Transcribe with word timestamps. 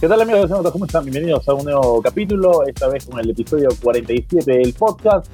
¿Qué 0.00 0.06
tal 0.06 0.22
amigos 0.22 0.48
¿Cómo 0.72 0.84
están? 0.84 1.04
Bienvenidos 1.04 1.48
a 1.48 1.54
un 1.54 1.64
nuevo 1.64 2.00
capítulo, 2.00 2.64
esta 2.66 2.88
vez 2.88 3.06
con 3.06 3.18
el 3.18 3.30
episodio 3.30 3.68
47 3.82 4.52
del 4.52 4.72
podcast. 4.72 5.26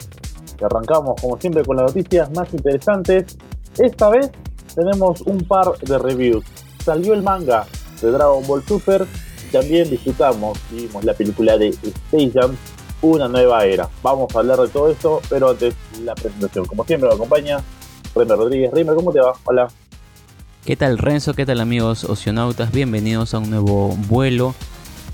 Que 0.56 0.64
arrancamos 0.64 1.20
como 1.20 1.38
siempre 1.38 1.62
con 1.64 1.76
las 1.76 1.94
noticias 1.94 2.30
más 2.32 2.52
interesantes. 2.54 3.36
Esta 3.78 4.08
vez 4.08 4.30
tenemos 4.74 5.20
un 5.22 5.38
par 5.46 5.78
de 5.78 5.98
reviews. 5.98 6.44
Salió 6.82 7.12
el 7.12 7.22
manga 7.22 7.66
de 8.00 8.10
Dragon 8.10 8.46
Ball 8.46 8.62
Super 8.64 9.06
también 9.54 9.88
disfrutamos 9.88 10.58
y 10.72 10.86
vimos 10.86 11.04
la 11.04 11.14
película 11.14 11.56
de 11.56 11.68
Space 11.68 12.32
Jam, 12.34 12.56
Una 13.02 13.28
Nueva 13.28 13.64
Era. 13.64 13.88
Vamos 14.02 14.34
a 14.34 14.40
hablar 14.40 14.58
de 14.58 14.66
todo 14.66 14.90
esto, 14.90 15.20
pero 15.30 15.50
antes 15.50 15.76
la 16.02 16.14
presentación. 16.16 16.64
Como 16.64 16.84
siempre 16.84 17.08
me 17.08 17.14
acompaña 17.14 17.62
Remer 18.16 18.36
Rodríguez. 18.36 18.72
Remer, 18.72 18.96
¿cómo 18.96 19.12
te 19.12 19.20
va? 19.20 19.32
Hola. 19.44 19.68
¿Qué 20.64 20.76
tal 20.76 20.96
Renzo? 20.96 21.34
¿Qué 21.34 21.44
tal 21.44 21.60
amigos 21.60 22.04
oceanautas? 22.04 22.72
Bienvenidos 22.72 23.34
a 23.34 23.38
un 23.38 23.50
nuevo 23.50 23.88
vuelo, 24.08 24.54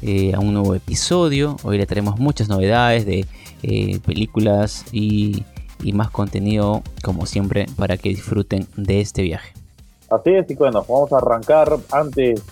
eh, 0.00 0.32
a 0.32 0.38
un 0.38 0.54
nuevo 0.54 0.76
episodio. 0.76 1.56
Hoy 1.64 1.76
le 1.76 1.86
traemos 1.86 2.20
muchas 2.20 2.48
novedades 2.48 3.04
de 3.04 3.26
eh, 3.64 3.98
películas 4.06 4.84
y, 4.92 5.44
más 5.92 6.10
contenido 6.10 6.82
como 7.02 7.26
siempre 7.26 7.66
para 7.76 7.96
que 7.96 8.10
disfruten 8.10 8.68
de 8.76 9.00
este 9.00 9.22
viaje. 9.22 9.52
Así 10.08 10.30
es, 10.30 10.48
y 10.48 10.54
bueno, 10.54 10.84
vamos 10.88 11.12
a 11.12 11.16
arrancar 11.16 11.76
antes, 11.90 12.44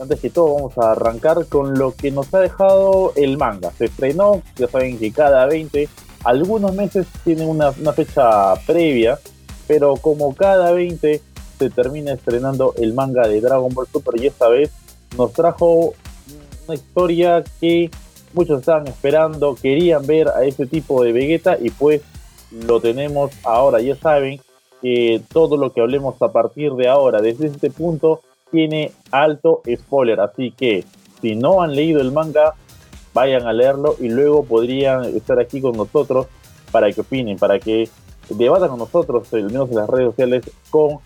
antes 0.00 0.18
que 0.18 0.30
todo, 0.30 0.54
vamos 0.54 0.78
a 0.78 0.92
arrancar 0.92 1.44
con 1.44 1.78
lo 1.78 1.94
que 1.94 2.10
nos 2.10 2.32
ha 2.32 2.40
dejado 2.40 3.12
el 3.16 3.36
manga. 3.36 3.70
Se 3.72 3.84
estrenó, 3.84 4.40
ya 4.56 4.66
saben 4.66 4.98
que 4.98 5.12
cada 5.12 5.44
20, 5.44 5.86
algunos 6.24 6.74
meses 6.74 7.06
tienen 7.22 7.50
una, 7.50 7.68
una 7.68 7.92
fecha 7.92 8.54
previa, 8.66 9.18
pero 9.66 9.96
como 9.96 10.34
cada 10.34 10.72
20 10.72 11.20
se 11.58 11.70
termina 11.70 12.12
estrenando 12.12 12.74
el 12.76 12.94
manga 12.94 13.26
de 13.26 13.40
Dragon 13.40 13.72
Ball 13.74 13.88
Super 13.92 14.20
y 14.20 14.26
esta 14.26 14.48
vez 14.48 14.70
nos 15.16 15.32
trajo 15.32 15.94
una 16.66 16.74
historia 16.74 17.42
que 17.60 17.90
muchos 18.32 18.60
estaban 18.60 18.86
esperando, 18.86 19.54
querían 19.54 20.06
ver 20.06 20.28
a 20.28 20.44
ese 20.44 20.66
tipo 20.66 21.02
de 21.02 21.12
Vegeta 21.12 21.56
y 21.60 21.70
pues 21.70 22.02
lo 22.50 22.80
tenemos 22.80 23.32
ahora. 23.44 23.80
Ya 23.80 23.96
saben 23.96 24.40
que 24.80 25.20
todo 25.32 25.56
lo 25.56 25.72
que 25.72 25.80
hablemos 25.80 26.20
a 26.22 26.30
partir 26.30 26.72
de 26.74 26.88
ahora, 26.88 27.20
desde 27.20 27.46
este 27.46 27.70
punto, 27.70 28.20
tiene 28.50 28.92
alto 29.10 29.62
spoiler. 29.76 30.20
Así 30.20 30.52
que 30.52 30.84
si 31.20 31.34
no 31.34 31.62
han 31.62 31.74
leído 31.74 32.00
el 32.00 32.12
manga, 32.12 32.54
vayan 33.14 33.46
a 33.46 33.52
leerlo 33.52 33.96
y 33.98 34.08
luego 34.08 34.44
podrían 34.44 35.04
estar 35.04 35.40
aquí 35.40 35.60
con 35.60 35.76
nosotros 35.76 36.26
para 36.70 36.92
que 36.92 37.00
opinen, 37.00 37.38
para 37.38 37.58
que 37.58 37.88
debatan 38.28 38.68
con 38.68 38.78
nosotros, 38.78 39.32
al 39.32 39.44
menos 39.44 39.70
en 39.70 39.76
las 39.76 39.88
redes 39.88 40.10
sociales, 40.10 40.50
con 40.70 40.98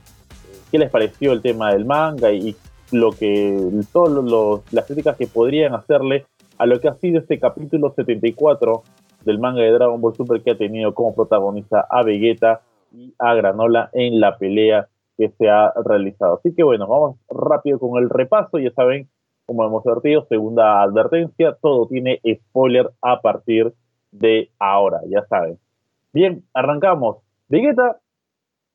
qué 0.73 0.79
les 0.79 0.91
pareció 0.91 1.33
el 1.33 1.43
tema 1.43 1.71
del 1.73 1.85
manga 1.85 2.33
y 2.33 2.57
lo 2.93 3.13
que 3.13 3.71
todas 3.93 4.25
las 4.73 4.87
críticas 4.87 5.17
que 5.19 5.27
podrían 5.27 5.75
hacerle 5.75 6.27
a 6.57 6.65
lo 6.65 6.81
que 6.81 6.89
ha 6.89 6.95
sido 6.95 7.21
este 7.21 7.39
capítulo 7.39 7.93
74 7.95 8.83
del 9.25 9.39
manga 9.39 9.61
de 9.61 9.71
Dragon 9.71 10.01
Ball 10.01 10.17
Super 10.17 10.43
que 10.43 10.53
ha 10.53 10.57
tenido 10.57 10.95
como 10.95 11.15
protagonista 11.15 11.87
a 11.89 12.03
Vegeta 12.03 12.63
y 12.91 13.15
a 13.19 13.35
Granola 13.35 13.91
en 13.93 14.19
la 14.19 14.39
pelea 14.39 14.89
que 15.19 15.29
se 15.39 15.51
ha 15.51 15.73
realizado. 15.85 16.37
Así 16.39 16.55
que 16.55 16.63
bueno, 16.63 16.87
vamos 16.87 17.17
rápido 17.29 17.79
con 17.79 18.03
el 18.03 18.09
repaso. 18.09 18.59
Ya 18.59 18.71
saben, 18.73 19.11
como 19.45 19.65
hemos 19.65 19.87
advertido, 19.87 20.25
segunda 20.27 20.81
advertencia, 20.83 21.55
todo 21.61 21.87
tiene 21.87 22.19
spoiler 22.49 22.91
a 23.03 23.21
partir 23.21 23.75
de 24.11 24.51
ahora, 24.59 25.01
ya 25.07 25.25
saben. 25.27 25.59
Bien, 26.15 26.43
arrancamos. 26.55 27.19
Vegeta 27.49 27.99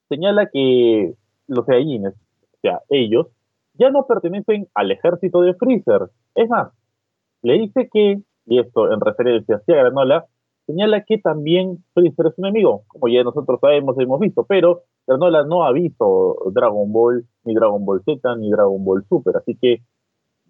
señala 0.09 0.47
que 0.51 1.15
los 1.47 1.65
Saiyajines, 1.65 2.13
o 2.13 2.57
sea, 2.61 2.81
ellos, 2.89 3.27
ya 3.73 3.89
no 3.89 4.05
pertenecen 4.07 4.67
al 4.73 4.91
ejército 4.91 5.41
de 5.41 5.53
Freezer. 5.53 6.09
Es 6.35 6.49
más, 6.49 6.71
le 7.41 7.53
dice 7.59 7.89
que, 7.91 8.21
y 8.45 8.59
esto 8.59 8.91
en 8.91 8.99
referencia 8.99 9.57
hacia 9.57 9.75
Granola, 9.75 10.25
señala 10.65 11.03
que 11.03 11.17
también 11.17 11.83
Freezer 11.93 12.27
es 12.27 12.37
un 12.37 12.45
enemigo, 12.45 12.83
como 12.87 13.07
ya 13.07 13.23
nosotros 13.23 13.59
sabemos, 13.61 13.97
hemos 13.99 14.19
visto, 14.19 14.45
pero 14.45 14.83
Granola 15.05 15.43
no 15.43 15.63
ha 15.63 15.71
visto 15.71 16.35
Dragon 16.51 16.91
Ball, 16.91 17.25
ni 17.45 17.53
Dragon 17.53 17.85
Ball 17.85 18.01
Z, 18.03 18.35
ni 18.37 18.49
Dragon 18.49 18.83
Ball 18.83 19.05
Super, 19.07 19.37
así 19.37 19.57
que, 19.61 19.81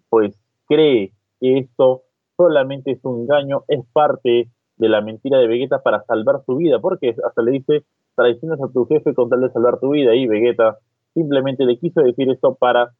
pues, 0.08 0.34
cree 0.66 1.12
que 1.40 1.58
esto 1.58 2.02
solamente 2.36 2.92
es 2.92 3.04
un 3.04 3.22
engaño, 3.22 3.64
es 3.68 3.84
parte 3.92 4.48
de 4.76 4.88
la 4.88 5.00
mentira 5.00 5.38
de 5.38 5.48
Vegeta 5.48 5.82
para 5.82 6.02
salvar 6.04 6.42
su 6.46 6.56
vida, 6.56 6.80
porque 6.80 7.14
hasta 7.24 7.42
le 7.42 7.52
dice, 7.52 7.84
traiciones 8.18 8.60
a 8.60 8.68
tu 8.72 8.84
jefe 8.86 9.14
con 9.14 9.30
tal 9.30 9.40
de 9.40 9.50
salvar 9.50 9.78
tu 9.78 9.90
vida, 9.90 10.14
y 10.14 10.26
Vegeta 10.26 10.78
simplemente 11.14 11.64
le 11.64 11.78
quiso 11.78 12.02
decir 12.02 12.28
esto 12.30 12.56
para 12.56 12.92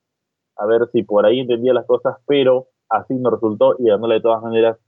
a 0.57 0.67
ver 0.67 0.89
si 0.93 1.03
por 1.03 1.27
ahí 1.27 1.41
entendía 1.41 1.75
las 1.75 1.87
cosas, 1.87 2.17
pero 2.27 2.69
así 2.89 3.15
no 3.15 3.31
resultó 3.31 3.75
y 3.79 3.89
dándole 3.89 4.15
de 4.15 4.21
todas 4.21 4.43
maneras 4.43 4.79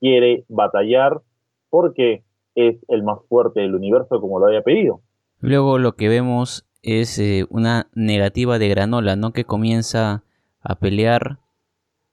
quiere 0.00 0.44
batallar 0.48 1.20
porque 1.68 2.24
es 2.54 2.76
el 2.88 3.02
más 3.02 3.18
fuerte 3.28 3.60
del 3.60 3.74
universo 3.74 4.20
como 4.20 4.38
lo 4.38 4.46
había 4.46 4.62
pedido. 4.62 5.00
Luego 5.40 5.78
lo 5.78 5.92
que 5.92 6.08
vemos 6.08 6.66
es 6.82 7.18
eh, 7.18 7.46
una 7.50 7.88
negativa 7.94 8.58
de 8.58 8.68
Granola, 8.68 9.16
¿no? 9.16 9.32
Que 9.32 9.44
comienza 9.44 10.24
a 10.60 10.74
pelear 10.76 11.38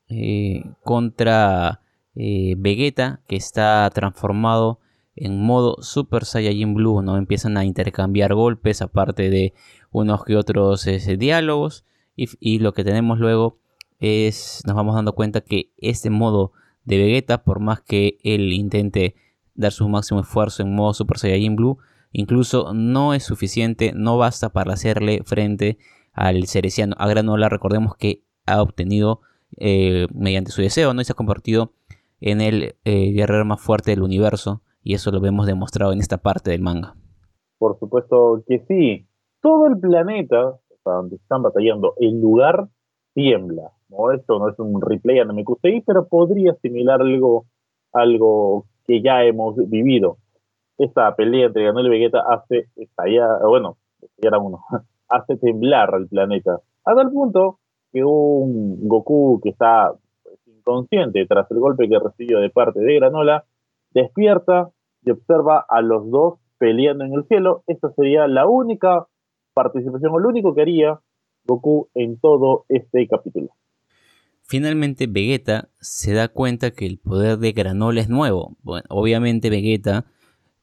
eh, 0.07 0.63
contra 0.83 1.81
eh, 2.15 2.55
Vegeta, 2.57 3.21
que 3.27 3.35
está 3.35 3.89
transformado 3.91 4.79
en 5.19 5.41
modo 5.41 5.81
Super 5.81 6.25
Saiyajin 6.25 6.73
Blue, 6.73 7.01
¿no? 7.01 7.17
Empiezan 7.17 7.57
a 7.57 7.65
intercambiar 7.65 8.33
golpes, 8.33 8.81
aparte 8.81 9.29
de 9.29 9.53
unos 9.91 10.23
que 10.23 10.35
otros 10.35 10.87
este, 10.87 11.17
diálogos. 11.17 11.85
Y, 12.15 12.59
lo 12.59 12.73
que 12.73 12.83
tenemos 12.83 13.19
luego 13.19 13.59
es, 13.99 14.61
nos 14.65 14.75
vamos 14.75 14.95
dando 14.95 15.13
cuenta 15.13 15.39
que 15.41 15.71
este 15.77 16.09
modo 16.09 16.51
de 16.83 16.97
Vegeta, 16.97 17.43
por 17.43 17.61
más 17.61 17.81
que 17.81 18.17
él 18.23 18.51
intente 18.51 19.15
dar 19.55 19.71
su 19.71 19.87
máximo 19.87 20.19
esfuerzo 20.19 20.63
en 20.63 20.75
modo 20.75 20.93
Super 20.93 21.17
Saiyajin 21.17 21.55
Blue, 21.55 21.77
incluso 22.11 22.73
no 22.73 23.13
es 23.13 23.23
suficiente, 23.23 23.93
no 23.95 24.17
basta 24.17 24.49
para 24.49 24.73
hacerle 24.73 25.21
frente 25.25 25.77
al 26.11 26.47
Cereciano. 26.47 26.95
A 26.99 27.07
Granola, 27.07 27.47
recordemos 27.47 27.95
que 27.95 28.25
ha 28.45 28.61
obtenido 28.61 29.21
eh, 29.57 30.07
mediante 30.13 30.51
su 30.51 30.61
deseo, 30.61 30.93
¿no? 30.93 31.01
Y 31.01 31.05
se 31.05 31.13
ha 31.13 31.15
convertido 31.15 31.73
en 32.21 32.41
el 32.41 32.75
eh, 32.83 33.11
guerrero 33.11 33.45
más 33.45 33.61
fuerte 33.61 33.91
del 33.91 34.01
universo. 34.01 34.61
Y 34.89 34.95
eso 34.95 35.11
lo 35.11 35.21
vemos 35.21 35.45
demostrado 35.45 35.93
en 35.93 35.99
esta 35.99 36.17
parte 36.17 36.49
del 36.49 36.63
manga. 36.63 36.95
Por 37.59 37.77
supuesto 37.77 38.43
que 38.47 38.65
sí 38.67 39.05
todo 39.39 39.67
el 39.67 39.79
planeta, 39.79 40.55
donde 40.83 41.17
están 41.17 41.43
batallando, 41.43 41.93
el 41.97 42.19
lugar 42.19 42.69
tiembla. 43.13 43.69
¿no? 43.89 44.11
Esto 44.11 44.39
no 44.39 44.49
es 44.49 44.57
un 44.57 44.81
replay 44.81 45.19
a 45.19 45.25
MQCI, 45.25 45.81
pero 45.85 46.07
podría 46.07 46.53
asimilar 46.53 47.01
algo, 47.01 47.45
algo 47.93 48.65
que 48.87 49.03
ya 49.03 49.23
hemos 49.25 49.57
vivido. 49.69 50.17
Esta 50.79 51.15
pelea 51.15 51.45
entre 51.45 51.65
Ganol 51.65 51.85
y 51.85 51.89
Vegeta 51.91 52.23
hace 52.27 52.69
estallar, 52.75 53.43
bueno, 53.45 53.77
estallar 54.01 54.39
uno, 54.41 54.61
hace 55.07 55.37
temblar 55.37 55.93
al 55.93 56.07
planeta. 56.07 56.61
Hasta 56.83 57.01
el 57.03 57.11
punto 57.11 57.59
que 57.93 58.03
un 58.03 58.87
Goku 58.87 59.39
que 59.43 59.49
está 59.49 59.91
pues, 60.23 60.39
inconsciente 60.47 61.27
tras 61.27 61.45
el 61.51 61.59
golpe 61.59 61.87
que 61.87 61.99
recibió 61.99 62.39
de 62.39 62.49
parte 62.49 62.79
de 62.79 62.95
Granola, 62.95 63.45
despierta 63.93 64.71
y 65.03 65.11
observa 65.11 65.65
a 65.67 65.81
los 65.81 66.09
dos 66.09 66.39
peleando 66.57 67.05
en 67.05 67.13
el 67.13 67.25
cielo. 67.27 67.63
Esta 67.67 67.91
sería 67.93 68.27
la 68.27 68.47
única 68.47 69.07
participación 69.53 70.11
o 70.13 70.19
lo 70.19 70.29
único 70.29 70.53
que 70.53 70.61
haría 70.61 70.99
Goku 71.45 71.89
en 71.93 72.19
todo 72.19 72.65
este 72.69 73.07
capítulo. 73.07 73.49
Finalmente 74.41 75.07
Vegeta 75.07 75.69
se 75.79 76.13
da 76.13 76.27
cuenta 76.27 76.71
que 76.71 76.85
el 76.85 76.97
poder 76.97 77.37
de 77.37 77.51
Granola 77.51 78.01
es 78.01 78.09
nuevo. 78.09 78.57
Bueno, 78.63 78.85
obviamente 78.89 79.49
Vegeta, 79.49 80.05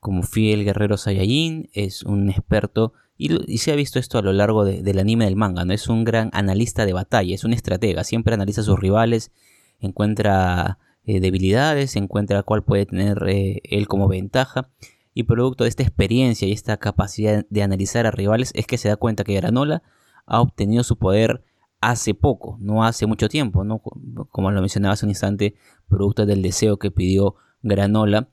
como 0.00 0.22
fiel 0.22 0.64
guerrero 0.64 0.96
Saiyajin, 0.96 1.68
es 1.72 2.02
un 2.02 2.28
experto 2.28 2.92
y, 3.18 3.58
se 3.58 3.72
ha 3.72 3.76
visto 3.76 3.98
esto 3.98 4.18
a 4.18 4.22
lo 4.22 4.32
largo 4.32 4.64
del 4.64 4.98
anime 4.98 5.24
del 5.24 5.36
manga, 5.36 5.64
¿no? 5.64 5.72
Es 5.72 5.88
un 5.88 6.04
gran 6.04 6.30
analista 6.32 6.84
de 6.84 6.92
batalla, 6.92 7.34
es 7.34 7.44
un 7.44 7.52
estratega, 7.52 8.04
siempre 8.04 8.34
analiza 8.34 8.60
a 8.60 8.64
sus 8.64 8.78
rivales, 8.78 9.32
encuentra 9.80 10.78
eh, 11.06 11.20
debilidades, 11.20 11.96
encuentra 11.96 12.42
cuál 12.42 12.64
puede 12.64 12.86
tener 12.86 13.22
eh, 13.28 13.60
él 13.64 13.86
como 13.86 14.08
ventaja 14.08 14.70
y 15.14 15.22
producto 15.22 15.64
de 15.64 15.70
esta 15.70 15.82
experiencia 15.82 16.46
y 16.46 16.52
esta 16.52 16.76
capacidad 16.76 17.46
de 17.48 17.62
analizar 17.62 18.06
a 18.06 18.10
rivales 18.10 18.50
es 18.54 18.66
que 18.66 18.76
se 18.76 18.88
da 18.88 18.96
cuenta 18.96 19.24
que 19.24 19.34
Granola 19.34 19.82
ha 20.26 20.40
obtenido 20.40 20.82
su 20.82 20.98
poder 20.98 21.44
hace 21.80 22.14
poco, 22.14 22.58
no 22.60 22.84
hace 22.84 23.06
mucho 23.06 23.28
tiempo, 23.28 23.64
¿no? 23.64 23.78
como 23.78 24.50
lo 24.50 24.60
mencionaba 24.60 24.94
hace 24.94 25.06
un 25.06 25.10
instante, 25.10 25.54
producto 25.88 26.26
del 26.26 26.42
deseo 26.42 26.78
que 26.78 26.90
pidió 26.90 27.36
Granola. 27.62 28.28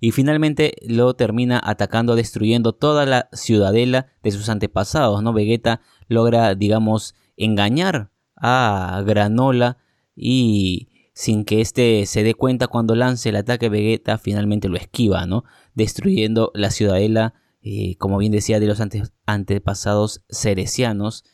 Y 0.00 0.10
finalmente 0.10 0.74
lo 0.86 1.14
termina 1.14 1.60
atacando, 1.64 2.14
destruyendo 2.14 2.72
toda 2.72 3.06
la 3.06 3.28
ciudadela 3.32 4.08
de 4.22 4.30
sus 4.30 4.48
antepasados. 4.48 5.22
¿no? 5.22 5.32
Vegeta 5.32 5.80
logra, 6.08 6.54
digamos, 6.54 7.14
engañar 7.36 8.10
a 8.36 9.02
Granola 9.06 9.78
y 10.14 10.88
sin 11.18 11.44
que 11.44 11.60
éste 11.60 12.06
se 12.06 12.22
dé 12.22 12.34
cuenta 12.34 12.68
cuando 12.68 12.94
lance 12.94 13.30
el 13.30 13.34
ataque 13.34 13.68
Vegeta, 13.68 14.18
finalmente 14.18 14.68
lo 14.68 14.76
esquiva, 14.76 15.26
¿no? 15.26 15.42
Destruyendo 15.74 16.52
la 16.54 16.70
ciudadela, 16.70 17.34
eh, 17.60 17.96
como 17.96 18.18
bien 18.18 18.30
decía, 18.30 18.60
de 18.60 18.68
los 18.68 18.80
antepasados 19.26 20.24
cerecianos. 20.30 21.24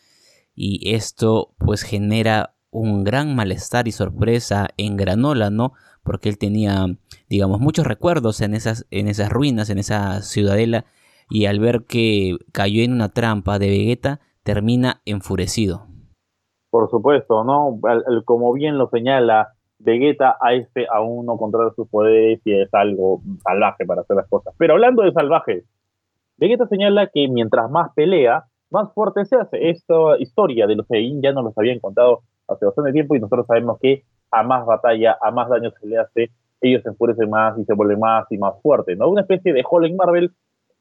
Y 0.55 0.95
esto 0.95 1.55
pues 1.59 1.83
genera 1.83 2.57
un 2.71 3.05
gran 3.05 3.37
malestar 3.37 3.87
y 3.87 3.93
sorpresa 3.93 4.69
en 4.79 4.97
Granola, 4.97 5.51
¿no? 5.51 5.75
Porque 6.03 6.31
él 6.31 6.39
tenía, 6.39 6.87
digamos, 7.29 7.61
muchos 7.61 7.87
recuerdos 7.87 8.41
en 8.41 8.55
esas, 8.55 8.87
en 8.91 9.07
esas 9.07 9.29
ruinas, 9.29 9.69
en 9.69 9.77
esa 9.77 10.23
ciudadela, 10.23 10.87
y 11.29 11.45
al 11.45 11.61
ver 11.61 11.85
que 11.85 12.39
cayó 12.53 12.83
en 12.83 12.95
una 12.95 13.11
trampa 13.11 13.59
de 13.59 13.69
Vegeta, 13.69 14.21
termina 14.45 15.03
enfurecido. 15.05 15.89
Por 16.71 16.89
supuesto, 16.89 17.45
¿no? 17.45 17.79
como 18.25 18.55
bien 18.55 18.79
lo 18.79 18.89
señala 18.89 19.54
Vegeta, 19.85 20.37
a 20.41 20.55
este 20.55 20.87
aún 20.91 21.27
no 21.27 21.37
controla 21.37 21.71
sus 21.77 21.89
poderes 21.89 22.41
y 22.45 22.55
es 22.55 22.73
algo 22.73 23.21
salvaje 23.43 23.85
para 23.85 24.01
hacer 24.01 24.17
las 24.17 24.29
cosas. 24.29 24.55
Pero 24.57 24.75
hablando 24.75 25.03
de 25.03 25.13
salvaje, 25.13 25.65
Vegeta 26.39 26.67
señala 26.67 27.09
que 27.09 27.29
mientras 27.29 27.71
más 27.71 27.93
pelea, 27.95 28.45
más 28.71 28.93
fuerte 28.93 29.25
se 29.25 29.37
hace. 29.37 29.71
Esta 29.71 30.19
historia 30.19 30.67
de 30.67 30.77
los 30.77 30.87
Saiyajin 30.87 31.23
ya 31.23 31.33
nos 31.33 31.45
los 31.45 31.59
habían 31.59 31.79
contado 31.81 32.23
hace 32.49 32.65
bastante 32.65 32.93
tiempo 32.93 33.15
y 33.15 33.21
nosotros 33.21 33.47
sabemos 33.47 33.79
que 33.81 34.03
a 34.31 34.43
más 34.43 34.67
batalla, 34.67 35.17
a 35.21 35.31
más 35.31 35.49
daño 35.49 35.71
se 35.79 35.87
le 35.87 35.99
hace, 35.99 36.31
ellos 36.61 36.83
se 36.83 36.89
enfurecen 36.89 37.31
más 37.31 37.59
y 37.59 37.65
se 37.65 37.75
vuelven 37.75 38.01
más 38.01 38.27
y 38.31 38.39
más 38.39 38.55
fuertes, 38.63 38.97
¿no? 38.99 39.09
Una 39.09 39.21
especie 39.21 39.53
de 39.53 39.63
Hulk 39.69 39.95
Marvel 39.95 40.33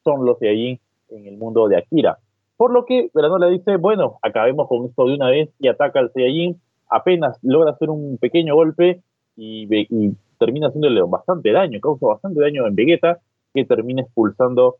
son 0.02 0.24
los 0.24 0.38
Saiyajin 0.38 0.80
en 1.10 1.26
el 1.26 1.36
mundo 1.36 1.68
de 1.68 1.76
Akira. 1.76 2.18
Por 2.56 2.72
lo 2.72 2.84
que 2.84 3.10
Granola 3.12 3.48
dice, 3.48 3.76
bueno, 3.76 4.18
acabemos 4.22 4.68
con 4.68 4.86
esto 4.86 5.06
de 5.06 5.14
una 5.14 5.28
vez 5.28 5.50
y 5.58 5.68
ataca 5.68 6.00
al 6.00 6.10
Saiyajin, 6.12 6.60
apenas 6.88 7.38
logra 7.42 7.72
hacer 7.72 7.90
un 7.90 8.18
pequeño 8.18 8.54
golpe 8.54 9.02
y, 9.36 9.66
y 9.70 10.16
termina 10.38 10.68
haciéndole 10.68 11.02
bastante 11.02 11.52
daño, 11.52 11.80
causa 11.80 12.06
bastante 12.06 12.40
daño 12.40 12.66
en 12.66 12.74
Vegeta, 12.74 13.20
que 13.52 13.64
termina 13.64 14.02
expulsando 14.02 14.76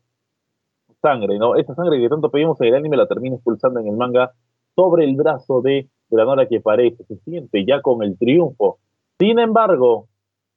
sangre, 1.01 1.37
¿no? 1.37 1.55
Esa 1.55 1.75
sangre 1.75 1.99
que 1.99 2.09
tanto 2.09 2.29
pedimos 2.29 2.59
en 2.61 2.67
el 2.67 2.75
anime 2.75 2.97
la 2.97 3.07
termina 3.07 3.35
expulsando 3.35 3.79
en 3.79 3.87
el 3.87 3.95
manga 3.95 4.31
sobre 4.75 5.05
el 5.05 5.15
brazo 5.15 5.61
de 5.61 5.87
Granola 6.09 6.47
que 6.47 6.61
parece, 6.61 7.03
se 7.05 7.17
siente 7.17 7.65
ya 7.65 7.81
con 7.81 8.03
el 8.03 8.17
triunfo. 8.17 8.79
Sin 9.19 9.39
embargo, 9.39 10.07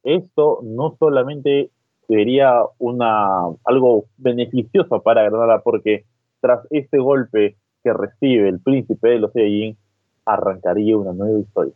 esto 0.02 0.60
no 0.62 0.96
solamente 0.98 1.70
sería 2.06 2.62
una, 2.78 3.46
algo 3.64 4.06
beneficioso 4.16 5.02
para 5.02 5.22
Granola, 5.22 5.60
porque 5.62 6.04
tras 6.40 6.66
este 6.70 6.98
golpe 6.98 7.56
que 7.84 7.92
recibe 7.92 8.48
el 8.48 8.60
príncipe 8.60 9.10
de 9.10 9.18
los 9.18 9.32
Saiyajin, 9.32 9.76
arrancaría 10.32 10.96
una 10.96 11.12
nueva 11.12 11.38
historia. 11.40 11.74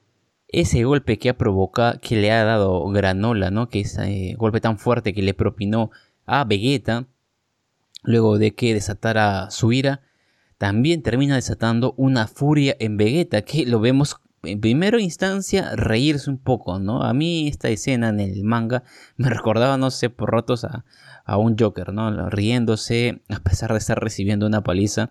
Ese 0.48 0.84
golpe 0.84 1.18
que 1.18 1.30
ha 1.30 1.38
provocado, 1.38 1.98
que 2.00 2.16
le 2.16 2.30
ha 2.30 2.44
dado 2.44 2.86
Granola, 2.90 3.50
¿no? 3.50 3.68
Que 3.68 3.80
ese 3.80 4.34
golpe 4.38 4.60
tan 4.60 4.78
fuerte 4.78 5.14
que 5.14 5.22
le 5.22 5.34
propinó 5.34 5.90
a 6.26 6.44
Vegeta, 6.44 7.06
luego 8.02 8.38
de 8.38 8.54
que 8.54 8.74
desatara 8.74 9.50
su 9.50 9.72
ira, 9.72 10.02
también 10.58 11.02
termina 11.02 11.36
desatando 11.36 11.94
una 11.96 12.28
furia 12.28 12.76
en 12.78 12.96
Vegeta, 12.96 13.42
que 13.42 13.66
lo 13.66 13.80
vemos 13.80 14.20
en 14.44 14.60
primera 14.60 15.00
instancia 15.00 15.74
reírse 15.76 16.28
un 16.28 16.38
poco, 16.38 16.78
¿no? 16.78 17.02
A 17.02 17.12
mí 17.14 17.48
esta 17.48 17.68
escena 17.68 18.08
en 18.08 18.20
el 18.20 18.44
manga 18.44 18.82
me 19.16 19.28
recordaba, 19.30 19.76
no 19.76 19.90
sé, 19.90 20.10
por 20.10 20.32
ratos 20.32 20.64
a, 20.64 20.84
un 21.36 21.56
Joker, 21.58 21.92
¿no? 21.92 22.28
Riéndose 22.30 23.22
a 23.28 23.40
pesar 23.40 23.72
de 23.72 23.78
estar 23.78 24.00
recibiendo 24.02 24.46
una 24.46 24.62
paliza. 24.62 25.10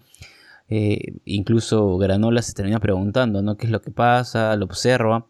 Eh, 0.71 1.19
incluso 1.25 1.97
Granola 1.97 2.41
se 2.41 2.53
termina 2.53 2.79
preguntando, 2.79 3.41
¿no? 3.41 3.57
¿Qué 3.57 3.65
es 3.67 3.71
lo 3.71 3.81
que 3.81 3.91
pasa? 3.91 4.55
Lo 4.55 4.65
observa. 4.65 5.27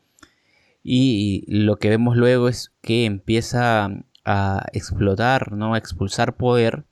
Y 0.83 1.43
lo 1.47 1.77
que 1.77 1.89
vemos 1.89 2.15
luego 2.15 2.47
es 2.47 2.71
que 2.81 3.05
empieza 3.05 3.89
a 4.23 4.65
explotar, 4.71 5.51
¿no? 5.51 5.73
A 5.73 5.77
expulsar 5.77 6.37
poder 6.37 6.85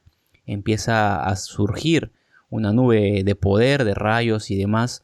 empieza 0.53 1.23
a 1.23 1.35
surgir 1.35 2.11
una 2.49 2.73
nube 2.73 3.23
de 3.23 3.35
poder, 3.35 3.83
de 3.83 3.93
rayos 3.93 4.49
y 4.49 4.57
demás 4.57 5.03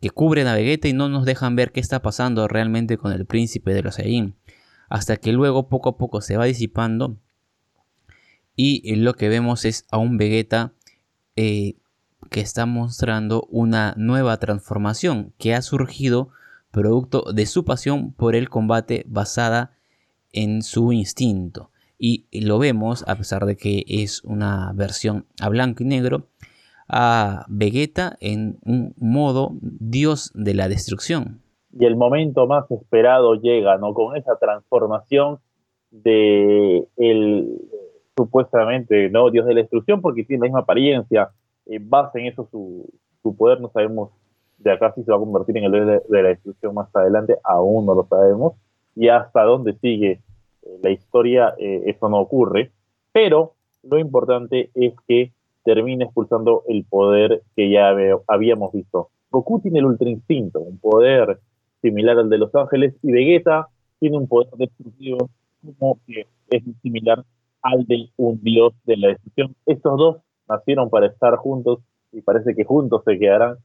que 0.00 0.10
cubren 0.10 0.46
a 0.46 0.54
Vegeta 0.54 0.86
y 0.86 0.92
no 0.92 1.08
nos 1.08 1.24
dejan 1.24 1.56
ver 1.56 1.72
qué 1.72 1.80
está 1.80 2.02
pasando 2.02 2.46
realmente 2.46 2.96
con 2.96 3.12
el 3.12 3.26
príncipe 3.26 3.74
de 3.74 3.82
los 3.82 3.96
Saiyajin. 3.96 4.36
Hasta 4.88 5.16
que 5.16 5.32
luego 5.32 5.68
poco 5.68 5.88
a 5.88 5.98
poco 5.98 6.20
se 6.20 6.36
va 6.36 6.44
disipando 6.44 7.16
y 8.54 8.94
lo 8.94 9.14
que 9.14 9.28
vemos 9.28 9.64
es 9.64 9.84
a 9.90 9.98
un 9.98 10.16
Vegeta 10.16 10.72
eh, 11.34 11.74
que 12.28 12.40
está 12.40 12.66
mostrando 12.66 13.46
una 13.50 13.94
nueva 13.96 14.36
transformación 14.38 15.32
que 15.38 15.54
ha 15.54 15.62
surgido 15.62 16.30
producto 16.70 17.32
de 17.32 17.46
su 17.46 17.64
pasión 17.64 18.12
por 18.12 18.34
el 18.34 18.48
combate 18.48 19.04
basada 19.08 19.72
en 20.32 20.62
su 20.62 20.92
instinto 20.92 21.70
y 21.98 22.26
lo 22.46 22.58
vemos, 22.58 23.04
a 23.08 23.16
pesar 23.16 23.46
de 23.46 23.56
que 23.56 23.84
es 23.86 24.22
una 24.24 24.72
versión 24.74 25.26
a 25.40 25.48
blanco 25.48 25.82
y 25.82 25.86
negro, 25.86 26.28
a 26.88 27.46
Vegeta 27.48 28.16
en 28.20 28.58
un 28.64 28.94
modo 28.98 29.52
dios 29.60 30.32
de 30.34 30.54
la 30.54 30.68
destrucción. 30.68 31.40
Y 31.78 31.84
el 31.84 31.96
momento 31.96 32.46
más 32.46 32.70
esperado 32.70 33.34
llega, 33.34 33.76
¿no? 33.78 33.92
Con 33.92 34.16
esa 34.16 34.38
transformación 34.38 35.38
de 35.90 36.86
el 36.96 37.60
supuestamente, 38.16 39.10
¿no? 39.10 39.30
Dios 39.30 39.46
de 39.46 39.54
la 39.54 39.60
destrucción, 39.60 40.00
porque 40.00 40.24
tiene 40.24 40.42
la 40.42 40.46
misma 40.46 40.60
apariencia, 40.60 41.30
eh, 41.66 41.78
base 41.80 42.20
en 42.20 42.26
eso 42.26 42.48
su, 42.50 42.88
su, 43.22 43.36
poder, 43.36 43.60
no 43.60 43.70
sabemos 43.70 44.10
de 44.58 44.72
acá 44.72 44.92
si 44.94 45.02
se 45.02 45.10
va 45.10 45.16
a 45.16 45.20
convertir 45.20 45.58
en 45.58 45.64
el 45.64 45.72
dios 45.72 46.02
de 46.08 46.22
la 46.22 46.28
destrucción 46.30 46.74
más 46.74 46.94
adelante, 46.94 47.36
aún 47.44 47.86
no 47.86 47.94
lo 47.94 48.06
sabemos, 48.06 48.54
y 48.94 49.08
hasta 49.08 49.42
dónde 49.42 49.74
sigue 49.80 50.20
la 50.82 50.90
historia 50.90 51.54
eh, 51.58 51.82
eso 51.86 52.08
no 52.08 52.18
ocurre, 52.18 52.72
pero 53.12 53.54
lo 53.82 53.98
importante 53.98 54.70
es 54.74 54.94
que 55.06 55.32
termina 55.64 56.04
expulsando 56.04 56.62
el 56.68 56.84
poder 56.84 57.42
que 57.54 57.70
ya 57.70 57.94
habíamos 58.26 58.72
visto. 58.72 59.10
Goku 59.30 59.60
tiene 59.60 59.80
el 59.80 59.86
Ultra 59.86 60.08
Instinto, 60.08 60.60
un 60.60 60.78
poder 60.78 61.40
similar 61.82 62.18
al 62.18 62.30
de 62.30 62.38
los 62.38 62.54
ángeles, 62.54 62.94
y 63.02 63.12
Vegeta 63.12 63.68
tiene 63.98 64.18
un 64.18 64.28
poder 64.28 64.50
destructivo 64.56 65.28
como 65.78 65.98
que 66.06 66.26
es 66.50 66.62
similar 66.82 67.24
al 67.62 67.84
de 67.86 68.08
un 68.16 68.40
dios 68.42 68.72
de 68.84 68.96
la 68.96 69.08
destrucción. 69.08 69.56
Estos 69.66 69.98
dos 69.98 70.16
nacieron 70.48 70.90
para 70.90 71.06
estar 71.06 71.36
juntos 71.36 71.80
y 72.12 72.22
parece 72.22 72.54
que 72.54 72.64
juntos 72.64 73.02
se 73.04 73.18
quedarán 73.18 73.58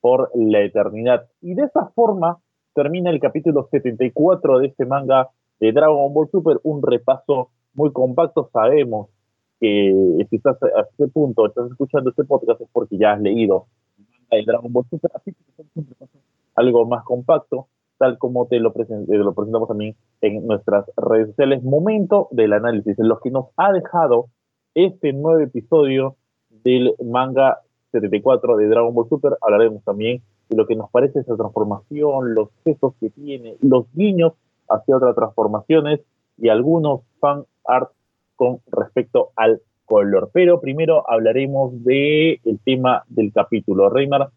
por 0.00 0.30
la 0.34 0.62
eternidad. 0.62 1.26
Y 1.40 1.54
de 1.54 1.64
esa 1.64 1.86
forma 1.94 2.38
termina 2.74 3.10
el 3.10 3.20
capítulo 3.20 3.68
74 3.70 4.58
de 4.60 4.66
este 4.68 4.86
manga 4.86 5.28
de 5.60 5.72
Dragon 5.72 6.12
Ball 6.14 6.28
Super, 6.30 6.60
un 6.62 6.82
repaso 6.82 7.50
muy 7.74 7.92
compacto. 7.92 8.48
Sabemos 8.52 9.08
que 9.60 10.26
si 10.30 10.36
estás 10.36 10.62
a 10.62 10.82
este 10.82 11.08
punto, 11.08 11.46
estás 11.46 11.70
escuchando 11.70 12.10
este 12.10 12.24
podcast 12.24 12.60
es 12.60 12.68
porque 12.72 12.96
ya 12.96 13.12
has 13.12 13.20
leído 13.20 13.66
el 14.30 14.44
Dragon 14.44 14.72
Ball 14.72 14.84
Super, 14.88 15.10
así 15.14 15.32
que 15.32 15.64
algo 16.54 16.86
más 16.86 17.04
compacto, 17.04 17.68
tal 17.98 18.18
como 18.18 18.46
te 18.46 18.58
lo, 18.58 18.72
lo 18.72 19.34
presentamos 19.34 19.68
también 19.68 19.96
en 20.20 20.46
nuestras 20.46 20.86
redes 20.96 21.28
sociales. 21.28 21.62
Momento 21.62 22.28
del 22.30 22.52
análisis, 22.52 22.98
en 22.98 23.08
los 23.08 23.20
que 23.20 23.30
nos 23.30 23.46
ha 23.56 23.72
dejado 23.72 24.26
este 24.74 25.12
nuevo 25.12 25.40
episodio 25.40 26.16
del 26.64 26.94
manga 27.04 27.60
74 27.92 28.56
de 28.56 28.68
Dragon 28.68 28.94
Ball 28.94 29.08
Super. 29.08 29.36
Hablaremos 29.40 29.82
también 29.84 30.22
de 30.48 30.56
lo 30.56 30.66
que 30.66 30.76
nos 30.76 30.90
parece 30.90 31.20
esa 31.20 31.36
transformación, 31.36 32.34
los 32.34 32.48
gestos 32.64 32.94
que 33.00 33.10
tiene, 33.10 33.56
los 33.60 33.86
guiños 33.92 34.32
hacia 34.68 34.96
otras 34.96 35.14
transformaciones 35.14 36.00
y 36.36 36.48
algunos 36.48 37.02
fan 37.20 37.44
art 37.64 37.90
con 38.36 38.60
respecto 38.70 39.30
al 39.36 39.60
color. 39.84 40.30
Pero 40.32 40.60
primero 40.60 41.08
hablaremos 41.10 41.72
del 41.84 42.40
el 42.44 42.60
tema 42.64 43.04
del 43.08 43.32
capítulo. 43.32 43.90
Reymar, 43.90 44.30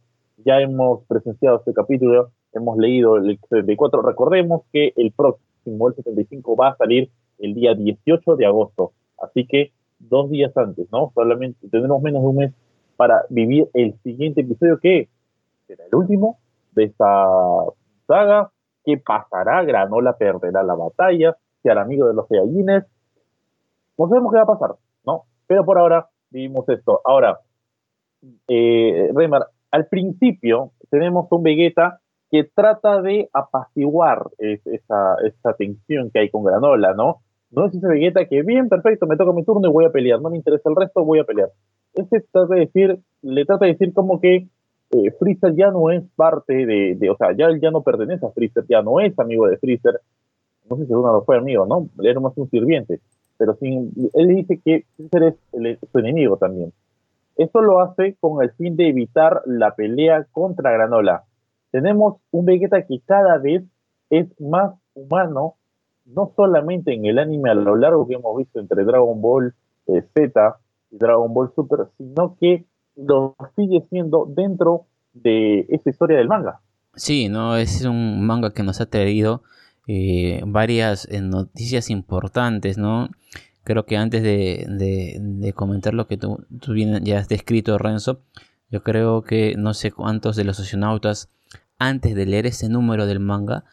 ya 0.43 0.59
hemos 0.61 1.03
presenciado 1.05 1.57
este 1.57 1.73
capítulo, 1.73 2.31
hemos 2.53 2.77
leído 2.77 3.17
el 3.17 3.37
74. 3.49 4.01
Recordemos 4.01 4.63
que 4.71 4.93
el 4.95 5.11
próximo, 5.11 5.89
el 5.89 5.95
75, 5.95 6.55
va 6.55 6.69
a 6.69 6.77
salir 6.77 7.09
el 7.39 7.53
día 7.53 7.75
18 7.75 8.35
de 8.35 8.45
agosto. 8.45 8.93
Así 9.19 9.45
que 9.45 9.71
dos 10.09 10.29
días 10.29 10.55
antes, 10.57 10.87
¿no? 10.91 11.11
Solamente 11.13 11.67
tendremos 11.69 12.01
menos 12.01 12.21
de 12.21 12.27
un 12.27 12.35
mes 12.35 12.53
para 12.97 13.23
vivir 13.29 13.67
el 13.73 13.97
siguiente 14.03 14.41
episodio 14.41 14.79
que 14.79 15.09
será 15.67 15.85
el 15.85 15.95
último 15.95 16.37
de 16.73 16.85
esta 16.85 17.25
saga 18.07 18.51
¿Qué 18.83 18.97
pasará? 18.97 19.63
Granola 19.63 20.17
perderá 20.17 20.63
la 20.63 20.73
batalla, 20.73 21.37
el 21.63 21.77
amigo 21.77 22.07
de 22.07 22.13
los 22.13 22.27
Saiyajines. 22.27 22.85
No 23.97 24.07
sabemos 24.07 24.31
qué 24.31 24.37
va 24.37 24.43
a 24.43 24.47
pasar, 24.47 24.75
¿no? 25.05 25.25
Pero 25.47 25.63
por 25.65 25.77
ahora 25.77 26.09
vivimos 26.31 26.67
esto. 26.69 27.01
Ahora, 27.05 27.39
eh, 28.47 29.11
Remar, 29.13 29.47
al 29.69 29.85
principio 29.87 30.71
tenemos 30.89 31.27
un 31.31 31.43
Vegeta 31.43 31.99
que 32.31 32.45
trata 32.45 33.01
de 33.01 33.29
apaciguar 33.33 34.29
esa 34.37 35.53
tensión 35.57 36.09
que 36.11 36.19
hay 36.19 36.29
con 36.29 36.43
Granola, 36.43 36.93
¿no? 36.93 37.21
No 37.51 37.65
es 37.65 37.75
ese 37.75 37.87
Vegeta 37.87 38.25
que, 38.25 38.43
bien, 38.43 38.69
perfecto, 38.69 39.05
me 39.07 39.17
toca 39.17 39.33
mi 39.33 39.43
turno 39.43 39.67
y 39.67 39.71
voy 39.71 39.85
a 39.85 39.91
pelear, 39.91 40.21
no 40.21 40.29
me 40.29 40.37
interesa 40.37 40.69
el 40.69 40.75
resto, 40.75 41.03
voy 41.03 41.19
a 41.19 41.25
pelear. 41.25 41.49
Ese 41.93 42.21
trata 42.31 42.55
de 42.55 42.61
decir, 42.61 42.99
le 43.21 43.45
trata 43.45 43.65
de 43.65 43.73
decir 43.73 43.93
como 43.93 44.21
que 44.21 44.47
eh, 44.91 45.11
Freezer 45.19 45.55
ya 45.55 45.71
no 45.71 45.91
es 45.91 46.03
parte 46.15 46.65
de, 46.65 47.09
o 47.09 47.15
sea, 47.17 47.35
ya 47.35 47.47
ya 47.61 47.71
no 47.71 47.81
pertenece 47.81 48.25
a 48.25 48.31
Freezer, 48.31 48.65
ya 48.67 48.81
no 48.81 48.99
es 48.99 49.17
amigo 49.19 49.47
de 49.47 49.57
Freezer. 49.57 49.99
No 50.69 50.77
sé 50.77 50.85
si 50.85 50.93
alguno 50.93 51.13
lo 51.13 51.23
fue 51.23 51.37
amigo, 51.37 51.65
¿no? 51.65 51.89
Era 52.03 52.19
más 52.19 52.33
un 52.37 52.49
sirviente. 52.49 52.99
Pero 53.37 53.55
sin, 53.55 53.91
él 54.13 54.27
dice 54.27 54.59
que 54.63 54.85
Freezer 54.95 55.35
es 55.53 55.79
su 55.91 55.99
enemigo 55.99 56.37
también. 56.37 56.71
Esto 57.37 57.61
lo 57.61 57.79
hace 57.79 58.15
con 58.19 58.43
el 58.43 58.51
fin 58.51 58.75
de 58.75 58.89
evitar 58.89 59.41
la 59.45 59.73
pelea 59.75 60.25
contra 60.31 60.71
Granola. 60.71 61.23
tenemos 61.71 62.17
un 62.31 62.45
Vegeta 62.45 62.85
que 62.85 62.99
cada 63.05 63.37
vez 63.37 63.63
es 64.09 64.27
más 64.39 64.73
humano, 64.93 65.55
no 66.05 66.33
solamente 66.35 66.93
en 66.93 67.05
el 67.05 67.19
anime 67.19 67.51
a 67.51 67.55
lo 67.55 67.75
largo 67.75 68.07
que 68.07 68.15
hemos 68.15 68.37
visto 68.37 68.59
entre 68.59 68.83
Dragon 68.83 69.21
Ball 69.21 69.53
eh, 69.87 70.03
Z 70.13 70.57
y 70.91 70.97
Dragon 70.97 71.33
Ball 71.33 71.51
Super, 71.55 71.87
sino 71.97 72.35
que 72.39 72.65
lo 72.95 73.35
sigue 73.55 73.85
siendo 73.89 74.25
dentro 74.27 74.85
de 75.13 75.65
esa 75.69 75.89
historia 75.89 76.17
del 76.17 76.27
manga. 76.27 76.61
Sí, 76.95 77.29
no, 77.29 77.55
es 77.55 77.85
un 77.85 78.25
manga 78.25 78.53
que 78.53 78.63
nos 78.63 78.81
ha 78.81 78.85
traído 78.85 79.43
eh, 79.87 80.41
varias 80.45 81.07
eh, 81.09 81.21
noticias 81.21 81.89
importantes, 81.89 82.77
¿no? 82.77 83.09
Creo 83.63 83.85
que 83.85 83.95
antes 83.95 84.23
de, 84.23 85.53
comentar 85.55 85.93
lo 85.93 86.07
que 86.07 86.17
tú, 86.17 86.45
tú 86.59 86.73
bien 86.73 87.03
ya 87.05 87.19
has 87.19 87.29
descrito, 87.29 87.77
Renzo, 87.77 88.21
yo 88.69 88.83
creo 88.83 89.21
que 89.21 89.55
no 89.57 89.73
sé 89.73 89.91
cuántos 89.91 90.35
de 90.35 90.43
los 90.43 90.59
oceanautas, 90.59 91.29
antes 91.77 92.15
de 92.15 92.25
leer 92.25 92.47
ese 92.47 92.69
número 92.69 93.05
del 93.05 93.19
manga, 93.19 93.63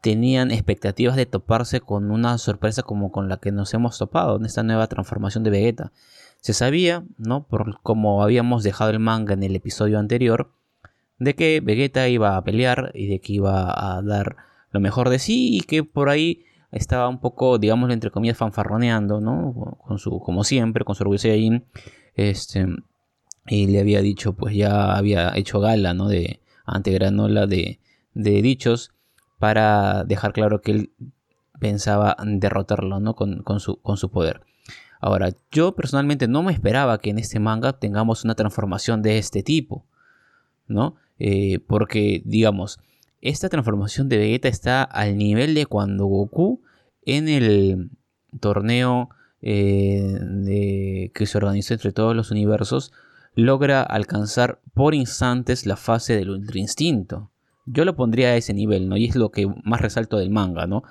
tenían 0.00 0.50
expectativas 0.50 1.16
de 1.16 1.26
toparse 1.26 1.80
con 1.80 2.10
una 2.10 2.38
sorpresa 2.38 2.82
como 2.82 3.10
con 3.10 3.28
la 3.28 3.38
que 3.38 3.52
nos 3.52 3.74
hemos 3.74 3.98
topado 3.98 4.36
en 4.36 4.44
esta 4.44 4.62
nueva 4.62 4.86
transformación 4.86 5.44
de 5.44 5.50
Vegeta. 5.50 5.92
Se 6.40 6.54
sabía, 6.54 7.04
¿no? 7.16 7.46
Por 7.46 7.80
como 7.82 8.22
habíamos 8.22 8.62
dejado 8.62 8.90
el 8.90 9.00
manga 9.00 9.34
en 9.34 9.42
el 9.42 9.56
episodio 9.56 9.98
anterior, 9.98 10.52
de 11.18 11.34
que 11.34 11.60
Vegeta 11.60 12.08
iba 12.08 12.36
a 12.36 12.44
pelear 12.44 12.92
y 12.94 13.08
de 13.08 13.20
que 13.20 13.32
iba 13.32 13.96
a 13.96 14.00
dar 14.02 14.36
lo 14.70 14.80
mejor 14.80 15.08
de 15.08 15.18
sí 15.18 15.56
y 15.56 15.60
que 15.62 15.82
por 15.82 16.08
ahí 16.08 16.44
estaba 16.70 17.08
un 17.08 17.18
poco, 17.18 17.58
digamos, 17.58 17.90
entre 17.90 18.10
comillas, 18.10 18.36
fanfarroneando, 18.36 19.20
¿no? 19.20 19.78
Con 19.84 19.98
su, 19.98 20.20
como 20.20 20.44
siempre, 20.44 20.84
con 20.84 20.94
su 20.94 21.02
orgullo 21.02 21.18
Saiyajin, 21.18 21.64
este, 22.14 22.66
y 23.46 23.66
le 23.66 23.80
había 23.80 24.00
dicho, 24.00 24.34
pues 24.34 24.54
ya 24.54 24.94
había 24.94 25.32
hecho 25.36 25.60
gala, 25.60 25.94
¿no? 25.94 26.08
De, 26.08 26.40
ante 26.64 26.92
Granola 26.92 27.46
de, 27.46 27.80
de 28.14 28.42
dichos 28.42 28.92
para 29.38 30.04
dejar 30.04 30.32
claro 30.32 30.60
que 30.60 30.72
él 30.72 30.92
pensaba 31.60 32.16
derrotarlo, 32.24 33.00
¿no? 33.00 33.14
Con, 33.14 33.42
su, 33.60 33.80
con 33.80 33.96
su 33.96 34.10
poder. 34.10 34.42
Ahora, 35.00 35.30
yo 35.50 35.74
personalmente 35.74 36.26
no 36.28 36.42
me 36.42 36.52
esperaba 36.52 36.98
que 36.98 37.10
en 37.10 37.18
este 37.18 37.38
manga 37.38 37.78
tengamos 37.78 38.24
una 38.24 38.34
transformación 38.34 39.02
de 39.02 39.18
este 39.18 39.42
tipo, 39.42 39.86
¿no? 40.66 40.96
Eh, 41.18 41.60
porque, 41.66 42.22
digamos, 42.24 42.78
esta 43.20 43.48
transformación 43.48 44.08
de 44.08 44.18
Vegeta 44.18 44.48
está 44.48 44.82
al 44.82 45.16
nivel 45.16 45.54
de 45.54 45.66
cuando 45.66 46.06
Goku 46.06 46.62
en 47.04 47.28
el 47.28 47.90
torneo 48.40 49.10
eh, 49.40 51.10
que 51.14 51.26
se 51.26 51.38
organizó 51.38 51.74
entre 51.74 51.92
todos 51.92 52.14
los 52.14 52.30
universos 52.30 52.92
logra 53.34 53.82
alcanzar 53.82 54.60
por 54.74 54.94
instantes 54.94 55.64
la 55.64 55.76
fase 55.76 56.16
del 56.16 56.30
Ultra 56.30 56.58
Instinto. 56.58 57.30
Yo 57.70 57.84
lo 57.84 57.96
pondría 57.96 58.28
a 58.28 58.36
ese 58.36 58.54
nivel, 58.54 58.88
¿no? 58.88 58.96
Y 58.96 59.06
es 59.06 59.16
lo 59.16 59.30
que 59.30 59.46
más 59.64 59.80
resalto 59.80 60.18
del 60.18 60.30
manga, 60.30 60.66
¿no? 60.66 60.82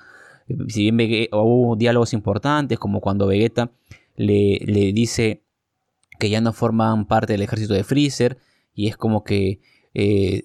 Si 0.68 0.90
bien 0.90 1.28
hubo 1.32 1.76
diálogos 1.76 2.12
importantes, 2.12 2.78
como 2.78 3.00
cuando 3.00 3.26
Vegeta 3.26 3.70
le, 4.16 4.58
le 4.64 4.92
dice 4.92 5.42
que 6.18 6.30
ya 6.30 6.40
no 6.40 6.52
forman 6.52 7.06
parte 7.06 7.34
del 7.34 7.42
ejército 7.42 7.74
de 7.74 7.84
Freezer, 7.84 8.38
y 8.74 8.86
es 8.86 8.96
como 8.96 9.24
que 9.24 9.60
eh, 9.94 10.44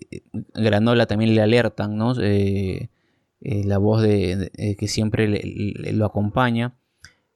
Granola 0.56 1.06
también 1.06 1.36
le 1.36 1.42
alertan, 1.42 1.98
¿no? 1.98 2.16
Eh, 2.20 2.90
eh, 3.42 3.64
la 3.66 3.78
voz 3.78 4.02
de, 4.02 4.52
que 4.80 4.88
siempre 4.88 5.28
lo 5.94 6.06
acompaña, 6.06 6.74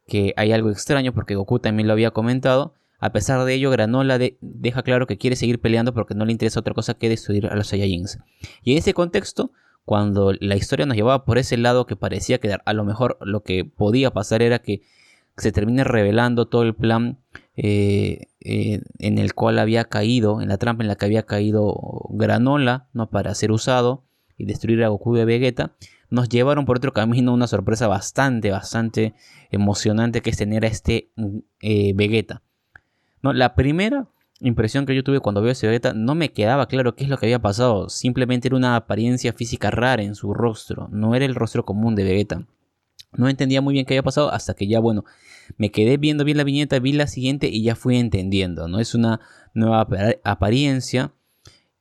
que 0.07 0.33
hay 0.37 0.51
algo 0.51 0.71
extraño 0.71 1.13
porque 1.13 1.35
Goku 1.35 1.59
también 1.59 1.85
lo 1.87 1.93
había 1.93 2.11
comentado. 2.11 2.73
A 2.99 3.11
pesar 3.11 3.43
de 3.45 3.53
ello, 3.53 3.69
Granola 3.69 4.19
deja 4.41 4.83
claro 4.83 5.07
que 5.07 5.17
quiere 5.17 5.35
seguir 5.35 5.59
peleando 5.59 5.93
porque 5.93 6.15
no 6.15 6.25
le 6.25 6.31
interesa 6.31 6.59
otra 6.59 6.73
cosa 6.73 6.95
que 6.95 7.09
destruir 7.09 7.47
a 7.47 7.55
los 7.55 7.67
Saiyajins. 7.67 8.19
Y 8.63 8.71
en 8.71 8.79
ese 8.79 8.93
contexto, 8.93 9.51
cuando 9.85 10.33
la 10.39 10.55
historia 10.55 10.85
nos 10.85 10.97
llevaba 10.97 11.23
por 11.23 11.37
ese 11.37 11.57
lado 11.57 11.85
que 11.85 11.95
parecía 11.95 12.39
que 12.39 12.57
a 12.63 12.73
lo 12.73 12.83
mejor 12.83 13.17
lo 13.21 13.43
que 13.43 13.65
podía 13.65 14.11
pasar 14.11 14.41
era 14.41 14.59
que 14.59 14.81
se 15.37 15.51
termine 15.51 15.83
revelando 15.83 16.47
todo 16.47 16.63
el 16.63 16.73
plan 16.73 17.19
eh, 17.55 18.27
eh, 18.39 18.81
en 18.99 19.17
el 19.17 19.33
cual 19.33 19.59
había 19.59 19.85
caído, 19.85 20.41
en 20.41 20.49
la 20.49 20.57
trampa 20.57 20.83
en 20.83 20.87
la 20.87 20.95
que 20.95 21.05
había 21.05 21.23
caído 21.23 21.75
Granola, 22.09 22.89
¿no? 22.93 23.09
Para 23.09 23.33
ser 23.35 23.51
usado 23.51 24.03
y 24.37 24.45
destruir 24.45 24.83
a 24.83 24.89
Goku 24.89 25.15
de 25.15 25.25
Vegeta, 25.25 25.75
nos 26.09 26.29
llevaron 26.29 26.65
por 26.65 26.77
otro 26.77 26.93
camino 26.93 27.33
una 27.33 27.47
sorpresa 27.47 27.87
bastante, 27.87 28.51
bastante 28.51 29.13
emocionante 29.51 30.21
que 30.21 30.31
es 30.31 30.37
tener 30.37 30.65
a 30.65 30.67
este 30.67 31.11
eh, 31.61 31.93
Vegeta. 31.95 32.43
La 33.33 33.55
primera 33.55 34.07
impresión 34.39 34.85
que 34.85 34.95
yo 34.95 35.03
tuve 35.03 35.19
cuando 35.19 35.41
veo 35.41 35.49
a 35.49 35.53
ese 35.53 35.67
Vegeta 35.67 35.93
no 35.93 36.15
me 36.15 36.31
quedaba 36.31 36.67
claro 36.67 36.95
qué 36.95 37.03
es 37.03 37.09
lo 37.09 37.17
que 37.17 37.25
había 37.25 37.39
pasado, 37.39 37.89
simplemente 37.89 38.47
era 38.47 38.57
una 38.57 38.75
apariencia 38.75 39.33
física 39.33 39.71
rara 39.71 40.03
en 40.03 40.15
su 40.15 40.33
rostro, 40.33 40.89
no 40.91 41.15
era 41.15 41.25
el 41.25 41.35
rostro 41.35 41.65
común 41.65 41.95
de 41.95 42.03
Vegeta. 42.03 42.45
No 43.13 43.29
entendía 43.29 43.61
muy 43.61 43.73
bien 43.73 43.85
qué 43.85 43.93
había 43.93 44.03
pasado 44.03 44.31
hasta 44.31 44.53
que 44.53 44.67
ya, 44.67 44.79
bueno, 44.79 45.05
me 45.57 45.71
quedé 45.71 45.97
viendo 45.97 46.23
bien 46.23 46.37
la 46.37 46.43
viñeta, 46.43 46.77
vi 46.79 46.91
la 46.91 47.07
siguiente 47.07 47.47
y 47.47 47.63
ya 47.63 47.75
fui 47.75 47.97
entendiendo, 47.97 48.67
¿no? 48.67 48.79
Es 48.79 48.93
una 48.93 49.21
nueva 49.53 49.87
apariencia 50.23 51.13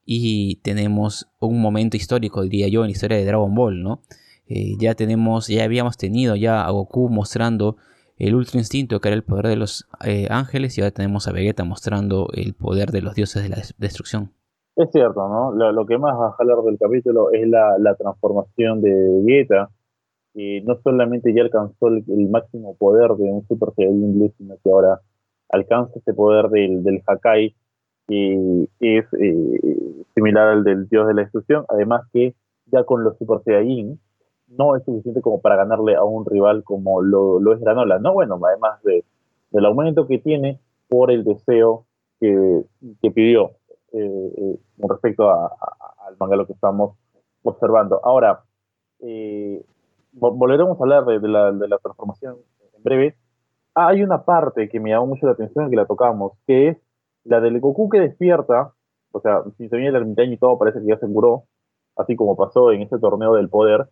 y 0.04 0.56
tenemos 0.62 1.28
un 1.40 1.60
momento 1.60 1.96
histórico, 1.96 2.42
diría 2.42 2.68
yo, 2.68 2.82
en 2.82 2.86
la 2.86 2.92
historia 2.92 3.18
de 3.18 3.24
Dragon 3.24 3.54
Ball, 3.54 3.82
¿no? 3.82 4.02
Eh, 4.46 4.76
ya 4.78 4.94
tenemos, 4.94 5.48
ya 5.48 5.64
habíamos 5.64 5.96
tenido 5.96 6.36
ya 6.36 6.64
a 6.64 6.70
Goku 6.70 7.08
mostrando 7.08 7.76
el 8.18 8.34
Ultra 8.34 8.58
Instinto, 8.58 9.00
que 9.00 9.08
era 9.08 9.16
el 9.16 9.24
poder 9.24 9.46
de 9.46 9.56
los 9.56 9.88
eh, 10.04 10.26
ángeles, 10.30 10.76
y 10.76 10.80
ahora 10.80 10.92
tenemos 10.92 11.28
a 11.28 11.32
Vegeta 11.32 11.64
mostrando 11.64 12.28
el 12.32 12.54
poder 12.54 12.90
de 12.90 13.02
los 13.02 13.14
dioses 13.14 13.42
de 13.42 13.48
la 13.50 13.56
destrucción. 13.78 14.32
Es 14.76 14.90
cierto, 14.90 15.26
¿no? 15.28 15.52
Lo, 15.72 15.86
que 15.86 15.96
más 15.98 16.18
va 16.18 16.28
a 16.28 16.32
jalar 16.32 16.58
del 16.62 16.78
capítulo 16.78 17.30
es 17.32 17.48
la, 17.48 17.78
la 17.78 17.94
transformación 17.94 18.82
de 18.82 19.22
Vegeta, 19.24 19.70
que 20.34 20.62
no 20.66 20.78
solamente 20.82 21.32
ya 21.34 21.42
alcanzó 21.42 21.88
el, 21.88 22.28
máximo 22.28 22.76
poder 22.76 23.12
de 23.12 23.24
un 23.24 23.46
Super 23.48 23.70
Saiyajin 23.74 24.18
Blue, 24.18 24.32
sino 24.36 24.56
que 24.62 24.70
ahora 24.70 25.00
alcanza 25.48 25.98
ese 25.98 26.12
poder 26.12 26.48
del, 26.48 26.82
del 26.82 27.02
Hakai, 27.06 27.54
que 28.06 28.68
es 28.80 29.04
eh, 29.18 30.04
similar 30.14 30.48
al 30.48 30.64
del 30.64 30.88
dios 30.88 31.08
de 31.08 31.14
la 31.14 31.22
destrucción, 31.22 31.64
además 31.68 32.02
que 32.12 32.34
ya 32.66 32.84
con 32.84 33.02
los 33.02 33.16
Super 33.16 33.40
Saiyajin 33.44 33.98
no 34.48 34.76
es 34.76 34.84
suficiente 34.84 35.20
como 35.20 35.40
para 35.40 35.56
ganarle 35.56 35.96
a 35.96 36.04
un 36.04 36.24
rival 36.24 36.64
como 36.64 37.02
lo, 37.02 37.40
es 37.52 37.60
Granola, 37.60 37.98
no 37.98 38.12
bueno, 38.12 38.38
además 38.42 38.82
de, 38.82 39.04
del 39.50 39.66
aumento 39.66 40.06
que 40.06 40.18
tiene 40.18 40.60
por 40.88 41.10
el 41.10 41.24
deseo 41.24 41.86
que, 42.20 42.62
que 43.02 43.10
pidió 43.10 43.52
eh, 43.92 44.32
eh, 44.36 44.58
con 44.80 44.90
respecto 44.90 45.30
al 45.30 46.16
manga 46.18 46.36
lo 46.36 46.46
que 46.46 46.52
estamos 46.52 46.96
observando. 47.42 48.00
Ahora, 48.04 48.44
eh, 49.00 49.64
volveremos 50.12 50.78
a 50.78 50.82
hablar 50.82 51.04
de, 51.04 51.28
la, 51.28 51.78
transformación 51.78 52.36
en 52.76 52.82
breve. 52.82 53.16
Hay 53.74 54.02
una 54.02 54.24
parte 54.24 54.68
que 54.68 54.80
me 54.80 54.90
llamó 54.90 55.06
mucho 55.06 55.26
la 55.26 55.32
atención 55.32 55.70
que 55.70 55.76
la 55.76 55.86
tocamos, 55.86 56.32
que 56.46 56.68
es 56.68 56.78
la 57.24 57.40
del 57.40 57.60
Goku 57.60 57.88
que 57.88 58.00
despierta, 58.00 58.72
o 59.12 59.20
sea, 59.20 59.42
si 59.56 59.68
se 59.68 59.76
viene 59.76 59.90
el 59.90 59.96
ermitaño 59.96 60.32
y 60.32 60.38
todo 60.38 60.58
parece 60.58 60.80
que 60.80 60.86
ya 60.86 60.98
se 60.98 61.06
curó, 61.06 61.44
así 61.96 62.16
como 62.16 62.36
pasó 62.36 62.72
en 62.72 62.82
ese 62.82 62.98
torneo 62.98 63.34
del 63.34 63.48
poder, 63.48 63.88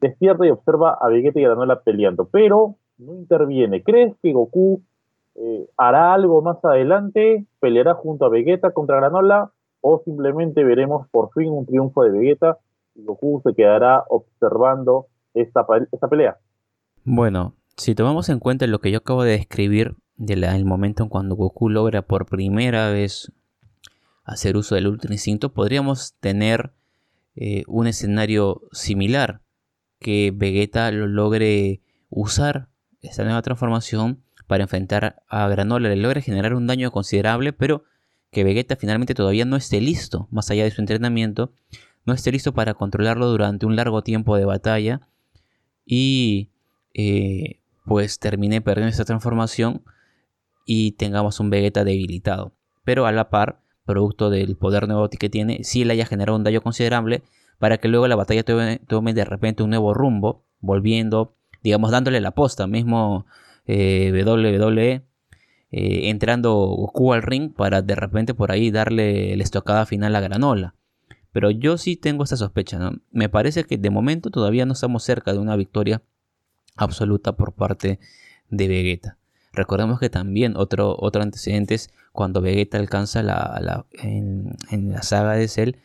despierta 0.00 0.46
y 0.46 0.50
observa 0.50 0.96
a 1.00 1.08
Vegeta 1.08 1.40
y 1.40 1.44
Granola 1.44 1.80
peleando, 1.80 2.26
pero 2.26 2.76
no 2.98 3.14
interviene. 3.14 3.82
¿Crees 3.82 4.14
que 4.22 4.32
Goku 4.32 4.82
eh, 5.36 5.68
hará 5.76 6.14
algo 6.14 6.42
más 6.42 6.64
adelante? 6.64 7.46
¿Peleará 7.60 7.94
junto 7.94 8.24
a 8.24 8.28
Vegeta 8.28 8.72
contra 8.72 8.96
Granola? 8.96 9.52
¿O 9.80 10.02
simplemente 10.04 10.64
veremos 10.64 11.08
por 11.10 11.30
fin 11.32 11.50
un 11.50 11.66
triunfo 11.66 12.02
de 12.02 12.10
Vegeta 12.10 12.58
y 12.94 13.04
Goku 13.04 13.40
se 13.44 13.54
quedará 13.54 14.04
observando 14.08 15.06
esta, 15.34 15.66
pelea. 16.08 16.38
Bueno, 17.04 17.54
si 17.76 17.94
tomamos 17.94 18.28
en 18.28 18.38
cuenta 18.40 18.66
lo 18.66 18.80
que 18.80 18.90
yo 18.90 18.98
acabo 18.98 19.22
de 19.22 19.32
describir 19.32 19.96
del 20.16 20.64
momento 20.64 21.02
en 21.02 21.08
cuando 21.08 21.34
Goku 21.34 21.68
logra 21.68 22.02
por 22.02 22.26
primera 22.26 22.90
vez 22.90 23.32
hacer 24.24 24.56
uso 24.56 24.74
del 24.74 24.86
Ultra 24.86 25.12
Instinto, 25.12 25.52
podríamos 25.52 26.14
tener 26.20 26.72
eh, 27.36 27.62
un 27.66 27.86
escenario 27.86 28.62
similar, 28.72 29.40
que 30.00 30.32
Vegeta 30.34 30.90
lo 30.90 31.06
logre 31.06 31.80
usar 32.08 32.68
esta 33.02 33.22
nueva 33.22 33.42
transformación 33.42 34.22
para 34.46 34.64
enfrentar 34.64 35.22
a 35.28 35.46
Granola, 35.48 35.88
le 35.88 35.96
logre 35.96 36.22
generar 36.22 36.54
un 36.54 36.66
daño 36.66 36.90
considerable, 36.90 37.52
pero 37.52 37.84
que 38.32 38.42
Vegeta 38.42 38.76
finalmente 38.76 39.14
todavía 39.14 39.44
no 39.44 39.56
esté 39.56 39.80
listo, 39.80 40.26
más 40.30 40.50
allá 40.50 40.64
de 40.64 40.70
su 40.70 40.80
entrenamiento, 40.80 41.52
no 42.04 42.14
esté 42.14 42.32
listo 42.32 42.52
para 42.52 42.74
controlarlo 42.74 43.26
durante 43.26 43.66
un 43.66 43.76
largo 43.76 44.02
tiempo 44.02 44.36
de 44.36 44.44
batalla 44.44 45.02
y 45.84 46.48
eh, 46.94 47.60
pues 47.84 48.18
termine 48.18 48.60
perdiendo 48.60 48.90
esta 48.90 49.04
transformación 49.04 49.82
y 50.64 50.92
tengamos 50.92 51.40
un 51.40 51.50
Vegeta 51.50 51.84
debilitado. 51.84 52.52
Pero 52.84 53.06
a 53.06 53.12
la 53.12 53.28
par, 53.28 53.60
producto 53.84 54.30
del 54.30 54.56
poder 54.56 54.88
nuevo 54.88 55.08
que 55.10 55.28
tiene, 55.28 55.62
sí 55.62 55.84
le 55.84 55.92
haya 55.92 56.06
generado 56.06 56.36
un 56.36 56.44
daño 56.44 56.62
considerable 56.62 57.22
para 57.60 57.78
que 57.78 57.88
luego 57.88 58.08
la 58.08 58.16
batalla 58.16 58.42
tome, 58.42 59.14
de 59.14 59.24
repente 59.24 59.62
un 59.62 59.70
nuevo 59.70 59.92
rumbo, 59.92 60.46
volviendo, 60.60 61.36
digamos, 61.62 61.90
dándole 61.90 62.20
la 62.20 62.30
posta, 62.32 62.66
mismo 62.66 63.26
eh, 63.66 64.24
WWE, 64.26 65.04
eh, 65.72 66.08
entrando 66.08 66.54
Goku 66.54 67.12
al 67.12 67.22
ring 67.22 67.52
para 67.54 67.82
de 67.82 67.94
repente 67.94 68.32
por 68.32 68.50
ahí 68.50 68.70
darle 68.70 69.36
la 69.36 69.42
estocada 69.42 69.84
final 69.84 70.16
a 70.16 70.20
Granola. 70.20 70.74
Pero 71.32 71.50
yo 71.50 71.76
sí 71.76 71.96
tengo 71.96 72.24
esta 72.24 72.38
sospecha, 72.38 72.78
¿no? 72.78 72.92
Me 73.10 73.28
parece 73.28 73.64
que 73.64 73.76
de 73.76 73.90
momento 73.90 74.30
todavía 74.30 74.64
no 74.64 74.72
estamos 74.72 75.04
cerca 75.04 75.34
de 75.34 75.38
una 75.38 75.54
victoria 75.54 76.02
absoluta 76.76 77.36
por 77.36 77.52
parte 77.52 78.00
de 78.48 78.68
Vegeta. 78.68 79.18
Recordemos 79.52 80.00
que 80.00 80.08
también 80.08 80.56
otro, 80.56 80.96
otro 80.98 81.22
antecedente 81.22 81.74
es 81.74 81.90
cuando 82.12 82.40
Vegeta 82.40 82.78
alcanza 82.78 83.22
la, 83.22 83.84
en, 83.92 84.56
la 84.70 85.02
saga 85.02 85.34
de 85.34 85.46
Cell 85.46 85.76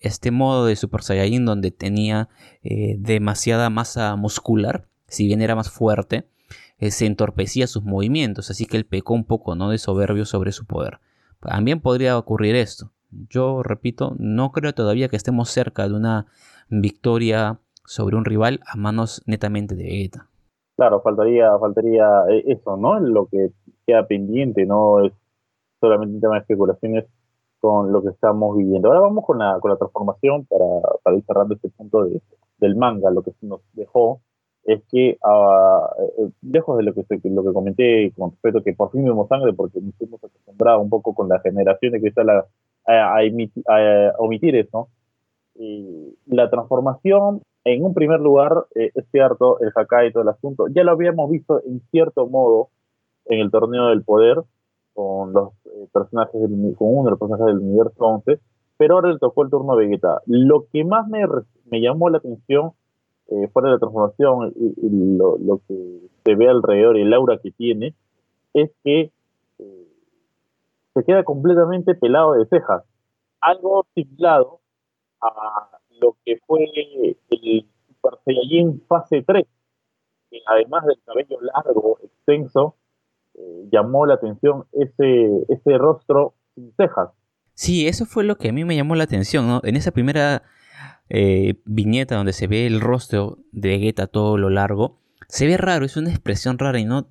este 0.00 0.30
modo 0.30 0.66
de 0.66 0.76
Super 0.76 1.02
Saiyajin 1.02 1.44
donde 1.44 1.70
tenía 1.70 2.28
eh, 2.62 2.96
demasiada 2.98 3.70
masa 3.70 4.16
muscular, 4.16 4.86
si 5.06 5.26
bien 5.26 5.42
era 5.42 5.54
más 5.54 5.70
fuerte, 5.70 6.26
eh, 6.78 6.90
se 6.90 7.06
entorpecía 7.06 7.66
sus 7.66 7.84
movimientos, 7.84 8.50
así 8.50 8.66
que 8.66 8.76
él 8.76 8.86
pecó 8.86 9.14
un 9.14 9.24
poco 9.24 9.54
¿no? 9.54 9.70
de 9.70 9.78
soberbio 9.78 10.24
sobre 10.24 10.52
su 10.52 10.66
poder. 10.66 11.00
También 11.40 11.80
podría 11.80 12.18
ocurrir 12.18 12.54
esto. 12.56 12.92
Yo 13.10 13.62
repito, 13.62 14.14
no 14.18 14.52
creo 14.52 14.74
todavía 14.74 15.08
que 15.08 15.16
estemos 15.16 15.50
cerca 15.50 15.88
de 15.88 15.94
una 15.94 16.26
victoria 16.68 17.58
sobre 17.84 18.16
un 18.16 18.24
rival 18.24 18.60
a 18.66 18.76
manos 18.76 19.22
netamente 19.26 19.74
de 19.74 19.84
Vegeta. 19.84 20.28
Claro, 20.76 21.00
faltaría, 21.00 21.58
faltaría 21.58 22.06
eh, 22.30 22.44
eso, 22.46 22.76
¿no? 22.76 23.00
Lo 23.00 23.26
que 23.26 23.50
queda 23.86 24.06
pendiente, 24.06 24.66
no 24.66 25.04
es 25.04 25.12
solamente 25.80 26.14
un 26.14 26.20
tema 26.20 26.34
de 26.34 26.40
especulaciones 26.40 27.06
con 27.60 27.92
lo 27.92 28.02
que 28.02 28.10
estamos 28.10 28.56
viviendo. 28.56 28.88
Ahora 28.88 29.00
vamos 29.00 29.24
con 29.24 29.38
la, 29.38 29.58
con 29.60 29.70
la 29.70 29.76
transformación 29.76 30.46
para, 30.46 30.64
para 31.02 31.16
ir 31.16 31.24
cerrando 31.24 31.54
este 31.54 31.68
punto 31.70 32.04
de, 32.04 32.20
del 32.58 32.76
manga. 32.76 33.10
Lo 33.10 33.22
que 33.22 33.32
nos 33.42 33.60
dejó 33.72 34.20
es 34.64 34.82
que, 34.90 35.18
uh, 35.24 36.30
lejos 36.42 36.76
de 36.76 36.82
lo 36.82 36.94
que, 36.94 37.04
lo 37.24 37.42
que 37.42 37.52
comenté 37.52 38.12
con 38.16 38.30
respecto 38.32 38.58
a 38.58 38.62
que 38.62 38.74
por 38.74 38.90
fin 38.90 39.04
vemos 39.04 39.28
sangre, 39.28 39.54
porque 39.54 39.80
nos 39.80 39.98
hemos 40.00 40.22
acostumbrado 40.22 40.80
un 40.80 40.90
poco 40.90 41.14
con 41.14 41.28
la 41.28 41.40
generación 41.40 41.92
de 41.92 42.00
cristal 42.00 42.28
a, 42.30 42.46
a, 42.86 43.18
a, 43.18 44.14
omitir 44.18 44.56
eso, 44.56 44.88
y 45.54 46.14
la 46.26 46.50
transformación 46.50 47.40
en 47.64 47.84
un 47.84 47.94
primer 47.94 48.20
lugar, 48.20 48.66
eh, 48.74 48.90
es 48.94 49.04
cierto, 49.10 49.58
el 49.60 49.72
Hakai 49.74 50.08
y 50.08 50.12
todo 50.12 50.22
el 50.22 50.28
asunto, 50.28 50.66
ya 50.68 50.84
lo 50.84 50.92
habíamos 50.92 51.30
visto 51.30 51.62
en 51.64 51.80
cierto 51.90 52.26
modo 52.26 52.68
en 53.24 53.40
el 53.40 53.50
torneo 53.50 53.88
del 53.88 54.04
poder, 54.04 54.42
con 54.92 55.32
los 55.32 55.52
eh, 55.52 55.57
personajes 55.92 56.40
del, 56.40 56.74
con 56.76 56.88
uno 56.88 57.04
de 57.04 57.10
los 57.10 57.18
personajes 57.18 57.46
del 57.46 57.58
universo 57.58 58.04
11, 58.04 58.40
pero 58.76 58.94
ahora 58.94 59.12
le 59.12 59.18
tocó 59.18 59.42
el 59.42 59.50
turno 59.50 59.72
a 59.72 59.76
Vegeta. 59.76 60.22
Lo 60.26 60.66
que 60.72 60.84
más 60.84 61.08
me, 61.08 61.24
me 61.66 61.80
llamó 61.80 62.10
la 62.10 62.18
atención 62.18 62.72
eh, 63.28 63.48
fuera 63.48 63.68
de 63.68 63.74
la 63.74 63.78
transformación 63.78 64.52
y, 64.56 65.16
lo, 65.16 65.36
lo, 65.38 65.60
que 65.68 66.00
se 66.24 66.34
ve 66.34 66.48
alrededor 66.48 66.96
y 66.96 67.02
el 67.02 67.12
aura 67.12 67.38
que 67.38 67.50
tiene, 67.50 67.94
es 68.54 68.70
que 68.82 69.12
se 70.98 71.04
queda 71.04 71.22
completamente 71.22 71.94
pelado 71.94 72.32
de 72.32 72.46
cejas. 72.46 72.82
Algo 73.40 73.86
similar 73.94 74.44
a 75.20 75.68
lo 76.00 76.16
que 76.24 76.38
fue 76.46 76.64
el 76.64 77.66
Super 77.86 78.18
fase 78.88 79.22
3, 79.22 79.46
que 80.30 80.40
además 80.46 80.86
del 80.86 81.00
cabello 81.04 81.38
largo, 81.40 81.98
extenso, 82.02 82.74
eh, 83.34 83.68
llamó 83.72 84.06
la 84.06 84.14
atención 84.14 84.64
ese, 84.72 85.44
ese 85.48 85.78
rostro 85.78 86.34
sin 86.54 86.72
cejas. 86.76 87.10
Sí, 87.54 87.88
eso 87.88 88.06
fue 88.06 88.24
lo 88.24 88.38
que 88.38 88.50
a 88.50 88.52
mí 88.52 88.64
me 88.64 88.76
llamó 88.76 88.94
la 88.94 89.04
atención, 89.04 89.48
¿no? 89.48 89.60
En 89.64 89.76
esa 89.76 89.90
primera 89.90 90.42
eh, 91.08 91.60
viñeta 91.64 92.16
donde 92.16 92.32
se 92.32 92.46
ve 92.46 92.66
el 92.66 92.80
rostro 92.80 93.38
de 93.52 93.70
Vegeta 93.70 94.06
todo 94.06 94.38
lo 94.38 94.50
largo, 94.50 94.98
se 95.28 95.46
ve 95.46 95.58
raro, 95.58 95.84
es 95.84 95.96
una 95.96 96.10
expresión 96.10 96.58
rara 96.58 96.78
y 96.78 96.86
no, 96.86 97.06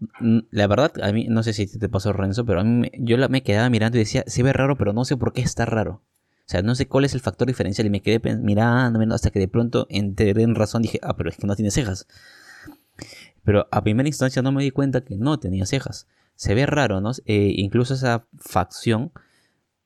la 0.50 0.66
verdad, 0.66 0.92
a 1.04 1.12
mí, 1.12 1.28
no 1.30 1.44
sé 1.44 1.54
si 1.54 1.68
te 1.78 1.88
pasó 1.88 2.14
Renzo, 2.14 2.46
pero 2.46 2.62
a 2.62 2.64
mí 2.64 2.90
yo 2.98 3.16
la, 3.16 3.28
me 3.28 3.44
quedaba 3.44 3.70
mirando 3.70 3.98
y 3.98 4.00
decía, 4.00 4.24
se 4.26 4.42
ve 4.42 4.54
raro, 4.54 4.76
pero 4.76 4.92
no 4.92 5.06
sé 5.06 5.18
por 5.18 5.34
qué 5.34 5.42
está 5.42 5.66
raro. 5.66 6.02
O 6.48 6.50
sea, 6.50 6.62
no 6.62 6.76
sé 6.76 6.88
cuál 6.88 7.06
es 7.06 7.14
el 7.14 7.20
factor 7.20 7.48
diferencial 7.48 7.86
y 7.86 7.90
me 7.90 8.02
quedé 8.02 8.20
mirando 8.38 9.14
hasta 9.14 9.30
que 9.30 9.40
de 9.40 9.48
pronto 9.48 9.86
enteré 9.90 10.44
en 10.44 10.56
razón 10.56 10.82
dije, 10.82 11.00
ah, 11.04 11.16
pero 11.16 11.30
es 11.30 11.38
que 11.38 11.46
no 11.46 11.56
tiene 11.56 11.72
cejas. 11.72 12.08
Pero 13.48 13.66
a 13.72 13.82
primera 13.82 14.10
instancia 14.10 14.42
no 14.42 14.52
me 14.52 14.62
di 14.62 14.72
cuenta 14.72 15.06
que 15.06 15.16
no 15.16 15.40
tenía 15.40 15.66
cejas. 15.66 16.06
Se 16.36 16.54
ve 16.54 16.66
raro, 16.66 17.00
¿no? 17.00 17.12
Eh, 17.24 17.54
incluso 17.56 17.94
esa 17.94 18.28
facción 18.38 19.14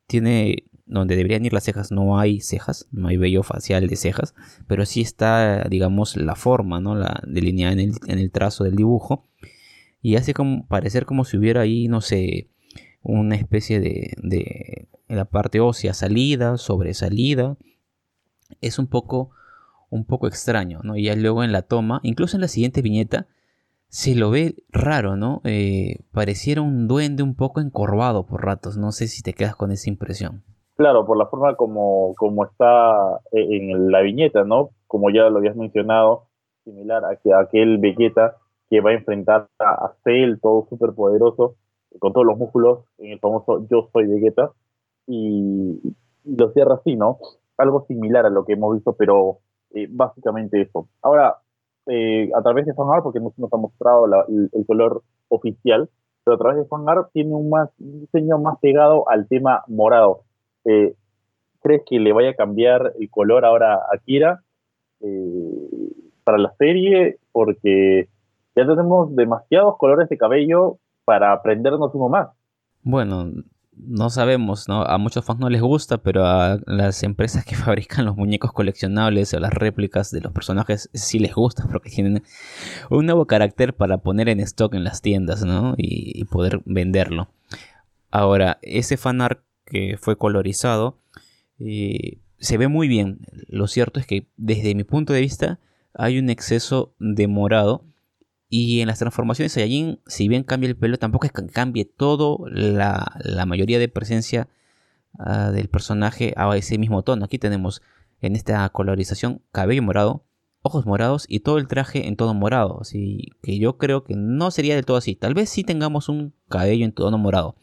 tiene, 0.08 0.64
donde 0.88 1.16
deberían 1.16 1.46
ir 1.46 1.54
las 1.54 1.66
cejas, 1.66 1.92
no 1.92 2.18
hay 2.18 2.42
cejas, 2.42 2.88
no 2.92 3.10
hay 3.10 3.18
vello 3.18 3.44
facial 3.44 3.86
de 3.88 3.96
cejas, 3.98 4.34
pero 4.66 4.84
sí 4.88 5.02
está, 5.02 5.66
digamos, 5.70 6.18
la 6.18 6.34
forma, 6.34 6.82
¿no? 6.82 6.96
La 6.96 7.22
delineada 7.28 7.74
en 7.74 7.80
el, 7.82 7.94
en 8.08 8.18
el 8.18 8.32
trazo 8.32 8.64
del 8.64 8.76
dibujo. 8.76 9.28
Y 10.02 10.16
hace 10.16 10.34
como, 10.34 10.68
parecer 10.68 11.06
como 11.06 11.24
si 11.24 11.38
hubiera 11.38 11.62
ahí, 11.62 11.88
no 11.88 12.02
sé, 12.02 12.50
una 13.04 13.36
especie 13.36 13.80
de, 13.80 14.16
de 14.24 14.88
la 15.08 15.26
parte 15.26 15.60
ósea 15.60 15.94
salida, 15.94 16.58
sobresalida. 16.58 17.60
Es 18.60 18.80
un 18.80 18.88
poco, 18.88 19.30
un 19.92 20.04
poco 20.04 20.28
extraño, 20.28 20.80
¿no? 20.84 20.98
Y 20.98 21.04
ya 21.04 21.16
luego 21.16 21.44
en 21.44 21.52
la 21.52 21.62
toma, 21.62 22.00
incluso 22.02 22.38
en 22.38 22.42
la 22.42 22.48
siguiente 22.48 22.82
viñeta, 22.82 23.28
se 23.92 24.16
lo 24.16 24.32
ve 24.32 24.56
raro, 24.70 25.18
¿no? 25.18 25.42
Eh, 25.44 25.98
pareciera 26.14 26.62
un 26.62 26.88
duende 26.88 27.24
un 27.24 27.36
poco 27.36 27.60
encorvado 27.60 28.26
por 28.26 28.46
ratos. 28.46 28.78
No 28.78 28.94
sé 28.94 29.08
si 29.08 29.22
te 29.22 29.34
quedas 29.34 29.58
con 29.58 29.70
esa 29.70 29.90
impresión. 29.90 30.44
Claro, 30.78 31.06
por 31.06 31.18
la 31.18 31.26
forma 31.26 31.56
como, 31.58 32.16
como 32.16 32.46
está 32.46 33.20
en 33.34 33.92
la 33.92 34.00
viñeta, 34.00 34.46
¿no? 34.46 34.70
Como 34.88 35.10
ya 35.10 35.30
lo 35.30 35.40
habías 35.40 35.58
mencionado, 35.58 36.28
similar 36.64 37.04
a, 37.04 37.18
que 37.18 37.34
aquel 37.34 37.80
Vegeta 37.80 38.38
que 38.70 38.80
va 38.80 38.92
a 38.92 38.94
enfrentar 38.94 39.50
a, 39.60 39.92
Cell, 40.06 40.40
todo 40.42 40.66
súper 40.70 40.94
poderoso, 40.94 41.56
con 42.00 42.14
todos 42.14 42.26
los 42.26 42.38
músculos 42.38 42.86
en 42.98 43.12
el 43.12 43.20
famoso 43.20 43.68
Yo 43.70 43.90
soy 43.92 44.08
Vegeta 44.08 44.52
y, 45.06 45.82
lo 46.24 46.52
cierra 46.54 46.76
así, 46.76 46.96
¿no? 46.96 47.18
Algo 47.58 47.84
similar 47.88 48.26
a 48.26 48.30
lo 48.30 48.46
que 48.46 48.54
hemos 48.54 48.74
visto, 48.74 48.94
pero 48.94 49.40
eh, 49.72 49.88
básicamente 49.90 50.62
eso. 50.62 50.88
Ahora, 51.02 51.40
eh, 51.92 52.30
a 52.34 52.42
través 52.42 52.66
de 52.66 52.74
fanart, 52.74 53.04
porque 53.04 53.20
no 53.20 53.34
nos 53.36 53.52
ha 53.54 53.58
mostrado 53.58 54.06
el, 54.06 54.66
color 54.66 55.04
oficial, 55.28 55.90
pero 56.24 56.36
a 56.36 56.38
través 56.38 56.58
de 56.60 56.66
fanart 56.66 57.12
tiene 57.12 57.34
un, 57.34 57.52
diseño 57.78 58.38
más 58.38 58.58
pegado 58.60 59.10
al 59.10 59.28
tema 59.28 59.64
morado. 59.68 60.22
Eh, 60.64 60.96
¿Crees 61.62 61.82
que 61.86 62.00
le 62.00 62.14
vaya 62.14 62.30
a 62.30 62.36
cambiar 62.36 62.94
el 62.98 63.10
color 63.10 63.44
ahora 63.44 63.76
a 63.76 63.98
Kira 64.06 64.42
para 66.24 66.38
la 66.38 66.54
serie? 66.58 67.18
Porque 67.32 68.08
ya 68.56 68.66
tenemos 68.66 69.16
demasiados 69.16 69.78
colores 69.78 70.08
de 70.10 70.18
cabello 70.18 70.78
para 71.04 71.34
aprendernos 71.34 71.94
uno 71.94 72.10
más. 72.10 72.30
Bueno, 72.84 73.26
no 73.76 74.10
sabemos, 74.10 74.68
¿no? 74.68 74.84
A 74.84 74.98
muchos 74.98 75.26
fans 75.26 75.40
no 75.40 75.50
les 75.50 75.62
gusta, 75.62 75.98
pero 76.00 76.26
a 76.26 76.60
las 76.66 77.04
empresas 77.04 77.46
que 77.46 77.56
fabrican 77.56 78.06
los 78.06 78.16
muñecos 78.16 78.52
coleccionables 78.52 79.34
o 79.34 79.40
las 79.40 79.54
réplicas 79.54 80.12
de 80.12 80.22
los 80.22 80.32
personajes 80.32 80.90
sí 80.94 81.20
les 81.20 81.34
gusta 81.34 81.68
porque 81.72 81.90
tienen 81.90 82.24
un 82.90 83.06
nuevo 83.06 83.26
carácter 83.26 83.74
para 83.74 84.00
poner 84.00 84.30
en 84.30 84.40
stock 84.42 84.74
en 84.74 84.84
las 84.84 85.02
tiendas, 85.02 85.44
¿no? 85.44 85.76
Y, 85.78 86.26
poder 86.26 86.62
venderlo. 86.66 87.30
Ahora, 88.10 88.60
ese 88.62 88.96
fanart 88.96 89.44
que 89.66 89.98
fue 90.00 90.18
colorizado 90.18 90.98
eh, 91.60 92.20
se 92.38 92.58
ve 92.58 92.68
muy 92.68 92.88
bien. 92.88 93.20
Lo 93.48 93.68
cierto 93.68 94.00
es 94.00 94.06
que 94.06 94.28
desde 94.38 94.76
mi 94.76 94.84
punto 94.84 95.14
de 95.14 95.22
vista 95.22 95.60
hay 95.94 96.20
un 96.20 96.30
exceso 96.30 96.94
de 97.00 97.28
morado 97.28 97.84
y 98.54 98.82
en 98.82 98.88
las 98.88 99.00
transformaciones 99.00 99.54
Saiyajin, 99.54 100.02
si 100.08 100.28
bien 100.28 100.44
cambia 100.44 100.68
el 100.68 100.76
pelo, 100.76 101.00
tampoco 101.00 101.26
es 101.26 101.32
que 101.32 101.48
cambie 101.48 101.86
todo 101.86 102.44
la, 102.50 103.16
mayoría 103.48 103.80
de 103.80 103.88
presencia 103.88 104.50
ah, 105.18 105.52
del 105.52 105.70
personaje 105.70 106.34
a 106.36 106.54
ese 106.58 106.78
mismo 106.78 107.02
tono. 107.02 107.24
Aquí 107.24 107.40
tenemos 107.40 107.82
en 108.20 108.36
esta 108.36 108.68
colorización 108.68 109.42
cabello 109.54 109.82
morado, 109.84 110.26
ojos 110.64 110.86
morados 110.86 111.24
y 111.30 111.40
todo 111.40 111.60
el 111.60 111.70
traje 111.70 112.10
en 112.10 112.18
tono 112.18 112.34
morado. 112.34 112.80
Así 112.82 113.30
que 113.42 113.58
yo 113.58 113.78
creo 113.78 114.04
que 114.04 114.16
no 114.18 114.52
sería 114.52 114.76
del 114.76 114.84
todo 114.84 114.98
así. 114.98 115.16
Tal 115.16 115.34
vez 115.34 115.50
sí 115.50 115.64
tengamos 115.64 116.10
un 116.10 116.34
cabello 116.50 116.84
en 116.84 116.92
tono 116.92 117.18
morado. 117.18 117.56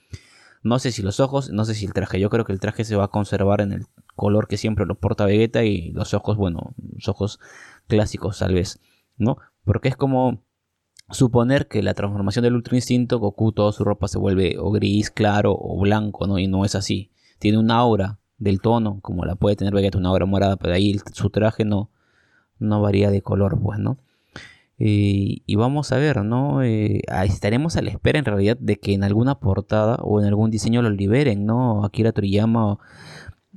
No 0.62 0.79
sé 0.79 0.90
si 0.90 1.03
los 1.03 1.20
ojos, 1.20 1.51
no 1.51 1.66
sé 1.66 1.74
si 1.74 1.85
el 1.85 1.92
traje. 1.92 2.18
Yo 2.18 2.31
creo 2.31 2.46
que 2.46 2.53
el 2.55 2.61
traje 2.61 2.85
se 2.85 2.96
va 2.96 3.05
a 3.05 3.09
conservar 3.09 3.61
en 3.61 3.72
el 3.72 3.85
color 4.16 4.48
que 4.48 4.57
siempre 4.57 4.87
lo 4.87 4.94
porta 4.94 5.27
Vegeta 5.27 5.64
y 5.64 5.92
los 5.92 6.14
ojos, 6.14 6.38
bueno, 6.38 6.72
los 6.79 7.09
ojos 7.09 7.40
clásicos 7.88 8.38
tal 8.38 8.55
vez, 8.55 8.81
¿no? 9.18 9.37
Porque 9.64 9.90
es 9.90 9.96
como 9.96 10.47
suponer 11.10 11.68
que 11.68 11.82
la 11.82 11.94
transformación 11.94 12.42
del 12.42 12.54
Ultra 12.54 12.76
Instinto, 12.76 13.18
Goku 13.18 13.52
toda 13.52 13.72
su 13.72 13.84
ropa 13.84 14.08
se 14.08 14.18
vuelve 14.18 14.56
o 14.58 14.70
gris, 14.70 15.10
claro 15.10 15.56
o 15.58 15.78
blanco, 15.80 16.26
¿no? 16.26 16.38
Y 16.38 16.48
no 16.48 16.64
es 16.64 16.74
así. 16.74 17.10
Tiene 17.38 17.58
una 17.58 17.76
aura 17.76 18.18
del 18.38 18.60
tono, 18.60 19.00
como 19.00 19.24
la 19.24 19.34
puede 19.34 19.56
tener 19.56 19.74
Vegeta, 19.74 19.98
una 19.98 20.10
aura 20.10 20.26
morada, 20.26 20.56
pero 20.56 20.74
ahí 20.74 20.98
su 21.12 21.30
traje 21.30 21.64
no, 21.64 21.90
no 22.58 22.80
varía 22.80 23.10
de 23.10 23.22
color, 23.22 23.58
pues, 23.60 23.78
¿no? 23.78 23.98
y 24.80 25.56
vamos 25.56 25.90
a 25.90 25.96
ver, 25.96 26.24
¿no? 26.24 26.62
Eh, 26.62 27.02
estaremos 27.24 27.76
a 27.76 27.82
la 27.82 27.90
espera 27.90 28.20
en 28.20 28.24
realidad 28.24 28.56
de 28.60 28.78
que 28.78 28.94
en 28.94 29.02
alguna 29.02 29.40
portada 29.40 29.96
o 30.02 30.20
en 30.20 30.26
algún 30.26 30.52
diseño 30.52 30.82
lo 30.82 30.90
liberen, 30.90 31.46
¿no? 31.46 31.84
Akira 31.84 32.12
Toriyama 32.12 32.78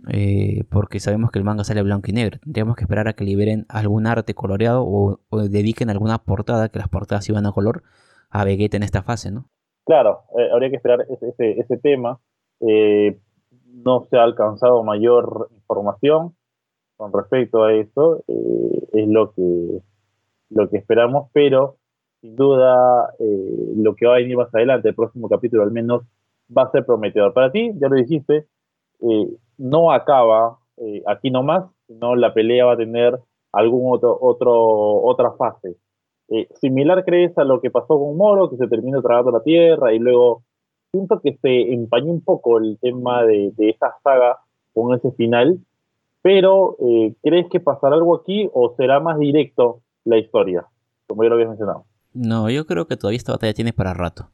eh, 0.09 0.63
porque 0.69 0.99
sabemos 0.99 1.31
que 1.31 1.39
el 1.39 1.45
manga 1.45 1.63
sale 1.63 1.83
blanco 1.83 2.09
y 2.09 2.13
negro. 2.13 2.39
Tendríamos 2.43 2.75
que 2.75 2.83
esperar 2.83 3.07
a 3.07 3.13
que 3.13 3.23
liberen 3.23 3.65
algún 3.69 4.07
arte 4.07 4.33
coloreado 4.33 4.83
o, 4.85 5.19
dediquen 5.49 5.89
alguna 5.89 6.19
portada, 6.19 6.69
que 6.69 6.79
las 6.79 6.87
portadas 6.87 7.27
iban 7.29 7.45
a 7.45 7.51
color, 7.51 7.83
a 8.29 8.43
Vegeta 8.45 8.77
en 8.77 8.83
esta 8.83 9.03
fase, 9.03 9.31
¿no? 9.31 9.45
Claro, 9.85 10.21
eh, 10.37 10.49
habría 10.51 10.69
que 10.69 10.77
esperar 10.77 11.05
ese, 11.09 11.77
tema. 11.77 12.19
Eh, 12.61 13.19
no 13.73 14.05
se 14.09 14.17
ha 14.17 14.23
alcanzado 14.23 14.83
mayor 14.83 15.49
información. 15.51 16.35
con 16.95 17.11
respecto 17.13 17.63
a 17.63 17.73
eso, 17.73 18.23
es 18.27 19.07
lo 19.07 19.33
que, 19.33 19.81
lo 20.51 20.69
que 20.69 20.77
esperamos, 20.77 21.31
pero 21.33 21.77
sin 22.21 22.35
duda 22.35 23.15
lo 23.75 23.95
que 23.95 24.05
va 24.05 24.13
a 24.13 24.17
venir 24.19 24.37
más 24.37 24.53
adelante, 24.53 24.89
el 24.89 24.95
próximo 24.95 25.27
capítulo 25.27 25.63
al 25.63 25.71
menos, 25.71 26.03
va 26.55 26.63
a 26.63 26.71
ser 26.71 26.85
prometedor. 26.85 27.33
Para 27.33 27.51
ti, 27.51 27.71
ya 27.79 27.87
lo 27.87 27.95
dijiste, 27.95 28.45
eh, 29.01 29.27
no 29.57 29.91
acaba 29.91 30.57
aquí 31.05 31.29
nomás, 31.29 31.69
sino 31.85 32.15
la 32.15 32.33
pelea 32.33 32.65
va 32.65 32.73
a 32.73 32.77
tener 32.77 33.19
algún 33.51 33.93
otro, 33.93 34.17
otro 34.19 34.51
otra 35.03 35.31
fase. 35.33 35.75
similar 36.59 37.05
crees 37.05 37.37
a 37.37 37.43
lo 37.43 37.61
que 37.61 37.69
pasó 37.69 37.99
con 37.99 38.17
Moro, 38.17 38.49
que 38.49 38.57
se 38.57 38.67
terminó 38.67 38.99
tragando 39.01 39.29
la 39.29 39.43
tierra 39.43 39.93
y 39.93 39.99
luego 39.99 40.41
siento 40.91 41.19
que 41.19 41.37
se 41.41 41.73
empañó 41.73 42.11
un 42.11 42.21
poco 42.23 42.57
el 42.57 42.79
tema 42.79 43.23
de, 43.23 43.51
de 43.55 43.69
esa 43.69 43.93
saga 44.03 44.39
con 44.73 44.95
ese 44.95 45.11
final, 45.11 45.59
pero 46.21 46.77
eh, 46.79 47.15
¿crees 47.23 47.47
que 47.49 47.59
pasará 47.59 47.95
algo 47.95 48.15
aquí 48.15 48.49
o 48.53 48.75
será 48.77 48.99
más 48.99 49.17
directo 49.17 49.81
la 50.05 50.17
historia, 50.17 50.65
como 51.07 51.23
ya 51.23 51.29
lo 51.29 51.35
habías 51.35 51.49
mencionado? 51.49 51.85
No, 52.13 52.49
yo 52.49 52.65
creo 52.65 52.87
que 52.87 52.97
todavía 52.97 53.17
esta 53.17 53.31
batalla 53.31 53.53
tiene 53.53 53.73
para 53.73 53.93
rato. 53.93 54.29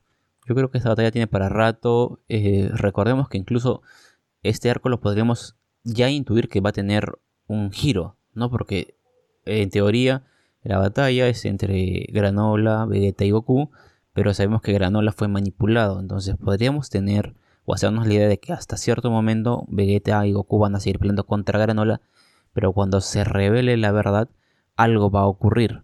Yo 0.48 0.56
creo 0.56 0.70
que 0.70 0.78
esta 0.78 0.90
batalla 0.90 1.12
tiene 1.12 1.28
para 1.28 1.50
rato. 1.50 2.20
Eh, 2.30 2.70
recordemos 2.74 3.30
que 3.30 3.38
incluso 3.38 3.82
este 4.44 4.70
arco 4.70 4.90
lo 4.90 5.00
podríamos 5.00 5.56
ya 5.84 6.10
intuir 6.10 6.50
que 6.50 6.62
va 6.62 6.70
a 6.70 6.74
tener 6.74 7.18
un 7.48 7.72
giro, 7.72 8.18
¿no? 8.34 8.50
Porque 8.50 8.96
en 9.46 9.70
teoría 9.70 10.26
la 10.64 10.78
batalla 10.78 11.28
es 11.28 11.46
entre 11.46 12.08
Granola, 12.10 12.86
Vegeta 12.86 13.24
y 13.26 13.32
Goku, 13.32 13.72
pero 14.14 14.34
sabemos 14.34 14.62
que 14.62 14.74
Granola 14.74 15.12
fue 15.12 15.28
manipulado, 15.28 16.00
entonces 16.00 16.36
podríamos 16.36 16.90
tener 16.90 17.36
o 17.66 17.74
hacernos 17.74 18.08
la 18.08 18.14
idea 18.14 18.28
de 18.28 18.40
que 18.40 18.54
hasta 18.54 18.78
cierto 18.78 19.12
momento 19.12 19.66
Vegeta 19.68 20.26
y 20.26 20.34
Goku 20.34 20.60
van 20.60 20.76
a 20.76 20.80
seguir 20.80 21.00
peleando 21.00 21.26
contra 21.26 21.60
Granola, 21.60 22.02
pero 22.54 22.74
cuando 22.74 23.02
se 23.02 23.24
revele 23.24 23.78
la 23.78 23.92
verdad, 23.92 24.30
algo 24.76 25.10
va 25.12 25.22
a 25.22 25.28
ocurrir, 25.28 25.84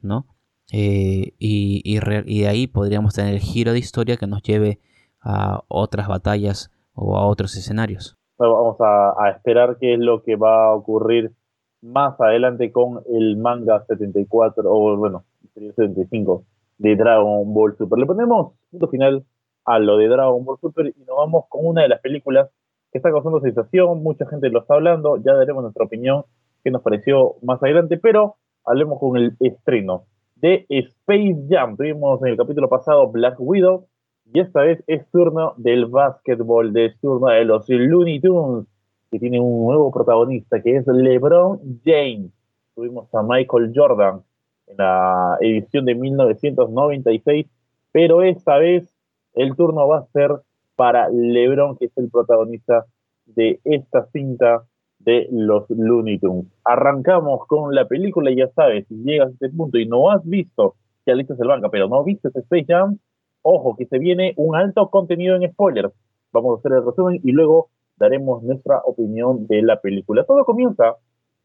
¿no? 0.00 0.26
Eh, 0.72 1.34
y, 1.38 1.98
de 1.98 2.48
ahí 2.48 2.66
podríamos 2.66 3.14
tener 3.14 3.34
el 3.34 3.40
giro 3.40 3.72
de 3.72 3.78
historia 3.78 4.16
que 4.16 4.26
nos 4.26 4.42
lleve 4.42 4.80
a 5.20 5.62
otras 5.68 6.08
batallas 6.08 6.70
o 6.94 7.16
a 7.16 7.26
otros 7.26 7.56
escenarios. 7.56 8.16
Vamos 8.38 8.76
a, 8.80 9.30
esperar 9.30 9.76
qué 9.78 9.94
es 9.94 10.00
lo 10.00 10.22
que 10.22 10.36
va 10.36 10.66
a 10.66 10.74
ocurrir 10.74 11.32
más 11.80 12.20
adelante 12.20 12.72
con 12.72 13.02
el 13.08 13.36
manga 13.36 13.84
74, 13.86 14.64
o 14.66 14.96
bueno, 14.96 15.24
75 15.54 16.44
de 16.78 16.96
Dragon 16.96 17.52
Ball 17.54 17.76
Super. 17.76 17.98
Le 17.98 18.06
ponemos 18.06 18.54
punto 18.70 18.88
final 18.88 19.24
a 19.64 19.78
lo 19.78 19.96
de 19.96 20.08
Dragon 20.08 20.44
Ball 20.44 20.58
Super 20.60 20.86
y 20.88 21.04
nos 21.04 21.16
vamos 21.16 21.44
con 21.48 21.66
una 21.66 21.82
de 21.82 21.88
las 21.88 22.00
películas 22.00 22.50
que 22.90 22.98
está 22.98 23.10
causando 23.10 23.40
sensación, 23.40 24.02
mucha 24.02 24.26
gente 24.26 24.50
lo 24.50 24.60
está 24.60 24.74
hablando, 24.74 25.16
ya 25.16 25.34
daremos 25.34 25.62
nuestra 25.62 25.84
opinión 25.84 26.24
que 26.62 26.70
nos 26.70 26.82
pareció 26.82 27.36
más 27.42 27.62
adelante, 27.62 27.96
pero 27.96 28.36
hablemos 28.64 28.98
con 28.98 29.16
el 29.16 29.36
estreno 29.40 30.04
de 30.36 30.66
Space 30.68 31.46
Jam. 31.48 31.76
Tuvimos 31.76 32.20
en 32.22 32.28
el 32.28 32.36
capítulo 32.36 32.68
pasado 32.68 33.10
Black 33.10 33.36
Widow 33.38 33.86
y 34.32 34.40
esta 34.40 34.62
vez 34.62 34.82
es 34.86 35.06
turno 35.10 35.54
del 35.58 35.86
básquetbol, 35.86 36.74
es 36.76 36.98
turno 37.00 37.28
de 37.28 37.44
los 37.44 37.68
Looney 37.68 38.20
Tunes, 38.20 38.66
que 39.10 39.18
tiene 39.18 39.38
un 39.38 39.66
nuevo 39.66 39.92
protagonista 39.92 40.62
que 40.62 40.76
es 40.76 40.86
LeBron 40.86 41.60
James. 41.84 42.32
Tuvimos 42.74 43.14
a 43.14 43.22
Michael 43.22 43.72
Jordan 43.74 44.22
en 44.68 44.76
la 44.78 45.36
edición 45.40 45.84
de 45.84 45.94
1996, 45.94 47.46
pero 47.92 48.22
esta 48.22 48.56
vez 48.56 48.88
el 49.34 49.54
turno 49.54 49.86
va 49.86 49.98
a 49.98 50.06
ser 50.06 50.30
para 50.76 51.10
LeBron, 51.10 51.76
que 51.76 51.86
es 51.86 51.98
el 51.98 52.10
protagonista 52.10 52.86
de 53.26 53.60
esta 53.64 54.06
cinta 54.12 54.64
de 54.98 55.28
los 55.30 55.68
Looney 55.68 56.18
Tunes. 56.18 56.46
Arrancamos 56.64 57.46
con 57.46 57.74
la 57.74 57.86
película 57.86 58.30
y 58.30 58.36
ya 58.36 58.48
sabes, 58.48 58.86
si 58.88 58.94
llegas 59.02 59.28
a 59.28 59.32
este 59.32 59.50
punto 59.50 59.76
y 59.76 59.86
no 59.86 60.10
has 60.10 60.24
visto 60.24 60.76
que 61.04 61.12
el 61.12 61.26
banca, 61.48 61.68
pero 61.68 61.88
no 61.88 62.02
viste 62.04 62.28
Space 62.28 62.64
Jam, 62.66 62.98
ojo 63.42 63.76
que 63.76 63.86
se 63.86 63.98
viene 63.98 64.34
un 64.36 64.56
alto 64.56 64.88
contenido 64.90 65.36
en 65.36 65.50
spoilers. 65.50 65.92
Vamos 66.32 66.56
a 66.56 66.58
hacer 66.60 66.72
el 66.72 66.84
resumen 66.84 67.20
y 67.22 67.32
luego 67.32 67.68
daremos 67.96 68.42
nuestra 68.42 68.80
opinión 68.84 69.46
de 69.46 69.62
la 69.62 69.80
película. 69.80 70.24
Todo 70.24 70.44
comienza 70.44 70.96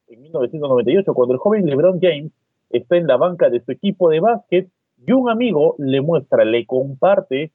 en 0.08 0.22
1998 0.22 1.14
cuando 1.14 1.34
el 1.34 1.40
joven 1.40 1.66
LeBron 1.66 2.00
James 2.02 2.32
está 2.70 2.98
en 2.98 3.08
la 3.08 3.18
banca 3.18 3.50
de 3.50 3.60
su 3.62 3.72
equipo 3.72 4.10
de 4.10 4.20
básquet 4.20 4.70
y 5.06 5.12
un 5.12 5.30
amigo 5.30 5.76
le 5.78 6.02
muestra, 6.02 6.46
le 6.46 6.66
comparte 6.66 7.52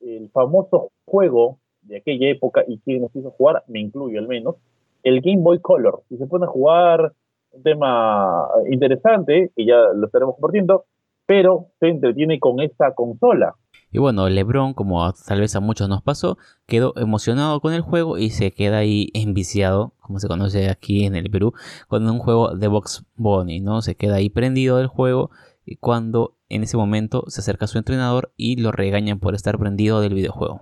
el 0.00 0.28
famoso 0.30 0.90
juego 1.04 1.58
de 1.82 1.98
aquella 1.98 2.28
época 2.28 2.64
y 2.66 2.78
quien 2.78 3.02
nos 3.02 3.14
hizo 3.14 3.30
jugar, 3.30 3.62
me 3.68 3.80
incluyo 3.80 4.18
al 4.18 4.28
menos, 4.28 4.56
el 5.02 5.20
Game 5.20 5.42
Boy 5.42 5.60
Color. 5.60 6.02
Y 6.10 6.16
se 6.16 6.26
pone 6.26 6.44
a 6.44 6.48
jugar 6.48 7.12
un 7.52 7.62
tema 7.62 8.48
interesante, 8.70 9.50
que 9.54 9.64
ya 9.64 9.76
lo 9.94 10.06
estaremos 10.06 10.34
compartiendo, 10.34 10.84
pero 11.26 11.68
se 11.80 11.88
entretiene 11.88 12.38
con 12.38 12.60
esta 12.60 12.92
consola. 12.94 13.54
Y 13.96 13.98
bueno, 13.98 14.28
LeBron, 14.28 14.74
como 14.74 15.10
tal 15.26 15.40
vez 15.40 15.56
a 15.56 15.60
muchos 15.60 15.88
nos 15.88 16.02
pasó, 16.02 16.36
quedó 16.66 16.92
emocionado 16.96 17.60
con 17.60 17.72
el 17.72 17.80
juego 17.80 18.18
y 18.18 18.28
se 18.28 18.50
queda 18.52 18.76
ahí 18.76 19.08
enviciado, 19.14 19.94
como 20.02 20.18
se 20.18 20.28
conoce 20.28 20.68
aquí 20.68 21.06
en 21.06 21.14
el 21.14 21.30
Perú, 21.30 21.54
con 21.88 22.06
un 22.06 22.18
juego 22.18 22.54
de 22.54 22.68
Box 22.68 23.06
Bunny, 23.16 23.60
¿no? 23.60 23.80
Se 23.80 23.94
queda 23.94 24.16
ahí 24.16 24.28
prendido 24.28 24.76
del 24.76 24.88
juego 24.88 25.30
y 25.64 25.76
cuando 25.76 26.34
en 26.50 26.62
ese 26.62 26.76
momento 26.76 27.24
se 27.28 27.40
acerca 27.40 27.64
a 27.64 27.68
su 27.68 27.78
entrenador 27.78 28.32
y 28.36 28.60
lo 28.60 28.70
regañan 28.70 29.18
por 29.18 29.34
estar 29.34 29.56
prendido 29.56 30.02
del 30.02 30.12
videojuego. 30.12 30.60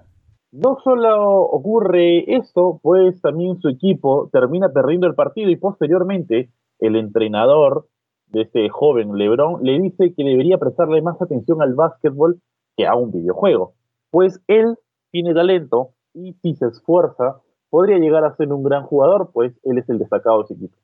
No 0.53 0.79
solo 0.85 1.41
ocurre 1.41 2.37
esto, 2.37 2.79
pues 2.85 3.21
también 3.21 3.59
su 3.61 3.69
equipo 3.69 4.31
termina 4.33 4.69
perdiendo 4.69 5.09
el 5.09 5.17
partido 5.17 5.51
y 5.51 5.57
posteriormente 5.57 6.51
el 6.79 6.95
entrenador 6.95 7.89
de 8.29 8.43
este 8.43 8.69
joven 8.69 9.19
Lebron 9.19 9.65
le 9.65 9.81
dice 9.81 10.15
que 10.17 10.23
debería 10.23 10.59
prestarle 10.59 11.03
más 11.03 11.21
atención 11.21 11.61
al 11.63 11.75
básquetbol 11.75 12.41
que 12.77 12.87
a 12.87 12.95
un 12.95 13.13
videojuego, 13.13 13.75
pues 14.11 14.41
él 14.47 14.77
tiene 15.11 15.35
talento 15.35 15.91
y 16.13 16.35
si 16.35 16.55
se 16.55 16.67
esfuerza 16.67 17.41
podría 17.71 17.99
llegar 17.99 18.25
a 18.25 18.37
ser 18.37 18.53
un 18.53 18.63
gran 18.63 18.85
jugador, 18.85 19.31
pues 19.33 19.53
él 19.65 19.79
es 19.79 19.89
el 19.89 19.99
destacado 19.99 20.43
de 20.43 20.49
su 20.49 20.55
equipo. 20.55 20.77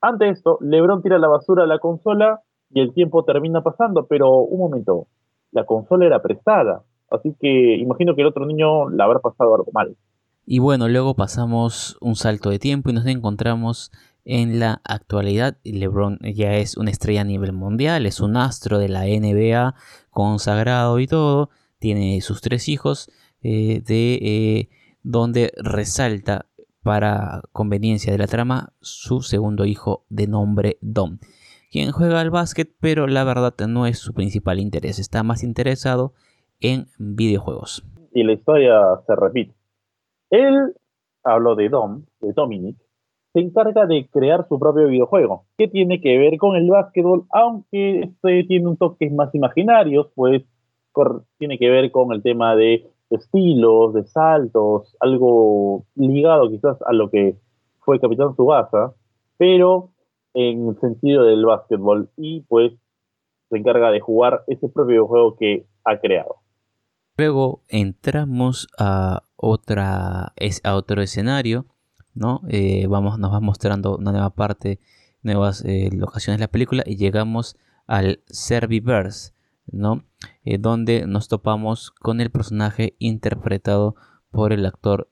Ante 0.00 0.28
esto, 0.28 0.58
Lebron 0.60 1.02
tira 1.02 1.18
la 1.18 1.28
basura 1.28 1.62
a 1.62 1.66
la 1.68 1.78
consola 1.78 2.40
y 2.70 2.80
el 2.80 2.92
tiempo 2.92 3.24
termina 3.24 3.62
pasando, 3.62 4.06
pero 4.06 4.40
un 4.40 4.58
momento, 4.58 5.06
la 5.52 5.64
consola 5.64 6.06
era 6.06 6.20
prestada, 6.20 6.82
así 7.10 7.36
que 7.38 7.76
imagino 7.76 8.16
que 8.16 8.22
el 8.22 8.26
otro 8.26 8.44
niño 8.46 8.88
la 8.90 9.04
habrá 9.04 9.20
pasado 9.20 9.54
algo 9.54 9.70
mal. 9.72 9.96
Y 10.44 10.58
bueno, 10.58 10.88
luego 10.88 11.14
pasamos 11.14 11.96
un 12.00 12.16
salto 12.16 12.50
de 12.50 12.58
tiempo 12.58 12.90
y 12.90 12.92
nos 12.92 13.06
encontramos 13.06 13.92
en 14.24 14.60
la 14.60 14.80
actualidad. 14.84 15.58
LeBron 15.64 16.18
ya 16.34 16.54
es 16.56 16.76
una 16.76 16.90
estrella 16.90 17.22
a 17.22 17.24
nivel 17.24 17.52
mundial, 17.52 18.06
es 18.06 18.20
un 18.20 18.36
astro 18.36 18.78
de 18.78 18.88
la 18.88 19.04
NBA, 19.04 19.74
consagrado 20.10 20.98
y 21.00 21.06
todo. 21.06 21.50
Tiene 21.78 22.20
sus 22.20 22.40
tres 22.40 22.68
hijos, 22.68 23.10
eh, 23.42 23.82
de 23.84 24.14
eh, 24.14 24.68
donde 25.02 25.52
resalta 25.56 26.46
para 26.82 27.42
conveniencia 27.52 28.12
de 28.12 28.18
la 28.18 28.26
trama 28.26 28.72
su 28.80 29.22
segundo 29.22 29.64
hijo 29.64 30.04
de 30.08 30.26
nombre 30.26 30.78
Dom 30.80 31.18
quien 31.72 31.90
juega 31.90 32.20
al 32.20 32.30
básquet, 32.30 32.70
pero 32.80 33.06
la 33.06 33.24
verdad 33.24 33.54
no 33.66 33.86
es 33.86 33.98
su 33.98 34.12
principal 34.12 34.60
interés, 34.60 34.98
está 34.98 35.22
más 35.22 35.42
interesado 35.42 36.12
en 36.60 36.86
videojuegos. 36.98 37.82
Y 38.12 38.22
la 38.24 38.34
historia 38.34 38.78
se 39.06 39.16
repite. 39.16 39.54
Él, 40.28 40.74
habló 41.24 41.56
de 41.56 41.70
Dom, 41.70 42.04
de 42.20 42.32
Dominic, 42.34 42.76
se 43.32 43.40
encarga 43.40 43.86
de 43.86 44.08
crear 44.10 44.46
su 44.48 44.58
propio 44.58 44.88
videojuego, 44.88 45.46
que 45.56 45.68
tiene 45.68 46.00
que 46.00 46.18
ver 46.18 46.36
con 46.36 46.56
el 46.56 46.68
básquetbol, 46.68 47.24
aunque 47.30 48.00
este 48.00 48.44
tiene 48.44 48.68
un 48.68 48.76
toque 48.76 49.08
más 49.10 49.34
imaginarios, 49.34 50.08
pues 50.14 50.42
tiene 51.38 51.58
que 51.58 51.70
ver 51.70 51.90
con 51.90 52.12
el 52.12 52.22
tema 52.22 52.54
de 52.54 52.86
estilos, 53.10 53.94
de 53.94 54.04
saltos, 54.04 54.94
algo 55.00 55.84
ligado 55.94 56.50
quizás 56.50 56.76
a 56.82 56.92
lo 56.92 57.10
que 57.10 57.36
fue 57.80 58.00
Capitán 58.00 58.36
Subasa, 58.36 58.94
pero 59.38 59.90
en 60.34 60.68
el 60.68 60.80
sentido 60.80 61.24
del 61.24 61.44
básquetbol 61.44 62.10
y 62.16 62.42
pues 62.42 62.72
se 63.48 63.58
encarga 63.58 63.90
de 63.90 64.00
jugar 64.00 64.44
ese 64.46 64.68
propio 64.68 65.06
juego 65.06 65.36
que 65.36 65.66
ha 65.84 65.98
creado. 65.98 66.36
Luego 67.18 67.62
entramos 67.68 68.68
a, 68.78 69.24
otra, 69.36 70.32
a 70.64 70.74
otro 70.74 71.02
escenario, 71.02 71.66
¿no? 72.14 72.42
Eh, 72.48 72.86
vamos, 72.86 73.18
nos 73.18 73.32
va 73.32 73.40
mostrando 73.40 73.96
una 73.96 74.12
nueva 74.12 74.30
parte, 74.30 74.80
nuevas 75.22 75.62
eh, 75.64 75.90
locaciones 75.92 76.38
de 76.38 76.44
la 76.44 76.50
película 76.50 76.82
y 76.86 76.96
llegamos 76.96 77.56
al 77.86 78.22
Serviverse, 78.26 79.32
¿no? 79.66 80.04
Eh, 80.44 80.58
donde 80.58 81.06
nos 81.06 81.28
topamos 81.28 81.90
con 81.90 82.20
el 82.20 82.30
personaje 82.30 82.96
interpretado 82.98 83.96
por 84.30 84.52
el 84.52 84.64
actor 84.64 85.10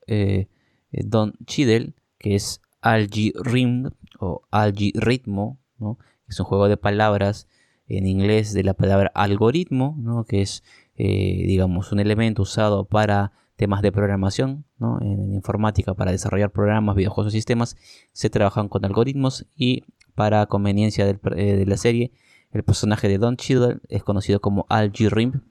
Don 0.93 1.35
Cheadle, 1.45 1.95
que 2.19 2.35
es 2.35 2.63
Algie 2.81 3.33
Rim 3.43 3.91
o 4.19 4.43
algoritmo, 4.51 5.59
¿no? 5.79 5.99
es 6.27 6.41
un 6.41 6.47
juego 6.47 6.69
de 6.69 6.79
palabras 6.79 7.49
en 7.87 8.07
inglés 8.07 8.55
de 8.55 8.63
la 8.65 8.73
palabra 8.73 9.11
algoritmo, 9.15 9.95
¿no? 9.99 10.25
que 10.25 10.41
es, 10.41 10.63
digamos, 10.97 11.93
un 11.93 12.01
elemento 12.01 12.43
usado 12.43 12.87
para 12.87 13.33
temas 13.61 13.83
de 13.83 13.93
programación, 13.93 14.65
en 15.03 15.35
informática 15.35 15.93
para 15.93 16.13
desarrollar 16.13 16.51
programas, 16.51 16.97
videojuegos 16.97 17.35
y 17.35 17.37
sistemas, 17.37 17.77
se 18.11 18.31
trabajan 18.31 18.71
con 18.71 18.87
algoritmos 18.87 19.47
y 19.55 19.85
para 20.15 20.47
conveniencia 20.47 21.07
eh, 21.07 21.17
de 21.57 21.67
la 21.67 21.77
serie, 21.77 22.11
el 22.53 22.63
personaje 22.63 23.07
de 23.07 23.19
Don 23.19 23.37
Cheadle 23.37 23.81
es 23.91 24.03
conocido 24.03 24.41
como 24.41 24.65
Al 24.71 24.93
G. 24.93 25.11
Rim 25.11 25.43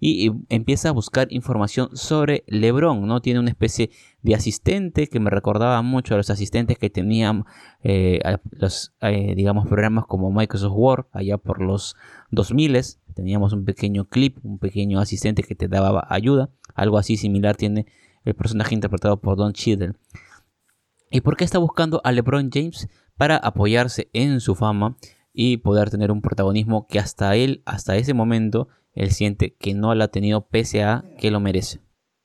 y, 0.00 0.30
empieza 0.48 0.88
a 0.88 0.92
buscar 0.92 1.28
información 1.30 1.90
sobre 1.92 2.42
LeBron, 2.46 3.06
¿no? 3.06 3.20
Tiene 3.20 3.38
una 3.38 3.50
especie 3.50 3.90
de 4.22 4.34
asistente 4.34 5.06
que 5.06 5.20
me 5.20 5.28
recordaba 5.28 5.82
mucho 5.82 6.14
a 6.14 6.16
los 6.16 6.30
asistentes 6.30 6.78
que 6.78 6.88
tenían 6.88 7.44
eh, 7.82 8.20
los, 8.50 8.94
eh, 9.02 9.34
digamos, 9.34 9.66
programas 9.66 10.06
como 10.06 10.32
Microsoft 10.32 10.72
Word 10.74 11.06
allá 11.12 11.36
por 11.36 11.60
los 11.60 11.96
2000 12.30 12.76
teníamos 13.18 13.52
un 13.52 13.64
pequeño 13.64 14.04
clip, 14.04 14.38
un 14.44 14.60
pequeño 14.60 15.00
asistente 15.00 15.42
que 15.42 15.56
te 15.56 15.66
daba 15.66 16.06
ayuda, 16.08 16.50
algo 16.78 16.98
así 16.98 17.16
similar 17.16 17.56
tiene 17.56 17.86
el 18.24 18.34
personaje 18.34 18.74
interpretado 18.74 19.20
por 19.20 19.36
Don 19.36 19.52
Cheadle. 19.52 19.92
¿Y 21.10 21.22
por 21.22 21.36
qué 21.36 21.44
está 21.44 21.58
buscando 21.58 22.00
a 22.04 22.12
LeBron 22.12 22.50
James? 22.52 22.88
Para 23.16 23.36
apoyarse 23.36 24.10
en 24.12 24.40
su 24.40 24.54
fama 24.54 24.96
y 25.32 25.58
poder 25.58 25.90
tener 25.90 26.10
un 26.10 26.20
protagonismo 26.20 26.86
que 26.88 26.98
hasta 26.98 27.34
él, 27.36 27.62
hasta 27.64 27.96
ese 27.96 28.14
momento, 28.14 28.68
él 28.92 29.10
siente 29.10 29.54
que 29.56 29.74
no 29.74 29.94
lo 29.94 30.04
ha 30.04 30.08
tenido 30.08 30.46
pese 30.48 30.82
a 30.84 31.04
que 31.18 31.30
lo 31.30 31.40
merece. 31.40 31.80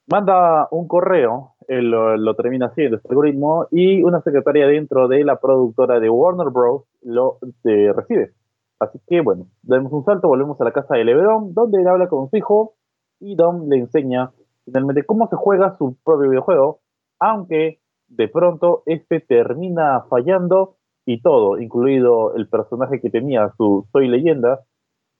Manda 0.07 0.67
un 0.71 0.87
correo, 0.87 1.55
él 1.67 1.91
lo, 1.91 2.35
termina 2.35 2.67
haciendo 2.67 2.97
este 2.97 3.09
algoritmo 3.09 3.67
y 3.71 4.03
una 4.03 4.21
secretaria 4.21 4.67
dentro 4.67 5.07
de 5.07 5.23
la 5.23 5.39
productora 5.39 5.99
de 5.99 6.09
Warner 6.09 6.49
Bros. 6.49 6.83
lo 7.01 7.39
eh, 7.63 7.93
recibe. 7.93 8.33
Así 8.79 8.99
que 9.07 9.21
bueno, 9.21 9.47
damos 9.61 9.93
un 9.93 10.03
salto, 10.03 10.27
volvemos 10.27 10.59
a 10.59 10.65
la 10.65 10.73
casa 10.73 10.95
de 10.95 11.05
LeBron, 11.05 11.53
donde 11.53 11.81
él 11.81 11.87
habla 11.87 12.09
con 12.09 12.29
su 12.29 12.35
hijo 12.35 12.73
y 13.19 13.35
Dom 13.35 13.69
le 13.69 13.77
enseña 13.77 14.31
finalmente 14.65 15.05
cómo 15.05 15.27
se 15.27 15.35
juega 15.35 15.77
su 15.77 15.97
propio 16.03 16.29
videojuego, 16.29 16.81
aunque 17.19 17.79
de 18.07 18.27
pronto 18.27 18.83
este 18.85 19.19
termina 19.19 20.05
fallando 20.09 20.77
y 21.05 21.21
todo, 21.21 21.59
incluido 21.59 22.35
el 22.35 22.47
personaje 22.47 23.01
que 23.01 23.09
tenía, 23.09 23.53
su 23.57 23.87
Soy 23.91 24.07
Leyenda, 24.07 24.61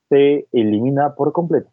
se 0.09 0.47
elimina 0.51 1.15
por 1.15 1.33
completo. 1.33 1.69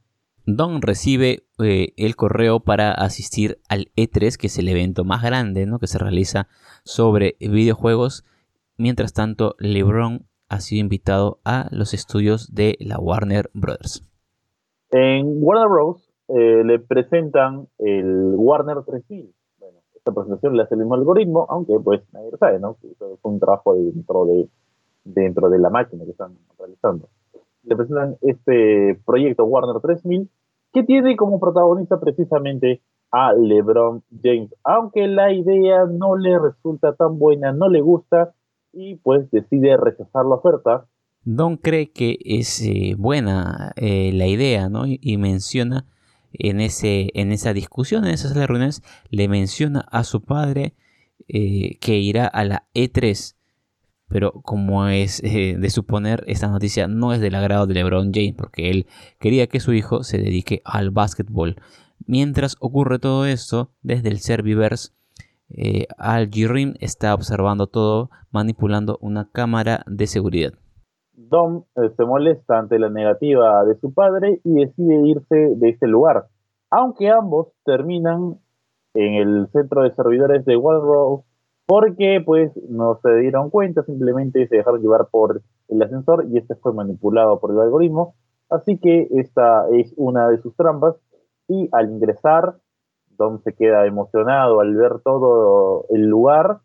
Don 0.46 0.82
recibe 0.82 1.44
eh, 1.62 1.92
el 1.96 2.16
correo 2.16 2.60
para 2.60 2.92
asistir 2.92 3.60
al 3.68 3.90
E3, 3.96 4.36
que 4.36 4.46
es 4.48 4.58
el 4.58 4.68
evento 4.68 5.04
más 5.04 5.22
grande 5.22 5.66
¿no? 5.66 5.78
que 5.78 5.86
se 5.86 5.98
realiza 5.98 6.48
sobre 6.84 7.36
videojuegos. 7.40 8.24
Mientras 8.76 9.12
tanto, 9.12 9.54
LeBron 9.58 10.26
ha 10.48 10.60
sido 10.60 10.80
invitado 10.80 11.40
a 11.44 11.68
los 11.70 11.94
estudios 11.94 12.52
de 12.52 12.76
la 12.80 12.98
Warner 12.98 13.50
Brothers. 13.54 14.04
En 14.90 15.26
Warner 15.40 15.68
Bros. 15.68 16.09
Eh, 16.34 16.62
le 16.64 16.78
presentan 16.78 17.66
el 17.78 18.34
Warner 18.36 18.82
3000. 18.84 19.32
Bueno, 19.58 19.78
esta 19.94 20.12
presentación 20.12 20.56
le 20.56 20.62
hace 20.62 20.74
el 20.74 20.80
mismo 20.80 20.94
algoritmo, 20.94 21.46
aunque 21.48 21.78
pues 21.82 22.02
nadie 22.12 22.30
lo 22.30 22.38
sabe, 22.38 22.58
¿no? 22.58 22.76
Es 22.82 23.18
un 23.22 23.40
trabajo 23.40 23.74
dentro 23.74 24.24
de, 24.26 24.48
dentro 25.04 25.50
de 25.50 25.58
la 25.58 25.70
máquina 25.70 26.04
que 26.04 26.10
están 26.12 26.36
realizando 26.58 27.08
le 27.62 27.76
presentan 27.76 28.16
este 28.22 29.00
proyecto 29.04 29.44
Warner 29.44 29.80
3000 29.80 30.28
que 30.72 30.82
tiene 30.82 31.16
como 31.16 31.40
protagonista 31.40 31.98
precisamente 31.98 32.80
a 33.12 33.32
LeBron 33.32 34.04
James, 34.22 34.54
aunque 34.62 35.08
la 35.08 35.32
idea 35.32 35.84
no 35.86 36.16
le 36.16 36.38
resulta 36.38 36.94
tan 36.94 37.18
buena, 37.18 37.52
no 37.52 37.68
le 37.68 37.80
gusta 37.80 38.34
y 38.72 38.96
pues 38.96 39.28
decide 39.32 39.76
rechazar 39.76 40.24
la 40.26 40.36
oferta. 40.36 40.86
Don 41.24 41.56
cree 41.56 41.90
que 41.90 42.18
es 42.24 42.62
eh, 42.62 42.94
buena 42.96 43.72
eh, 43.76 44.12
la 44.14 44.28
idea, 44.28 44.68
¿no? 44.68 44.84
Y, 44.86 45.16
menciona 45.16 45.86
en, 46.32 46.60
ese, 46.60 47.10
en 47.14 47.32
esa 47.32 47.52
discusión, 47.52 48.04
en 48.04 48.12
esas 48.12 48.34
reuniones, 48.34 48.82
le 49.10 49.28
menciona 49.28 49.80
a 49.80 50.04
su 50.04 50.22
padre 50.22 50.74
eh, 51.28 51.78
que 51.80 51.98
irá 51.98 52.26
a 52.26 52.44
la 52.44 52.66
E3 52.74 53.34
pero 54.10 54.32
como 54.42 54.88
es 54.88 55.22
eh, 55.22 55.56
de 55.56 55.70
suponer, 55.70 56.24
esta 56.26 56.48
noticia 56.48 56.88
no 56.88 57.14
es 57.14 57.20
del 57.20 57.36
agrado 57.36 57.68
de 57.68 57.74
LeBron 57.74 58.10
James, 58.12 58.34
porque 58.36 58.68
él 58.68 58.86
quería 59.20 59.46
que 59.46 59.60
su 59.60 59.72
hijo 59.72 60.02
se 60.02 60.18
dedique 60.18 60.62
al 60.64 60.90
básquetbol. 60.90 61.62
Mientras 62.06 62.56
ocurre 62.58 62.98
todo 62.98 63.24
esto, 63.24 63.70
desde 63.82 64.08
el 64.08 64.18
Serviverse, 64.18 64.90
eh, 65.50 65.86
Al 65.96 66.28
Rim 66.32 66.74
está 66.80 67.14
observando 67.14 67.68
todo, 67.68 68.10
manipulando 68.32 68.98
una 69.00 69.30
cámara 69.30 69.84
de 69.86 70.08
seguridad. 70.08 70.54
Dom 71.28 71.64
eh, 71.76 71.90
se 71.96 72.04
molesta 72.04 72.58
ante 72.58 72.78
la 72.78 72.88
negativa 72.88 73.64
de 73.64 73.74
su 73.76 73.92
padre 73.92 74.40
y 74.44 74.54
decide 74.54 75.06
irse 75.06 75.54
de 75.56 75.68
este 75.68 75.86
lugar, 75.86 76.26
aunque 76.70 77.10
ambos 77.10 77.48
terminan 77.64 78.38
en 78.94 79.14
el 79.14 79.48
centro 79.52 79.82
de 79.82 79.92
servidores 79.92 80.44
de 80.44 80.56
Walrose 80.56 81.24
porque 81.66 82.20
pues 82.24 82.50
no 82.68 82.98
se 83.00 83.14
dieron 83.16 83.50
cuenta, 83.50 83.84
simplemente 83.84 84.48
se 84.48 84.56
dejaron 84.56 84.80
llevar 84.80 85.06
por 85.10 85.42
el 85.68 85.82
ascensor 85.82 86.26
y 86.28 86.38
este 86.38 86.56
fue 86.56 86.72
manipulado 86.72 87.38
por 87.38 87.52
el 87.52 87.60
algoritmo. 87.60 88.14
Así 88.48 88.78
que 88.78 89.06
esta 89.12 89.68
es 89.70 89.94
una 89.96 90.28
de 90.28 90.38
sus 90.38 90.56
trampas 90.56 90.96
y 91.46 91.68
al 91.70 91.90
ingresar, 91.90 92.56
Dom 93.10 93.40
se 93.42 93.54
queda 93.54 93.86
emocionado 93.86 94.60
al 94.60 94.74
ver 94.74 95.00
todo 95.04 95.84
el 95.90 96.06
lugar. 96.06 96.58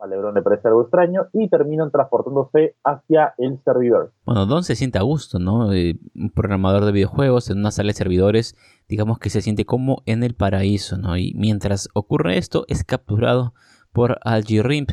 A 0.00 0.06
Lebron 0.06 0.34
le 0.34 0.42
parece 0.42 0.68
algo 0.68 0.82
extraño 0.82 1.26
y 1.32 1.48
terminan 1.48 1.90
transportándose 1.90 2.76
hacia 2.84 3.34
el 3.38 3.60
servidor. 3.64 4.12
Bueno, 4.24 4.46
Don 4.46 4.62
se 4.62 4.76
siente 4.76 4.98
a 4.98 5.02
gusto, 5.02 5.38
¿no? 5.38 5.72
Eh, 5.72 5.98
un 6.14 6.30
programador 6.30 6.84
de 6.84 6.92
videojuegos 6.92 7.50
en 7.50 7.58
una 7.58 7.70
sala 7.70 7.88
de 7.88 7.94
servidores, 7.94 8.56
digamos 8.88 9.18
que 9.18 9.30
se 9.30 9.42
siente 9.42 9.64
como 9.64 10.02
en 10.06 10.22
el 10.22 10.34
paraíso, 10.34 10.96
¿no? 10.96 11.16
Y 11.16 11.34
mientras 11.36 11.88
ocurre 11.94 12.38
esto, 12.38 12.64
es 12.68 12.84
capturado 12.84 13.52
por 13.92 14.18
Algie 14.22 14.62
Rimp, 14.62 14.90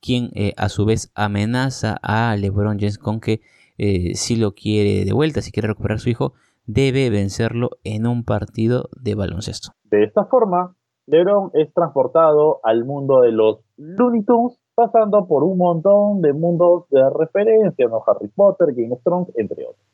quien 0.00 0.30
eh, 0.34 0.54
a 0.56 0.68
su 0.68 0.84
vez 0.84 1.10
amenaza 1.14 1.96
a 2.02 2.36
LeBron 2.36 2.78
James 2.78 2.98
con 2.98 3.20
que 3.20 3.40
eh, 3.78 4.14
si 4.14 4.36
lo 4.36 4.54
quiere 4.54 5.04
de 5.04 5.12
vuelta, 5.12 5.40
si 5.40 5.52
quiere 5.52 5.68
recuperar 5.68 5.96
a 5.96 6.00
su 6.00 6.10
hijo, 6.10 6.34
debe 6.66 7.10
vencerlo 7.10 7.70
en 7.84 8.06
un 8.06 8.24
partido 8.24 8.90
de 9.00 9.14
baloncesto. 9.14 9.72
De 9.84 10.04
esta 10.04 10.26
forma, 10.26 10.76
LeBron 11.06 11.50
es 11.54 11.72
transportado 11.72 12.60
al 12.62 12.84
mundo 12.84 13.22
de 13.22 13.32
los 13.32 13.60
Looney 13.78 14.24
Tunes, 14.24 14.58
pasando 14.74 15.26
por 15.26 15.44
un 15.44 15.56
montón 15.56 16.20
de 16.20 16.32
mundos 16.32 16.84
de 16.90 17.08
referencia, 17.16 17.86
¿no? 17.88 18.02
Harry 18.06 18.28
Potter, 18.28 18.74
Game 18.74 18.92
of 18.92 19.02
Thrones, 19.02 19.28
entre 19.36 19.64
otros. 19.64 19.86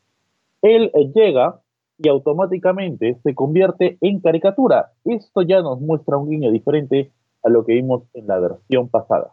Él 0.63 0.91
eh, 0.95 1.13
llega 1.15 1.61
y 1.99 2.09
automáticamente 2.09 3.21
se 3.23 3.35
convierte 3.35 3.99
en 4.01 4.21
caricatura. 4.21 4.93
Esto 5.05 5.43
ya 5.43 5.61
nos 5.61 5.81
muestra 5.81 6.17
un 6.17 6.31
guiño 6.31 6.51
diferente 6.51 7.13
a 7.43 7.51
lo 7.51 7.65
que 7.65 7.75
vimos 7.75 8.05
en 8.15 8.27
la 8.27 8.41
versión 8.41 8.89
pasada. 8.89 9.33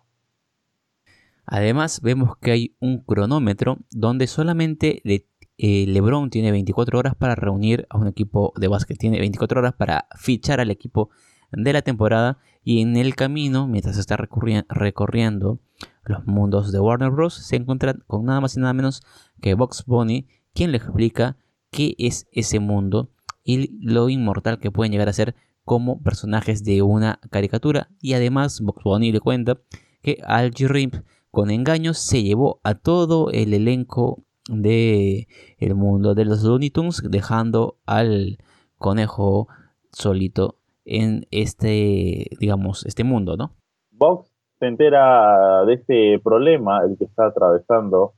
Además, 1.45 2.01
vemos 2.01 2.37
que 2.37 2.51
hay 2.51 2.75
un 2.79 2.99
cronómetro 2.99 3.77
donde 3.89 4.27
solamente 4.27 5.01
eh, 5.05 5.85
LeBron 5.87 6.29
tiene 6.29 6.51
24 6.51 6.99
horas 6.99 7.15
para 7.15 7.35
reunir 7.35 7.87
a 7.89 7.97
un 7.97 8.07
equipo 8.07 8.53
de 8.57 8.67
básquet, 8.67 8.97
tiene 8.97 9.19
24 9.19 9.59
horas 9.59 9.73
para 9.73 10.07
fichar 10.17 10.59
al 10.59 10.71
equipo 10.71 11.09
de 11.51 11.73
la 11.73 11.81
temporada 11.81 12.37
y 12.63 12.81
en 12.81 12.95
el 12.95 13.15
camino, 13.15 13.67
mientras 13.67 13.97
está 13.97 14.17
recorriendo 14.17 15.59
los 16.03 16.25
mundos 16.25 16.71
de 16.71 16.79
Warner 16.79 17.09
Bros., 17.09 17.33
se 17.33 17.55
encuentra 17.55 17.95
con 18.07 18.25
nada 18.25 18.41
más 18.41 18.55
y 18.55 18.59
nada 18.59 18.73
menos 18.73 19.03
que 19.41 19.53
Box 19.55 19.85
Bunny, 19.85 20.27
quien 20.53 20.71
le 20.71 20.77
explica 20.77 21.37
qué 21.71 21.95
es 21.97 22.27
ese 22.31 22.59
mundo 22.59 23.09
y 23.43 23.77
lo 23.81 24.09
inmortal 24.09 24.59
que 24.59 24.71
pueden 24.71 24.91
llegar 24.91 25.09
a 25.09 25.13
ser 25.13 25.35
como 25.63 26.01
personajes 26.01 26.63
de 26.63 26.81
una 26.81 27.19
caricatura. 27.29 27.89
Y 27.99 28.13
además, 28.13 28.61
Box 28.61 28.83
Bunny 28.83 29.11
le 29.11 29.19
cuenta 29.19 29.59
que 30.01 30.19
Al 30.25 30.51
Rimp 30.51 30.95
con 31.31 31.49
engaños 31.49 31.97
se 31.97 32.23
llevó 32.23 32.59
a 32.63 32.75
todo 32.75 33.31
el 33.31 33.53
elenco 33.53 34.25
de 34.49 35.27
el 35.57 35.75
mundo 35.75 36.13
de 36.13 36.25
los 36.25 36.43
Looney 36.43 36.71
Tunes, 36.71 37.01
dejando 37.09 37.79
al 37.85 38.39
conejo 38.77 39.47
solito 39.91 40.60
en 40.85 41.25
este, 41.31 42.27
digamos, 42.39 42.85
este 42.85 43.03
mundo, 43.03 43.37
¿no? 43.37 43.51
Box 43.91 44.31
se 44.59 44.67
entera 44.67 45.65
de 45.65 45.73
este 45.73 46.19
problema, 46.23 46.81
el 46.83 46.97
que 46.97 47.05
está 47.05 47.27
atravesando 47.27 48.13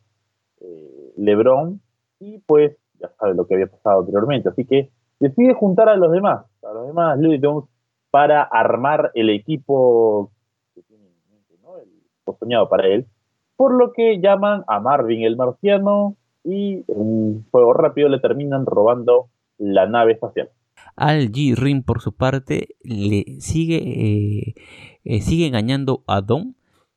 eh, 0.62 1.14
LeBron, 1.18 1.82
y 2.20 2.40
pues 2.40 2.78
ya 3.00 3.10
sabe 3.20 3.36
lo 3.36 3.46
que 3.46 3.56
había 3.56 3.68
pasado 3.68 4.00
anteriormente, 4.00 4.50
así 4.50 4.66
que 4.66 4.90
decide 5.20 5.54
juntar 5.54 5.90
a 5.90 5.96
los 5.96 6.12
demás, 6.12 6.46
a 6.64 6.74
los 6.74 6.88
demás 6.88 7.18
Looney 7.20 7.40
Tunes, 7.40 7.66
para 8.12 8.44
armar 8.44 9.12
el 9.16 9.30
equipo 9.30 10.32
que 10.76 10.82
tiene 10.84 11.06
el 11.06 12.36
soñado 12.38 12.70
para 12.70 12.88
él, 12.88 13.08
por 13.56 13.74
lo 13.74 13.92
que 13.94 14.20
llaman 14.20 14.64
a 14.68 14.80
Marvin 14.80 15.24
el 15.24 15.38
marciano 15.38 16.16
y 16.44 16.84
en 16.88 17.00
un 17.00 17.46
juego 17.52 17.74
rápido 17.74 18.10
le 18.10 18.20
terminan 18.20 18.66
robando 18.66 19.30
la 19.58 19.88
nave 19.88 20.14
espacial. 20.14 20.50
Al 20.96 21.32
G. 21.32 21.56
Rim, 21.56 21.84
por 21.84 22.02
su 22.02 22.14
parte, 22.14 22.76
le 22.84 23.38
sigue, 23.40 23.78
eh, 23.78 24.56
eh, 25.04 25.22
sigue 25.22 25.48
engañando 25.48 26.04
a 26.08 26.22
Don 26.22 26.56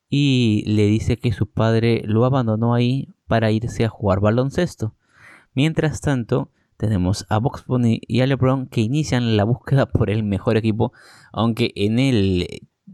y 0.09 0.63
le 0.67 0.85
dice 0.85 1.17
que 1.17 1.31
su 1.31 1.47
padre 1.47 2.01
lo 2.05 2.25
abandonó 2.25 2.73
ahí 2.73 3.09
para 3.27 3.51
irse 3.51 3.85
a 3.85 3.89
jugar 3.89 4.19
baloncesto. 4.19 4.93
Mientras 5.53 6.01
tanto, 6.01 6.51
tenemos 6.77 7.25
a 7.29 7.39
Box 7.39 7.65
Bunny 7.65 7.99
y 8.07 8.21
a 8.21 8.27
LeBron 8.27 8.67
que 8.67 8.81
inician 8.81 9.35
la 9.35 9.43
búsqueda 9.43 9.87
por 9.87 10.09
el 10.09 10.23
mejor 10.23 10.57
equipo, 10.57 10.93
aunque 11.33 11.71
en 11.75 11.99
el 11.99 12.47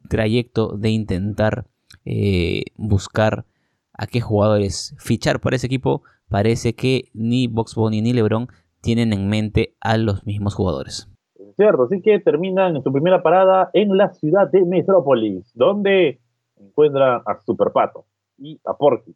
trayecto 0.10 0.78
de 0.78 0.90
intentar 0.90 1.68
eh, 2.06 2.64
buscar 2.76 3.46
a 3.94 4.08
qué 4.08 4.22
jugadores 4.22 4.96
fichar 4.98 5.40
para 5.40 5.58
ese 5.58 5.68
equipo, 5.68 6.04
parece 6.30 6.74
que 6.74 7.10
ni 7.14 7.48
Box 7.48 7.76
Bunny 7.76 8.02
ni 8.02 8.14
LeBron 8.14 8.48
tienen 8.84 9.14
en 9.14 9.30
mente 9.30 9.76
a 9.82 9.98
los 9.98 10.26
mismos 10.26 10.54
jugadores. 10.54 11.10
Cierto, 11.56 11.84
así 11.84 12.02
que 12.02 12.20
terminan 12.20 12.82
su 12.84 12.92
primera 12.92 13.24
parada 13.24 13.70
en 13.74 13.98
la 13.98 14.10
ciudad 14.10 14.52
de 14.52 14.66
Metrópolis, 14.66 15.52
donde 15.56 16.20
encuentran 16.58 17.22
a 17.26 17.40
Superpato 17.46 18.06
y 18.38 18.60
a 18.66 18.74
Porky. 18.74 19.16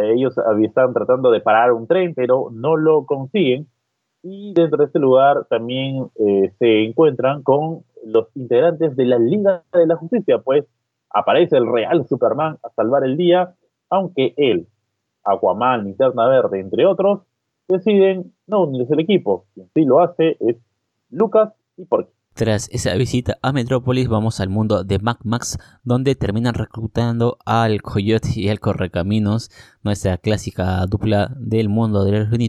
Ellos 0.00 0.34
están 0.62 0.92
tratando 0.92 1.30
de 1.30 1.40
parar 1.40 1.72
un 1.72 1.86
tren, 1.86 2.14
pero 2.14 2.48
no 2.52 2.76
lo 2.76 3.04
consiguen. 3.04 3.66
Y 4.22 4.52
dentro 4.54 4.78
de 4.78 4.84
este 4.86 4.98
lugar 4.98 5.46
también 5.48 6.10
eh, 6.16 6.52
se 6.58 6.84
encuentran 6.84 7.42
con 7.42 7.84
los 8.04 8.28
integrantes 8.34 8.96
de 8.96 9.04
la 9.06 9.18
Liga 9.18 9.62
de 9.72 9.86
la 9.86 9.96
Justicia, 9.96 10.38
pues 10.38 10.64
aparece 11.10 11.56
el 11.56 11.70
real 11.70 12.06
Superman 12.06 12.58
a 12.62 12.70
salvar 12.70 13.04
el 13.04 13.16
día, 13.16 13.54
aunque 13.90 14.34
él, 14.36 14.66
Aquaman, 15.24 15.84
Linterna 15.84 16.28
Verde, 16.28 16.60
entre 16.60 16.86
otros, 16.86 17.20
deciden 17.68 18.34
no 18.46 18.64
unirse 18.64 18.94
al 18.94 19.00
equipo. 19.00 19.46
Quien 19.54 19.68
sí 19.74 19.84
lo 19.84 20.00
hace 20.00 20.36
es 20.40 20.56
Lucas 21.10 21.52
y 21.76 21.84
Porky. 21.84 22.12
Tras 22.38 22.68
esa 22.70 22.94
visita 22.94 23.36
a 23.42 23.52
Metrópolis 23.52 24.06
vamos 24.06 24.38
al 24.38 24.48
mundo 24.48 24.84
de 24.84 25.00
Mac 25.00 25.18
Max 25.24 25.58
donde 25.82 26.14
terminan 26.14 26.54
reclutando 26.54 27.36
al 27.44 27.82
Coyote 27.82 28.28
y 28.36 28.48
al 28.48 28.60
Correcaminos, 28.60 29.50
nuestra 29.82 30.18
clásica 30.18 30.86
dupla 30.86 31.34
del 31.36 31.68
mundo 31.68 32.04
de 32.04 32.12
los 32.12 32.28
Looney. 32.28 32.48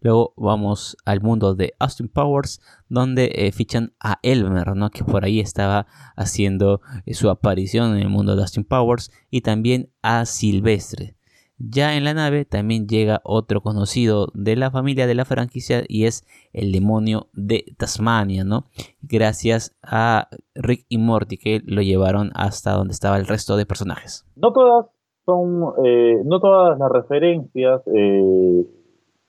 Luego 0.00 0.34
vamos 0.36 0.96
al 1.04 1.20
mundo 1.20 1.54
de 1.54 1.74
Austin 1.78 2.08
Powers 2.08 2.60
donde 2.88 3.30
eh, 3.32 3.52
fichan 3.52 3.92
a 4.00 4.18
Elmer, 4.24 4.74
¿no? 4.74 4.90
que 4.90 5.04
por 5.04 5.24
ahí 5.24 5.38
estaba 5.38 5.86
haciendo 6.16 6.80
eh, 7.06 7.14
su 7.14 7.30
aparición 7.30 7.94
en 7.94 8.02
el 8.02 8.08
mundo 8.08 8.34
de 8.34 8.42
Austin 8.42 8.64
Powers 8.64 9.12
y 9.30 9.42
también 9.42 9.92
a 10.02 10.24
Silvestre. 10.24 11.19
Ya 11.62 11.94
en 11.94 12.04
la 12.04 12.14
nave 12.14 12.46
también 12.46 12.86
llega 12.86 13.20
otro 13.22 13.60
conocido 13.60 14.28
de 14.32 14.56
la 14.56 14.70
familia 14.70 15.06
de 15.06 15.14
la 15.14 15.26
franquicia 15.26 15.82
y 15.86 16.06
es 16.06 16.26
el 16.54 16.72
demonio 16.72 17.26
de 17.34 17.66
Tasmania, 17.76 18.44
¿no? 18.44 18.64
Gracias 19.02 19.76
a 19.82 20.28
Rick 20.54 20.86
y 20.88 20.96
Morty 20.96 21.36
que 21.36 21.60
lo 21.66 21.82
llevaron 21.82 22.30
hasta 22.34 22.72
donde 22.72 22.92
estaba 22.92 23.18
el 23.18 23.26
resto 23.26 23.58
de 23.58 23.66
personajes. 23.66 24.26
No 24.36 24.54
todas 24.54 24.86
son, 25.26 25.74
eh, 25.84 26.22
no 26.24 26.40
todas 26.40 26.78
las 26.78 26.90
referencias 26.90 27.82
eh, 27.94 28.66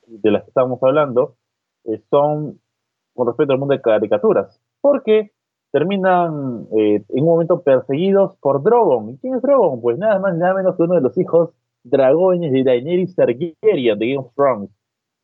de 0.08 0.32
las 0.32 0.44
que 0.44 0.52
estamos 0.52 0.82
hablando 0.82 1.36
eh, 1.84 2.02
son 2.10 2.62
con 3.14 3.28
respecto 3.28 3.52
al 3.52 3.60
mundo 3.60 3.76
de 3.76 3.82
caricaturas, 3.82 4.58
porque 4.80 5.32
terminan 5.74 6.68
en 6.72 7.06
un 7.10 7.26
momento 7.26 7.62
perseguidos 7.62 8.38
por 8.38 8.64
Drogon. 8.64 9.10
¿Y 9.10 9.18
quién 9.18 9.36
es 9.36 9.42
Drogon? 9.42 9.82
Pues 9.82 9.98
nada 9.98 10.18
más 10.20 10.38
nada 10.38 10.54
menos 10.54 10.78
que 10.78 10.84
uno 10.84 10.96
de 10.96 11.02
los 11.02 11.18
hijos 11.18 11.52
dragones 11.84 12.52
de 12.52 12.64
Daenerys 12.64 13.16
Targaryen 13.16 13.56
de 13.62 14.08
Game 14.08 14.18
of 14.18 14.34
Thrones. 14.36 14.70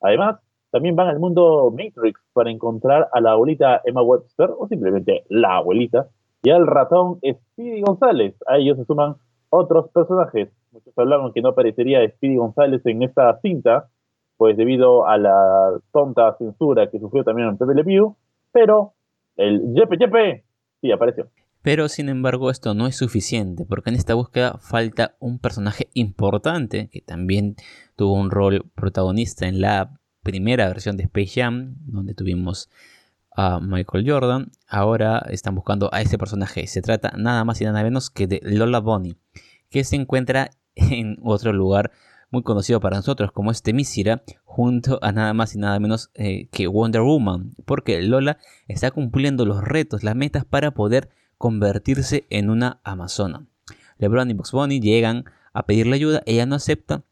Además, 0.01 0.39
también 0.71 0.95
van 0.95 1.07
al 1.07 1.19
mundo 1.19 1.71
Matrix 1.71 2.19
para 2.33 2.51
encontrar 2.51 3.07
a 3.13 3.21
la 3.21 3.31
abuelita 3.31 3.81
Emma 3.85 4.01
Webster, 4.01 4.49
o 4.57 4.67
simplemente 4.67 5.23
la 5.29 5.57
abuelita, 5.57 6.07
y 6.43 6.49
al 6.49 6.67
ratón 6.67 7.19
Speedy 7.19 7.81
González. 7.81 8.35
A 8.47 8.57
ellos 8.57 8.77
se 8.77 8.85
suman 8.85 9.15
otros 9.49 9.89
personajes. 9.89 10.49
Muchos 10.71 10.93
hablaban 10.97 11.31
que 11.33 11.41
no 11.41 11.49
aparecería 11.49 12.07
Speedy 12.07 12.35
González 12.35 12.85
en 12.85 13.03
esta 13.03 13.39
cinta, 13.39 13.89
pues 14.37 14.55
debido 14.55 15.07
a 15.07 15.17
la 15.17 15.79
tonta 15.91 16.35
censura 16.37 16.89
que 16.89 16.99
sufrió 16.99 17.23
también 17.23 17.49
en 17.49 17.57
Pepe 17.57 17.73
pero 18.51 18.93
el 19.35 19.73
Yepe 19.73 19.97
Yepe 19.97 20.43
sí 20.81 20.91
apareció. 20.91 21.27
Pero 21.67 21.89
sin 21.89 22.07
embargo 22.07 22.49
esto 22.49 22.73
no 22.73 22.87
es 22.87 22.95
suficiente 22.95 23.65
porque 23.65 23.89
en 23.89 23.97
esta 23.97 24.13
búsqueda 24.13 24.57
falta 24.57 25.17
un 25.19 25.37
personaje 25.37 25.89
importante 25.93 26.87
que 26.87 27.01
también 27.01 27.57
tuvo 27.97 28.13
un 28.13 28.31
rol 28.31 28.71
protagonista 28.73 29.49
en 29.49 29.59
la 29.59 29.99
primera 30.23 30.69
versión 30.69 30.95
de 30.95 31.03
Space 31.03 31.41
Jam 31.41 31.75
donde 31.79 32.13
tuvimos 32.13 32.69
a 33.35 33.59
Michael 33.59 34.09
Jordan. 34.09 34.49
Ahora 34.69 35.25
están 35.29 35.55
buscando 35.55 35.93
a 35.93 35.99
ese 36.01 36.17
personaje. 36.17 36.67
Se 36.67 36.81
trata 36.81 37.11
nada 37.17 37.43
más 37.43 37.59
y 37.59 37.65
nada 37.65 37.83
menos 37.83 38.09
que 38.11 38.27
de 38.27 38.39
Lola 38.43 38.79
Bonnie 38.79 39.17
que 39.69 39.83
se 39.83 39.97
encuentra 39.97 40.51
en 40.75 41.17
otro 41.21 41.51
lugar 41.51 41.91
muy 42.31 42.43
conocido 42.43 42.79
para 42.79 42.95
nosotros 42.95 43.33
como 43.33 43.51
este 43.51 43.73
Misira, 43.73 44.23
junto 44.45 44.99
a 45.01 45.11
nada 45.11 45.33
más 45.33 45.53
y 45.53 45.59
nada 45.59 45.77
menos 45.81 46.11
eh, 46.13 46.47
que 46.49 46.67
Wonder 46.67 47.01
Woman, 47.01 47.55
porque 47.65 48.01
Lola 48.01 48.37
está 48.69 48.89
cumpliendo 48.91 49.45
los 49.45 49.61
retos, 49.61 50.05
las 50.05 50.15
metas 50.15 50.45
para 50.45 50.71
poder 50.71 51.09
convertirse 51.37 52.25
en 52.29 52.49
una 52.49 52.79
amazona. 52.83 53.47
LeBron 53.97 54.29
y 54.29 54.33
Box 54.33 54.51
Bunny 54.51 54.79
llegan 54.79 55.25
a 55.53 55.65
pedirle 55.65 55.95
ayuda, 55.95 56.21
ella 56.25 56.45
no 56.45 56.55
acepta 56.55 57.03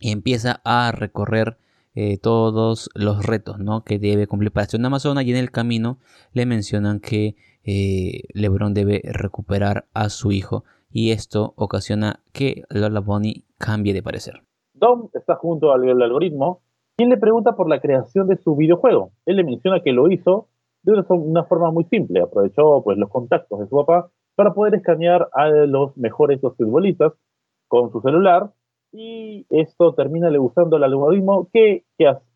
y 0.00 0.10
empieza 0.10 0.60
a 0.64 0.92
recorrer 0.92 1.58
eh, 1.94 2.18
todos 2.18 2.90
los 2.94 3.26
retos 3.26 3.58
¿no? 3.58 3.82
que 3.82 3.98
debe 3.98 4.26
cumplir 4.26 4.52
para 4.52 4.66
ser 4.66 4.78
una 4.78 4.88
amazona 4.88 5.22
y 5.22 5.30
en 5.30 5.36
el 5.36 5.50
camino 5.50 5.98
le 6.32 6.46
mencionan 6.46 7.00
que 7.00 7.36
eh, 7.64 8.22
LeBron 8.34 8.74
debe 8.74 9.02
recuperar 9.04 9.86
a 9.94 10.08
su 10.08 10.32
hijo 10.32 10.64
y 10.90 11.10
esto 11.10 11.54
ocasiona 11.56 12.20
que 12.32 12.62
Lola 12.70 13.00
Bunny 13.00 13.44
cambie 13.58 13.92
de 13.92 14.02
parecer. 14.02 14.42
Dom 14.74 15.10
está 15.12 15.34
junto 15.36 15.72
al, 15.72 15.88
al 15.88 16.02
algoritmo 16.02 16.62
quien 16.96 17.10
le 17.10 17.16
pregunta 17.16 17.54
por 17.54 17.68
la 17.68 17.80
creación 17.80 18.26
de 18.26 18.36
su 18.38 18.56
videojuego. 18.56 19.12
Él 19.24 19.36
le 19.36 19.44
menciona 19.44 19.80
que 19.82 19.92
lo 19.92 20.10
hizo 20.10 20.48
de 20.92 21.04
una, 21.08 21.44
forma 21.44 21.70
muy 21.70 21.84
simple. 21.84 22.20
Aprovechó 22.20 22.82
pues, 22.82 22.98
los 22.98 23.10
contactos 23.10 23.60
de 23.60 23.68
su 23.68 23.76
papá 23.76 24.10
para 24.34 24.54
poder 24.54 24.74
escanear 24.74 25.28
a 25.32 25.48
los 25.48 25.96
mejores 25.96 26.40
futbolistas 26.40 27.12
con 27.66 27.92
su 27.92 28.00
celular 28.00 28.52
y 28.92 29.46
esto 29.50 29.94
termina 29.94 30.30
le 30.30 30.38
gustando 30.38 30.76
al 30.76 30.84
algoritmo 30.84 31.50
que, 31.52 31.84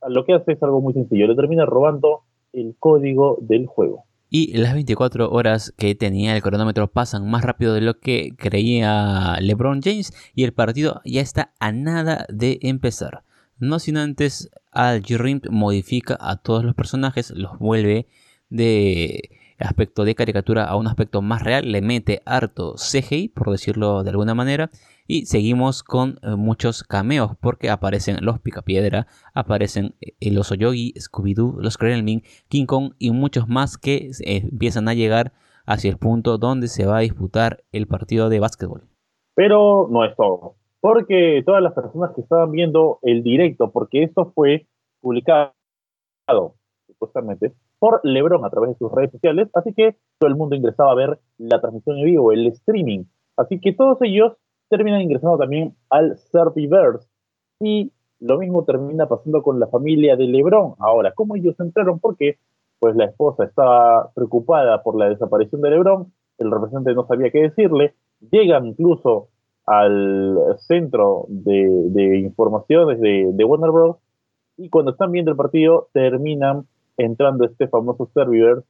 lo 0.08 0.24
que 0.24 0.34
hace 0.34 0.52
es 0.52 0.62
algo 0.62 0.80
muy 0.80 0.92
sencillo, 0.92 1.26
le 1.26 1.34
termina 1.34 1.64
robando 1.64 2.22
el 2.52 2.76
código 2.78 3.38
del 3.40 3.66
juego. 3.66 4.04
Y 4.28 4.56
las 4.56 4.72
24 4.72 5.30
horas 5.30 5.74
que 5.76 5.94
tenía 5.94 6.34
el 6.34 6.42
cronómetro 6.42 6.88
pasan 6.88 7.30
más 7.30 7.44
rápido 7.44 7.74
de 7.74 7.82
lo 7.82 8.00
que 8.00 8.30
creía 8.36 9.36
LeBron 9.40 9.80
James 9.82 10.12
y 10.34 10.44
el 10.44 10.54
partido 10.54 11.02
ya 11.04 11.20
está 11.20 11.52
a 11.60 11.72
nada 11.72 12.26
de 12.30 12.58
empezar. 12.62 13.24
No 13.58 13.78
sin 13.78 13.96
antes 13.96 14.50
Al 14.70 15.02
Rimp 15.02 15.46
modifica 15.50 16.16
a 16.18 16.36
todos 16.36 16.64
los 16.64 16.74
personajes, 16.74 17.30
los 17.30 17.58
vuelve 17.58 18.06
de 18.52 19.30
aspecto 19.58 20.04
de 20.04 20.14
caricatura 20.14 20.64
a 20.64 20.76
un 20.76 20.86
aspecto 20.86 21.22
más 21.22 21.42
real, 21.42 21.70
le 21.70 21.80
mete 21.80 22.20
harto 22.26 22.74
CGI, 22.74 23.28
por 23.28 23.50
decirlo 23.50 24.02
de 24.02 24.10
alguna 24.10 24.34
manera, 24.34 24.70
y 25.06 25.26
seguimos 25.26 25.82
con 25.82 26.18
eh, 26.22 26.36
muchos 26.36 26.82
cameos, 26.82 27.32
porque 27.40 27.70
aparecen 27.70 28.16
los 28.20 28.40
Picapiedra, 28.40 29.06
aparecen 29.34 29.94
eh, 30.00 30.14
el 30.20 30.38
Oso 30.38 30.54
Yogi, 30.54 30.92
Scooby-Doo, 30.94 31.60
los 31.60 31.78
Kremlin, 31.78 32.22
King 32.48 32.66
Kong 32.66 32.92
y 32.98 33.10
muchos 33.10 33.48
más 33.48 33.78
que 33.78 34.10
eh, 34.24 34.48
empiezan 34.50 34.88
a 34.88 34.94
llegar 34.94 35.32
hacia 35.66 35.90
el 35.90 35.98
punto 35.98 36.38
donde 36.38 36.68
se 36.68 36.86
va 36.86 36.98
a 36.98 37.00
disputar 37.00 37.62
el 37.72 37.86
partido 37.86 38.28
de 38.28 38.40
básquetbol. 38.40 38.82
Pero 39.34 39.88
no 39.90 40.04
es 40.04 40.14
todo, 40.16 40.56
porque 40.80 41.42
todas 41.46 41.62
las 41.62 41.72
personas 41.72 42.10
que 42.14 42.20
estaban 42.20 42.50
viendo 42.50 42.98
el 43.02 43.22
directo, 43.22 43.70
porque 43.70 44.02
esto 44.02 44.32
fue 44.34 44.66
publicado 45.00 45.52
supuestamente 46.86 47.54
por 47.83 47.99
LeBron 48.05 48.45
a 48.45 48.51
través 48.51 48.71
de 48.71 48.77
sus 48.77 48.92
redes 48.92 49.11
sociales, 49.11 49.49
así 49.55 49.75
que 49.75 49.97
todo 50.21 50.31
el 50.31 50.37
mundo 50.37 50.55
ingresaba 50.55 50.92
a 50.92 50.95
ver 50.95 51.18
la 51.37 51.61
transmisión 51.61 51.99
en 51.99 52.05
vivo, 52.05 52.31
el 52.31 52.47
streaming. 52.47 53.07
Así 53.37 53.59
que 53.59 53.73
todos 53.73 53.99
ellos 54.03 54.35
terminan 54.68 55.01
ingresando 55.01 55.37
también 55.37 55.75
al 55.90 56.16
Serpiverse 56.16 57.09
y 57.59 57.90
lo 58.21 58.38
mismo 58.38 58.64
termina 58.64 59.09
pasando 59.09 59.42
con 59.42 59.59
la 59.59 59.66
familia 59.66 60.14
de 60.14 60.29
LeBron. 60.29 60.75
Ahora, 60.79 61.11
¿cómo 61.12 61.35
ellos 61.35 61.59
entraron? 61.59 61.99
Porque 61.99 62.39
pues 62.78 62.95
la 62.95 63.07
esposa 63.07 63.43
estaba 63.43 64.12
preocupada 64.14 64.80
por 64.85 64.97
la 64.97 65.09
desaparición 65.09 65.61
de 65.61 65.70
LeBron, 65.70 66.12
el 66.39 66.53
representante 66.53 66.95
no 66.95 67.05
sabía 67.09 67.33
qué 67.33 67.41
decirle, 67.41 67.97
llegan 68.30 68.64
incluso 68.64 69.30
al 69.66 70.39
centro 70.68 71.26
de, 71.28 72.20
informaciones 72.20 73.01
de, 73.01 73.28
de 73.33 73.45
Warner 73.45 73.72
Bros. 73.72 73.97
Y 74.57 74.68
cuando 74.68 74.93
están 74.93 75.11
viendo 75.11 75.33
el 75.33 75.37
partido, 75.37 75.89
terminan 75.93 76.68
entrando 76.97 77.45
este 77.45 77.68
famoso 77.68 78.11
servidor 78.14 78.64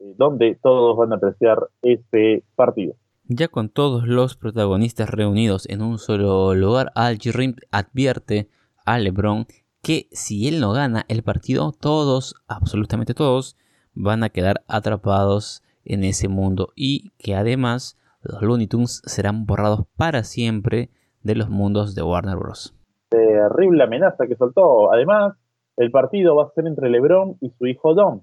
eh, 0.00 0.14
donde 0.16 0.58
todos 0.62 0.96
van 0.96 1.12
a 1.12 1.16
apreciar 1.16 1.68
este 1.82 2.44
partido. 2.54 2.94
Ya 3.26 3.48
con 3.48 3.70
todos 3.70 4.06
los 4.06 4.36
protagonistas 4.36 5.08
reunidos 5.08 5.66
en 5.70 5.80
un 5.80 5.98
solo 5.98 6.54
lugar, 6.54 6.92
Al 6.94 7.18
Rim 7.18 7.56
advierte 7.70 8.48
a 8.84 8.98
LeBron 8.98 9.46
que 9.82 10.08
si 10.12 10.48
él 10.48 10.60
no 10.60 10.72
gana 10.72 11.04
el 11.08 11.22
partido, 11.22 11.72
todos, 11.72 12.34
absolutamente 12.48 13.14
todos, 13.14 13.56
van 13.94 14.24
a 14.24 14.28
quedar 14.30 14.62
atrapados 14.68 15.62
en 15.84 16.04
ese 16.04 16.28
mundo 16.28 16.72
y 16.74 17.12
que 17.18 17.34
además 17.34 17.98
los 18.22 18.42
Looney 18.42 18.66
Tunes 18.66 19.02
serán 19.04 19.46
borrados 19.46 19.86
para 19.96 20.24
siempre 20.24 20.90
de 21.22 21.34
los 21.34 21.48
mundos 21.48 21.94
de 21.94 22.02
Warner 22.02 22.36
Bros. 22.36 22.74
Terrible 23.08 23.84
amenaza 23.84 24.26
que 24.26 24.36
soltó. 24.36 24.92
Además, 24.92 25.34
El 25.76 25.90
partido 25.90 26.36
va 26.36 26.44
a 26.44 26.54
ser 26.54 26.66
entre 26.66 26.90
LeBron 26.90 27.36
y 27.40 27.50
su 27.50 27.66
hijo 27.66 27.94
Don. 27.94 28.22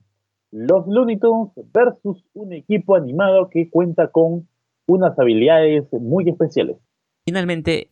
Los 0.52 0.86
Looney 0.88 1.18
Tunes 1.18 1.52
versus 1.74 2.26
un 2.34 2.54
equipo 2.54 2.96
animado 2.96 3.50
que 3.50 3.70
cuenta 3.70 4.10
con 4.10 4.48
unas 4.88 5.18
habilidades 5.18 5.88
muy 5.94 6.30
especiales. 6.30 6.78
Finalmente, 7.26 7.90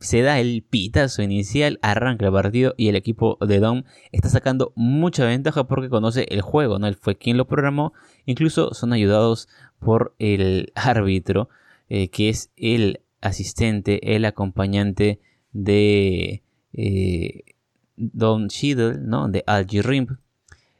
se 0.00 0.22
da 0.22 0.38
el 0.38 0.62
pitazo 0.62 1.22
inicial, 1.22 1.78
arranca 1.82 2.26
el 2.26 2.32
partido 2.32 2.74
y 2.76 2.88
el 2.88 2.96
equipo 2.96 3.38
de 3.40 3.58
Dom 3.58 3.82
está 4.12 4.28
sacando 4.28 4.72
mucha 4.76 5.26
ventaja 5.26 5.64
porque 5.64 5.88
conoce 5.88 6.26
el 6.30 6.42
juego, 6.42 6.78
¿no? 6.78 6.86
Él 6.86 6.94
fue 6.94 7.16
quien 7.16 7.36
lo 7.36 7.46
programó, 7.46 7.92
incluso 8.24 8.72
son 8.74 8.92
ayudados 8.92 9.48
por 9.80 10.14
el 10.18 10.72
árbitro, 10.74 11.48
eh, 11.88 12.08
que 12.08 12.28
es 12.28 12.52
el 12.56 13.00
asistente, 13.20 14.14
el 14.14 14.24
acompañante 14.24 15.20
de 15.52 16.42
eh, 16.72 17.44
Don 17.98 18.48
Shiddle, 18.48 18.98
¿no? 19.00 19.28
De 19.28 19.44
Algie 19.46 19.82
Rimp, 19.82 20.12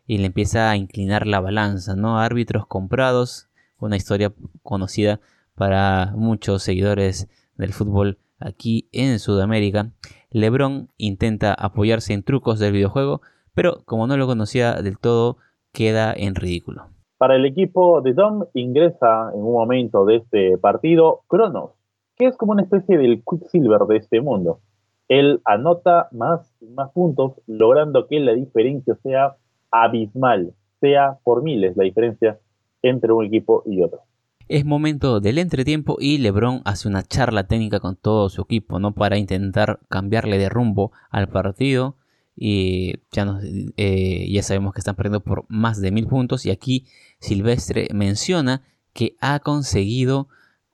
y 0.06 0.18
le 0.18 0.26
empieza 0.26 0.70
a 0.70 0.76
inclinar 0.76 1.26
la 1.26 1.40
balanza, 1.40 1.94
¿no? 1.94 2.18
Árbitros 2.18 2.66
comprados, 2.66 3.48
una 3.78 3.96
historia 3.96 4.32
conocida 4.62 5.20
para 5.54 6.12
muchos 6.16 6.62
seguidores 6.62 7.28
del 7.56 7.72
fútbol 7.72 8.18
aquí 8.40 8.88
en 8.92 9.18
Sudamérica. 9.18 9.90
LeBron 10.30 10.88
intenta 10.96 11.52
apoyarse 11.54 12.12
en 12.12 12.22
trucos 12.22 12.58
del 12.58 12.72
videojuego, 12.72 13.20
pero 13.54 13.82
como 13.84 14.06
no 14.06 14.16
lo 14.16 14.26
conocía 14.26 14.74
del 14.74 14.98
todo, 14.98 15.36
queda 15.72 16.14
en 16.16 16.34
ridículo. 16.34 16.86
Para 17.18 17.34
el 17.36 17.44
equipo 17.44 18.00
de 18.00 18.14
Dom 18.14 18.44
ingresa 18.54 19.30
en 19.34 19.40
un 19.40 19.52
momento 19.52 20.04
de 20.04 20.16
este 20.16 20.56
partido 20.58 21.22
Cronos, 21.26 21.72
que 22.16 22.26
es 22.26 22.36
como 22.36 22.52
una 22.52 22.62
especie 22.62 22.96
del 22.96 23.22
Quicksilver 23.28 23.80
de 23.88 23.96
este 23.96 24.20
mundo. 24.20 24.60
Él 25.08 25.40
anota 25.44 26.08
más 26.12 26.54
más 26.74 26.90
puntos, 26.92 27.32
logrando 27.46 28.06
que 28.06 28.20
la 28.20 28.34
diferencia 28.34 28.94
sea 29.02 29.36
abismal, 29.70 30.54
sea 30.80 31.18
por 31.24 31.42
miles 31.42 31.76
la 31.76 31.84
diferencia 31.84 32.38
entre 32.82 33.12
un 33.12 33.24
equipo 33.24 33.62
y 33.66 33.82
otro. 33.82 34.00
Es 34.48 34.64
momento 34.64 35.20
del 35.20 35.38
entretiempo 35.38 35.98
y 36.00 36.18
LeBron 36.18 36.62
hace 36.64 36.88
una 36.88 37.02
charla 37.02 37.46
técnica 37.46 37.80
con 37.80 37.96
todo 37.96 38.30
su 38.30 38.42
equipo, 38.42 38.78
¿no? 38.78 38.94
Para 38.94 39.18
intentar 39.18 39.80
cambiarle 39.88 40.38
de 40.38 40.48
rumbo 40.48 40.90
al 41.10 41.28
partido. 41.28 41.96
Y 42.34 42.94
ya, 43.12 43.40
eh, 43.76 44.26
ya 44.30 44.42
sabemos 44.42 44.72
que 44.72 44.78
están 44.78 44.94
perdiendo 44.94 45.20
por 45.20 45.44
más 45.48 45.82
de 45.82 45.90
mil 45.90 46.06
puntos. 46.06 46.46
Y 46.46 46.50
aquí 46.50 46.86
Silvestre 47.18 47.88
menciona 47.92 48.62
que 48.94 49.16
ha 49.20 49.40
conseguido 49.40 50.28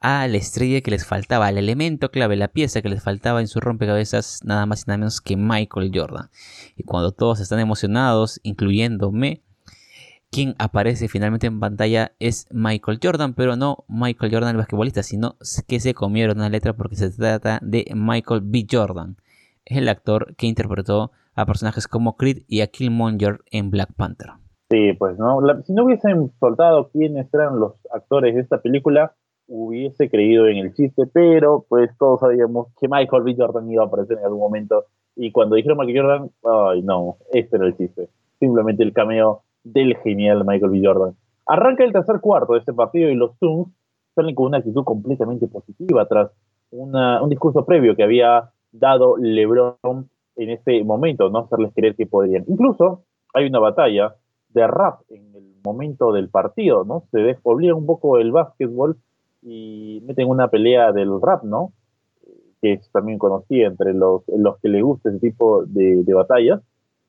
a 0.06 0.28
la 0.28 0.36
estrella 0.36 0.82
que 0.82 0.90
les 0.90 1.06
faltaba, 1.06 1.46
al 1.46 1.56
elemento 1.56 2.10
clave, 2.10 2.36
la 2.36 2.48
pieza 2.48 2.82
que 2.82 2.90
les 2.90 3.02
faltaba 3.02 3.40
en 3.40 3.48
su 3.48 3.58
rompecabezas, 3.58 4.40
nada 4.44 4.66
más 4.66 4.82
y 4.82 4.84
nada 4.86 4.98
menos 4.98 5.22
que 5.22 5.34
Michael 5.34 5.90
Jordan. 5.94 6.28
Y 6.76 6.82
cuando 6.82 7.12
todos 7.12 7.40
están 7.40 7.58
emocionados, 7.58 8.38
incluyéndome, 8.42 9.40
quien 10.30 10.56
aparece 10.58 11.08
finalmente 11.08 11.46
en 11.46 11.58
pantalla 11.58 12.12
es 12.18 12.46
Michael 12.50 12.98
Jordan, 13.02 13.32
pero 13.32 13.56
no 13.56 13.86
Michael 13.88 14.30
Jordan 14.30 14.50
el 14.50 14.56
basquetbolista, 14.58 15.02
sino 15.02 15.36
que 15.66 15.80
se 15.80 15.94
comieron 15.94 16.36
una 16.36 16.50
letra 16.50 16.74
porque 16.74 16.96
se 16.96 17.10
trata 17.10 17.58
de 17.62 17.90
Michael 17.96 18.42
B. 18.44 18.66
Jordan. 18.70 19.16
El 19.64 19.88
actor 19.88 20.36
que 20.36 20.46
interpretó 20.46 21.12
a 21.34 21.46
personajes 21.46 21.88
como 21.88 22.18
Creed 22.18 22.42
y 22.46 22.60
a 22.60 22.66
Killmonger 22.66 23.38
en 23.50 23.70
Black 23.70 23.94
Panther. 23.96 24.32
Sí, 24.70 24.92
pues 24.98 25.18
no, 25.18 25.40
si 25.64 25.72
no 25.72 25.84
hubiesen 25.84 26.30
soltado 26.38 26.90
quiénes 26.90 27.32
eran 27.32 27.58
los 27.58 27.72
actores 27.90 28.34
de 28.34 28.42
esta 28.42 28.60
película, 28.60 29.14
hubiese 29.46 30.08
creído 30.08 30.46
en 30.46 30.58
el 30.58 30.74
chiste, 30.74 31.04
pero 31.12 31.64
pues 31.68 31.90
todos 31.98 32.20
sabíamos 32.20 32.68
que 32.80 32.88
Michael 32.88 33.22
B. 33.22 33.34
Jordan 33.36 33.70
iba 33.70 33.84
a 33.84 33.86
aparecer 33.86 34.18
en 34.18 34.24
algún 34.24 34.40
momento 34.40 34.84
y 35.16 35.30
cuando 35.32 35.56
dijeron 35.56 35.78
Michael 35.78 36.02
Jordan, 36.02 36.30
ay 36.44 36.82
no, 36.82 37.16
este 37.32 37.56
era 37.56 37.66
el 37.66 37.76
chiste. 37.76 38.08
Simplemente 38.40 38.82
el 38.82 38.92
cameo 38.92 39.42
del 39.62 39.96
genial 39.98 40.44
Michael 40.44 40.72
B. 40.72 40.80
Jordan. 40.82 41.14
Arranca 41.46 41.84
el 41.84 41.92
tercer 41.92 42.20
cuarto 42.20 42.54
de 42.54 42.60
este 42.60 42.72
partido 42.72 43.10
y 43.10 43.14
los 43.14 43.36
Suns 43.38 43.68
salen 44.14 44.34
con 44.34 44.46
una 44.46 44.58
actitud 44.58 44.84
completamente 44.84 45.46
positiva 45.46 46.06
tras 46.06 46.30
un 46.70 47.28
discurso 47.28 47.64
previo 47.64 47.94
que 47.94 48.02
había 48.02 48.50
dado 48.72 49.16
LeBron 49.16 50.08
en 50.36 50.50
ese 50.50 50.82
momento, 50.82 51.30
no 51.30 51.40
hacerles 51.40 51.72
creer 51.74 51.94
que 51.94 52.06
podrían. 52.06 52.44
Incluso 52.48 53.02
hay 53.32 53.46
una 53.46 53.60
batalla 53.60 54.16
de 54.48 54.66
rap 54.66 55.00
en 55.08 55.34
el 55.34 55.54
momento 55.64 56.12
del 56.12 56.28
partido, 56.28 56.84
¿no? 56.84 57.04
Se 57.10 57.18
despoblía 57.18 57.74
un 57.74 57.86
poco 57.86 58.18
el 58.18 58.32
básquetbol 58.32 58.96
y 59.44 60.02
meten 60.06 60.28
una 60.28 60.48
pelea 60.48 60.92
del 60.92 61.20
rap, 61.20 61.44
¿no? 61.44 61.72
Que 62.60 62.72
es 62.72 62.90
también 62.90 63.18
conocida 63.18 63.66
entre 63.66 63.92
los, 63.92 64.22
los 64.28 64.58
que 64.60 64.68
les 64.68 64.82
gusta 64.82 65.10
ese 65.10 65.20
tipo 65.20 65.64
de, 65.66 66.02
de 66.02 66.14
batallas 66.14 66.62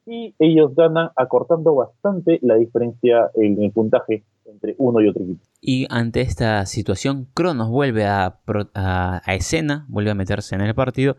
y 0.05 0.35
ellos 0.37 0.75
ganan 0.75 1.09
acortando 1.15 1.73
bastante 1.73 2.39
la 2.41 2.55
diferencia 2.55 3.31
en 3.35 3.61
el 3.61 3.71
puntaje 3.71 4.23
entre 4.45 4.75
uno 4.77 5.01
y 5.01 5.07
otro 5.07 5.23
equipo. 5.23 5.43
Y 5.61 5.87
ante 5.89 6.21
esta 6.21 6.65
situación, 6.65 7.27
Cronos 7.33 7.69
vuelve 7.69 8.05
a, 8.05 8.39
escena, 9.27 9.85
vuelve 9.89 10.11
a 10.11 10.15
meterse 10.15 10.53
en 10.53 10.61
el 10.61 10.75
partido, 10.75 11.15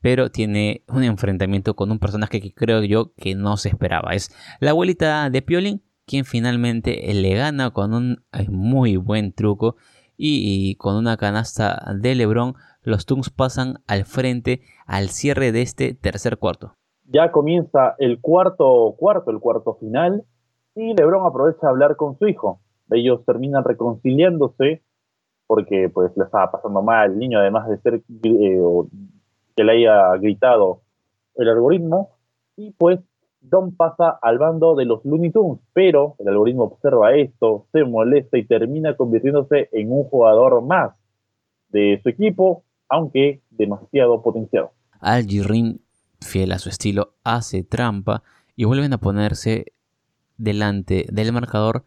pero 0.00 0.30
tiene 0.30 0.84
un 0.88 1.02
enfrentamiento 1.02 1.74
con 1.74 1.90
un 1.90 1.98
personaje 1.98 2.40
que 2.40 2.54
creo 2.54 2.84
yo 2.84 3.12
que 3.16 3.34
no 3.34 3.56
se 3.56 3.70
esperaba. 3.70 4.14
Es 4.14 4.30
la 4.60 4.70
abuelita 4.70 5.28
de 5.30 5.42
Piolín, 5.42 5.82
quien 6.06 6.24
finalmente 6.24 7.12
le 7.12 7.34
gana 7.34 7.70
con 7.70 7.92
un 7.92 8.24
muy 8.48 8.96
buen 8.96 9.32
truco 9.32 9.76
y, 10.18 10.74
con 10.76 10.96
una 10.96 11.16
canasta 11.16 11.94
de 11.98 12.14
Lebron. 12.14 12.54
Los 12.82 13.06
Tungs 13.06 13.30
pasan 13.30 13.78
al 13.86 14.04
frente 14.04 14.60
al 14.86 15.08
cierre 15.08 15.52
de 15.52 15.62
este 15.62 15.94
tercer 15.94 16.38
cuarto 16.38 16.74
ya 17.08 17.32
comienza 17.32 17.94
el 17.98 18.20
cuarto 18.20 18.94
cuarto, 18.98 19.30
el 19.30 19.40
cuarto 19.40 19.74
final, 19.74 20.24
y 20.74 20.94
Lebron 20.94 21.26
aprovecha 21.26 21.66
a 21.66 21.70
hablar 21.70 21.96
con 21.96 22.18
su 22.18 22.28
hijo. 22.28 22.60
Ellos 22.90 23.24
terminan 23.24 23.64
reconciliándose 23.64 24.82
porque 25.46 25.90
pues 25.92 26.14
le 26.16 26.24
estaba 26.24 26.50
pasando 26.50 26.82
mal 26.82 27.12
el 27.12 27.18
niño, 27.18 27.38
además 27.38 27.68
de 27.68 27.78
ser 27.78 27.94
eh, 27.94 28.60
que 29.56 29.64
le 29.64 29.72
haya 29.72 30.14
gritado 30.18 30.82
el 31.36 31.48
algoritmo, 31.48 32.10
y 32.56 32.72
pues 32.72 33.00
Don 33.40 33.74
pasa 33.76 34.18
al 34.20 34.38
bando 34.38 34.74
de 34.74 34.84
los 34.84 35.04
Looney 35.04 35.30
Tunes, 35.30 35.60
pero 35.72 36.16
el 36.18 36.28
algoritmo 36.28 36.64
observa 36.64 37.14
esto, 37.14 37.66
se 37.72 37.84
molesta 37.84 38.36
y 38.36 38.46
termina 38.46 38.96
convirtiéndose 38.96 39.68
en 39.72 39.92
un 39.92 40.04
jugador 40.04 40.62
más 40.62 40.94
de 41.68 42.00
su 42.02 42.08
equipo, 42.08 42.64
aunque 42.88 43.42
demasiado 43.50 44.22
potenciado. 44.22 44.72
Algirin 45.00 45.80
fiel 46.20 46.52
a 46.52 46.58
su 46.58 46.68
estilo, 46.68 47.14
hace 47.22 47.62
trampa 47.62 48.22
y 48.56 48.64
vuelven 48.64 48.92
a 48.92 48.98
ponerse 48.98 49.66
delante 50.36 51.06
del 51.12 51.32
marcador, 51.32 51.84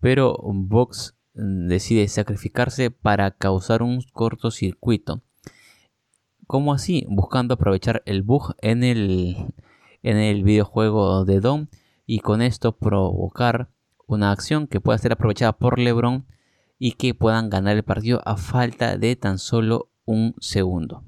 pero 0.00 0.36
Box 0.42 1.16
decide 1.34 2.08
sacrificarse 2.08 2.90
para 2.90 3.30
causar 3.30 3.82
un 3.82 4.02
cortocircuito. 4.12 5.22
Como 6.46 6.72
así, 6.72 7.06
buscando 7.08 7.54
aprovechar 7.54 8.02
el 8.06 8.22
bug 8.22 8.54
en 8.60 8.82
el, 8.82 9.36
en 10.02 10.16
el 10.16 10.44
videojuego 10.44 11.24
de 11.24 11.40
Dom 11.40 11.66
y 12.06 12.20
con 12.20 12.42
esto 12.42 12.72
provocar 12.72 13.68
una 14.06 14.32
acción 14.32 14.66
que 14.66 14.80
pueda 14.80 14.98
ser 14.98 15.12
aprovechada 15.12 15.52
por 15.52 15.78
LeBron 15.78 16.26
y 16.78 16.92
que 16.92 17.14
puedan 17.14 17.50
ganar 17.50 17.76
el 17.76 17.84
partido 17.84 18.20
a 18.24 18.36
falta 18.36 18.96
de 18.96 19.14
tan 19.16 19.38
solo 19.38 19.90
un 20.06 20.34
segundo. 20.40 21.04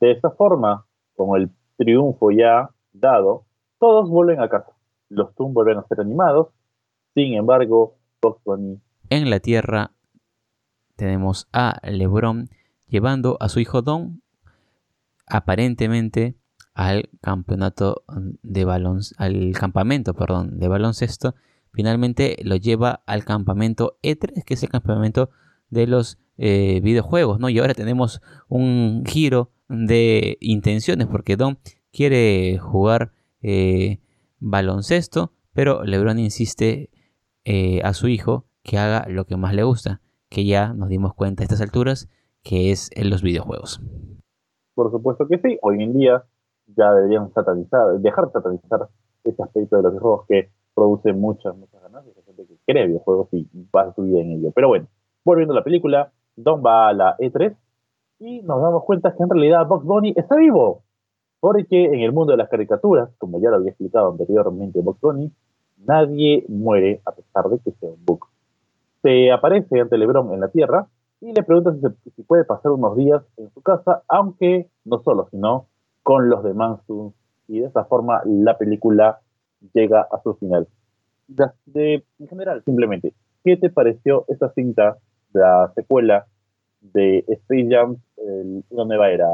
De 0.00 0.12
esta 0.12 0.30
forma, 0.30 0.86
con 1.16 1.40
el 1.40 1.50
triunfo 1.76 2.30
ya 2.30 2.70
dado, 2.92 3.46
todos 3.78 4.08
vuelven 4.08 4.40
a 4.40 4.48
casa. 4.48 4.72
Los 5.08 5.34
Toon 5.34 5.54
vuelven 5.54 5.78
a 5.78 5.86
ser 5.86 6.00
animados. 6.00 6.48
Sin 7.14 7.34
embargo, 7.34 7.96
En 9.10 9.30
la 9.30 9.40
Tierra 9.40 9.92
tenemos 10.96 11.48
a 11.52 11.80
LeBron 11.82 12.48
llevando 12.86 13.36
a 13.40 13.48
su 13.48 13.60
hijo 13.60 13.82
Don 13.82 14.22
aparentemente 15.26 16.36
al 16.74 17.08
campeonato 17.20 18.04
de 18.42 18.64
baloncesto, 18.64 19.22
al 19.22 19.52
campamento, 19.52 20.14
perdón, 20.14 20.58
de 20.58 20.68
baloncesto. 20.68 21.34
Finalmente 21.72 22.36
lo 22.44 22.56
lleva 22.56 23.02
al 23.06 23.24
campamento 23.24 23.98
E3, 24.02 24.44
que 24.44 24.54
es 24.54 24.62
el 24.62 24.68
campamento 24.68 25.30
de 25.70 25.86
los 25.86 26.18
eh, 26.36 26.80
videojuegos, 26.82 27.38
¿no? 27.38 27.48
Y 27.48 27.58
ahora 27.58 27.74
tenemos 27.74 28.20
un 28.48 29.04
giro 29.06 29.50
de 29.68 30.36
intenciones, 30.40 31.06
porque 31.06 31.36
Don 31.36 31.58
quiere 31.92 32.58
jugar 32.58 33.12
eh, 33.40 34.00
baloncesto, 34.40 35.32
pero 35.52 35.84
LeBron 35.84 36.18
insiste 36.18 36.90
eh, 37.44 37.80
a 37.82 37.94
su 37.94 38.08
hijo 38.08 38.46
que 38.62 38.78
haga 38.78 39.06
lo 39.08 39.26
que 39.26 39.36
más 39.36 39.54
le 39.54 39.62
gusta, 39.62 40.00
que 40.28 40.44
ya 40.44 40.72
nos 40.74 40.88
dimos 40.88 41.14
cuenta 41.14 41.42
a 41.42 41.44
estas 41.44 41.60
alturas, 41.60 42.08
que 42.42 42.72
es 42.72 42.90
en 42.94 43.10
los 43.10 43.22
videojuegos. 43.22 43.80
Por 44.74 44.90
supuesto 44.90 45.28
que 45.28 45.38
sí, 45.38 45.58
hoy 45.62 45.82
en 45.82 45.96
día 45.96 46.24
ya 46.76 46.92
deberían 46.92 47.32
satanizar, 47.32 47.98
dejar 47.98 48.26
de 48.26 48.32
satanizar 48.32 48.88
ese 49.24 49.42
aspecto 49.42 49.76
de 49.76 49.82
los 49.82 49.92
videojuegos 49.92 50.26
que 50.28 50.50
produce 50.74 51.12
muchas, 51.12 51.56
muchas 51.56 51.82
ganancias, 51.82 52.16
hay 52.16 52.22
gente 52.24 52.46
que 52.46 52.56
cree 52.66 52.86
videojuegos 52.86 53.28
y 53.32 53.44
pasa 53.70 53.94
su 53.94 54.02
vida 54.02 54.20
en 54.20 54.32
ello. 54.32 54.50
Pero 54.54 54.68
bueno, 54.68 54.86
volviendo 55.24 55.52
a 55.52 55.56
la 55.56 55.64
película, 55.64 56.12
Don 56.36 56.62
va 56.64 56.88
a 56.88 56.92
la 56.92 57.16
E3 57.18 57.54
y 58.20 58.42
nos 58.42 58.60
damos 58.60 58.84
cuenta 58.84 59.14
que 59.14 59.22
en 59.22 59.30
realidad 59.30 59.66
Box 59.66 59.84
Bunny 59.84 60.14
está 60.16 60.36
vivo. 60.36 60.82
Porque 61.40 61.84
en 61.84 62.00
el 62.00 62.12
mundo 62.12 62.32
de 62.32 62.38
las 62.38 62.48
caricaturas, 62.48 63.10
como 63.18 63.38
ya 63.38 63.50
lo 63.50 63.56
había 63.56 63.70
explicado 63.70 64.10
anteriormente 64.10 64.80
Box 64.80 64.98
nadie 65.86 66.44
muere 66.48 67.02
a 67.04 67.12
pesar 67.12 67.48
de 67.48 67.58
que 67.58 67.72
sea 67.72 67.90
un 67.90 68.04
bug. 68.04 68.26
Se 69.02 69.30
aparece 69.30 69.80
ante 69.80 69.98
LeBron 69.98 70.32
en 70.32 70.40
la 70.40 70.48
Tierra 70.48 70.86
y 71.20 71.32
le 71.32 71.42
pregunta 71.42 71.74
si, 72.16 72.22
puede 72.22 72.44
pasar 72.44 72.72
unos 72.72 72.96
días 72.96 73.22
en 73.36 73.50
su 73.52 73.60
casa, 73.60 74.02
aunque 74.08 74.70
no 74.84 75.02
solo, 75.02 75.28
sino 75.30 75.66
con 76.04 76.30
los 76.30 76.44
demás. 76.44 76.80
Y 77.48 77.58
de 77.58 77.66
esa 77.66 77.84
forma 77.86 78.22
la 78.24 78.56
película 78.56 79.20
llega 79.72 80.02
a 80.02 80.22
su 80.22 80.34
final. 80.34 80.68
De, 81.26 82.04
en 82.20 82.28
general, 82.28 82.62
simplemente, 82.64 83.12
¿qué 83.42 83.56
te 83.56 83.70
pareció 83.70 84.24
esta 84.28 84.52
cinta, 84.52 84.98
la 85.32 85.72
secuela 85.74 86.26
de 86.80 87.24
Space 87.26 87.66
Jam, 87.68 87.96
una 88.70 88.84
nueva 88.84 89.10
era? 89.10 89.26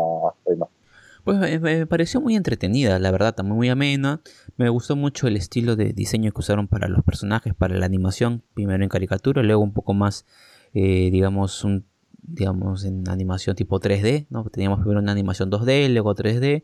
Pues 1.24 1.60
me, 1.60 1.86
pareció 1.86 2.20
muy 2.20 2.36
entretenida, 2.36 2.98
la 2.98 3.10
verdad, 3.10 3.34
también 3.34 3.56
muy 3.56 3.68
amena. 3.68 4.20
Me 4.56 4.68
gustó 4.68 4.96
mucho 4.96 5.26
el 5.26 5.36
estilo 5.36 5.76
de 5.76 5.92
diseño 5.92 6.32
que 6.32 6.40
usaron 6.40 6.68
para 6.68 6.88
los 6.88 7.04
personajes, 7.04 7.54
para 7.54 7.76
la 7.76 7.86
animación, 7.86 8.42
primero 8.54 8.82
en 8.82 8.88
caricatura, 8.88 9.42
luego 9.42 9.62
un 9.62 9.72
poco 9.72 9.92
más, 9.92 10.26
eh, 10.72 11.10
digamos, 11.10 11.64
un, 11.64 11.84
digamos, 12.22 12.84
en 12.84 13.08
animación 13.08 13.56
tipo 13.56 13.80
3D, 13.80 14.26
¿no? 14.30 14.44
Teníamos 14.44 14.80
primero 14.80 15.00
una 15.00 15.12
animación 15.12 15.50
2D, 15.50 15.88
luego 15.92 16.14
3D, 16.14 16.62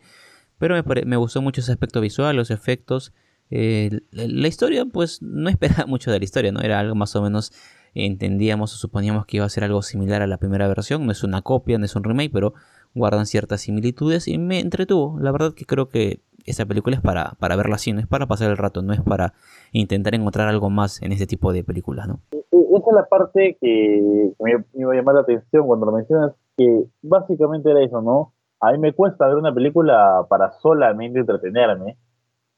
pero 0.59 0.75
me, 0.75 1.05
me 1.05 1.17
gustó 1.17 1.43
mucho 1.43 1.61
ese 1.61 1.73
aspecto 1.73 2.01
visual, 2.01 2.37
los 2.37 2.51
efectos. 2.51 3.13
Eh, 3.51 4.01
la 4.11 4.49
historia, 4.49 4.85
pues 4.87 5.23
no 5.23 5.49
esperaba 5.49 5.87
mucho 5.87 6.11
de 6.11 6.19
la 6.19 6.25
historia, 6.25 6.53
¿no? 6.53 6.61
Era 6.61 6.81
algo 6.81 6.95
más 6.95 7.15
o 7.17 7.23
menos 7.23 7.53
entendíamos 7.95 8.75
o 8.75 8.77
suponíamos 8.77 9.25
que 9.25 9.39
iba 9.39 9.47
a 9.47 9.51
ser 9.51 9.65
algo 9.65 9.81
similar 9.83 10.23
a 10.23 10.27
la 10.27 10.39
primera 10.39 10.69
versión. 10.69 11.07
No 11.07 11.13
es 11.13 11.23
una 11.25 11.43
copia, 11.43 11.79
no 11.79 11.85
es 11.85 11.97
un 11.97 12.05
remake, 12.05 12.31
pero 12.33 12.55
guardan 12.95 13.27
ciertas 13.27 13.63
similitudes 13.63 14.29
y 14.29 14.39
me 14.39 14.61
entretuvo. 14.61 15.19
La 15.21 15.33
verdad 15.33 15.55
que 15.55 15.65
creo 15.65 15.89
que 15.89 16.21
esa 16.47 16.67
película 16.67 16.97
es 16.97 17.03
para, 17.03 17.33
para 17.39 17.57
verla 17.57 17.75
así, 17.75 17.93
no 17.93 18.01
es 18.01 18.07
para 18.07 18.27
pasar 18.27 18.51
el 18.51 18.57
rato, 18.57 18.83
no 18.83 18.93
es 18.93 19.03
para 19.03 19.35
intentar 19.73 20.15
encontrar 20.15 20.49
algo 20.49 20.71
más 20.71 21.03
en 21.03 21.13
este 21.13 21.27
tipo 21.27 21.53
de 21.53 21.65
películas, 21.65 22.09
¿no? 22.09 22.21
Esa 22.33 22.91
es 22.91 22.95
la 22.95 23.07
parte 23.07 23.57
que 23.61 24.33
me, 24.39 24.65
iba 24.75 24.93
a 24.93 24.97
llamar 24.97 25.17
la 25.17 25.21
atención 25.23 25.67
cuando 25.67 25.87
lo 25.87 25.93
mencionas, 25.93 26.33
que 26.57 26.85
básicamente 27.03 27.71
era 27.71 27.83
eso, 27.83 28.01
¿no? 28.01 28.33
A 28.61 28.73
mí 28.73 28.79
me 28.79 28.93
cuesta 28.93 29.27
ver 29.27 29.37
una 29.37 29.53
película 29.53 30.27
para 30.29 30.53
solamente 30.61 31.21
entretenerme. 31.21 31.99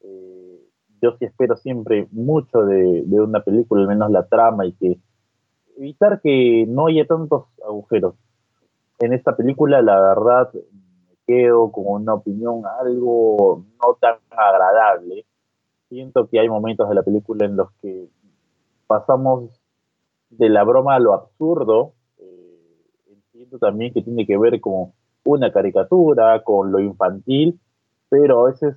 Eh, 0.01 0.61
yo 1.03 1.16
sí 1.18 1.24
espero 1.24 1.57
siempre 1.57 2.07
mucho 2.12 2.64
de, 2.64 3.03
de 3.05 3.20
una 3.20 3.41
película, 3.41 3.82
al 3.82 3.89
menos 3.89 4.11
la 4.11 4.26
trama, 4.26 4.66
y 4.66 4.72
que 4.74 4.99
evitar 5.76 6.20
que 6.20 6.66
no 6.68 6.86
haya 6.86 7.07
tantos 7.07 7.47
agujeros 7.66 8.14
en 9.01 9.12
esta 9.12 9.36
película, 9.36 9.80
la 9.82 10.01
verdad, 10.01 10.51
quedo 11.29 11.70
con 11.70 11.85
una 11.87 12.14
opinión 12.14 12.62
algo 12.81 13.62
no 13.81 13.95
tan 14.01 14.16
agradable. 14.31 15.26
Siento 15.91 16.26
que 16.26 16.41
hay 16.41 16.49
momentos 16.49 16.89
de 16.89 16.95
la 16.95 17.03
película 17.03 17.45
en 17.45 17.57
los 17.57 17.70
que 17.83 18.09
pasamos 18.87 19.61
de 20.31 20.49
la 20.49 20.64
broma 20.64 20.95
a 20.95 21.01
lo 21.01 21.12
absurdo. 21.12 21.93
Eh, 22.18 22.59
entiendo 23.11 23.59
también 23.59 23.93
que 23.93 24.03
tiene 24.03 24.26
que 24.26 24.39
ver 24.39 24.59
con 24.61 24.93
una 25.24 25.53
caricatura, 25.53 26.43
con 26.43 26.72
lo 26.72 26.81
infantil, 26.81 27.61
pero 28.09 28.41
a 28.41 28.51
veces 28.51 28.76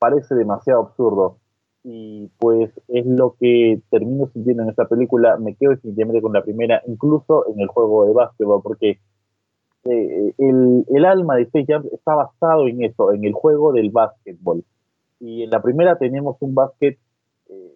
parece 0.00 0.34
demasiado 0.34 0.80
absurdo. 0.80 1.38
Y 1.84 2.28
pues 2.38 2.72
es 2.88 3.06
lo 3.06 3.36
que 3.38 3.80
termino 3.88 4.26
sintiendo 4.32 4.64
en 4.64 4.70
esta 4.70 4.88
película. 4.88 5.36
Me 5.36 5.54
quedo 5.54 5.70
definitivamente 5.70 6.22
con 6.22 6.32
la 6.32 6.42
primera, 6.42 6.82
incluso 6.88 7.46
en 7.48 7.60
el 7.60 7.68
juego 7.68 8.04
de 8.04 8.14
básquetbol, 8.14 8.62
porque 8.62 8.98
eh, 9.84 10.34
el, 10.38 10.84
el, 10.88 11.04
alma 11.04 11.36
de 11.36 11.42
Space 11.42 11.66
Jam 11.66 11.84
está 11.92 12.14
basado 12.14 12.66
en 12.68 12.82
eso, 12.82 13.12
en 13.12 13.24
el 13.24 13.32
juego 13.32 13.72
del 13.72 13.90
básquetbol. 13.90 14.64
Y 15.20 15.42
en 15.42 15.50
la 15.50 15.62
primera 15.62 15.98
tenemos 15.98 16.36
un 16.40 16.54
básquet 16.54 16.98
eh, 17.48 17.74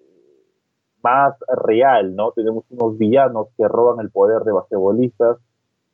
más 1.02 1.34
real, 1.64 2.14
¿no? 2.14 2.32
Tenemos 2.32 2.64
unos 2.70 2.98
villanos 2.98 3.48
que 3.56 3.66
roban 3.66 4.00
el 4.00 4.10
poder 4.10 4.42
de 4.42 4.52
basquetbolistas 4.52 5.38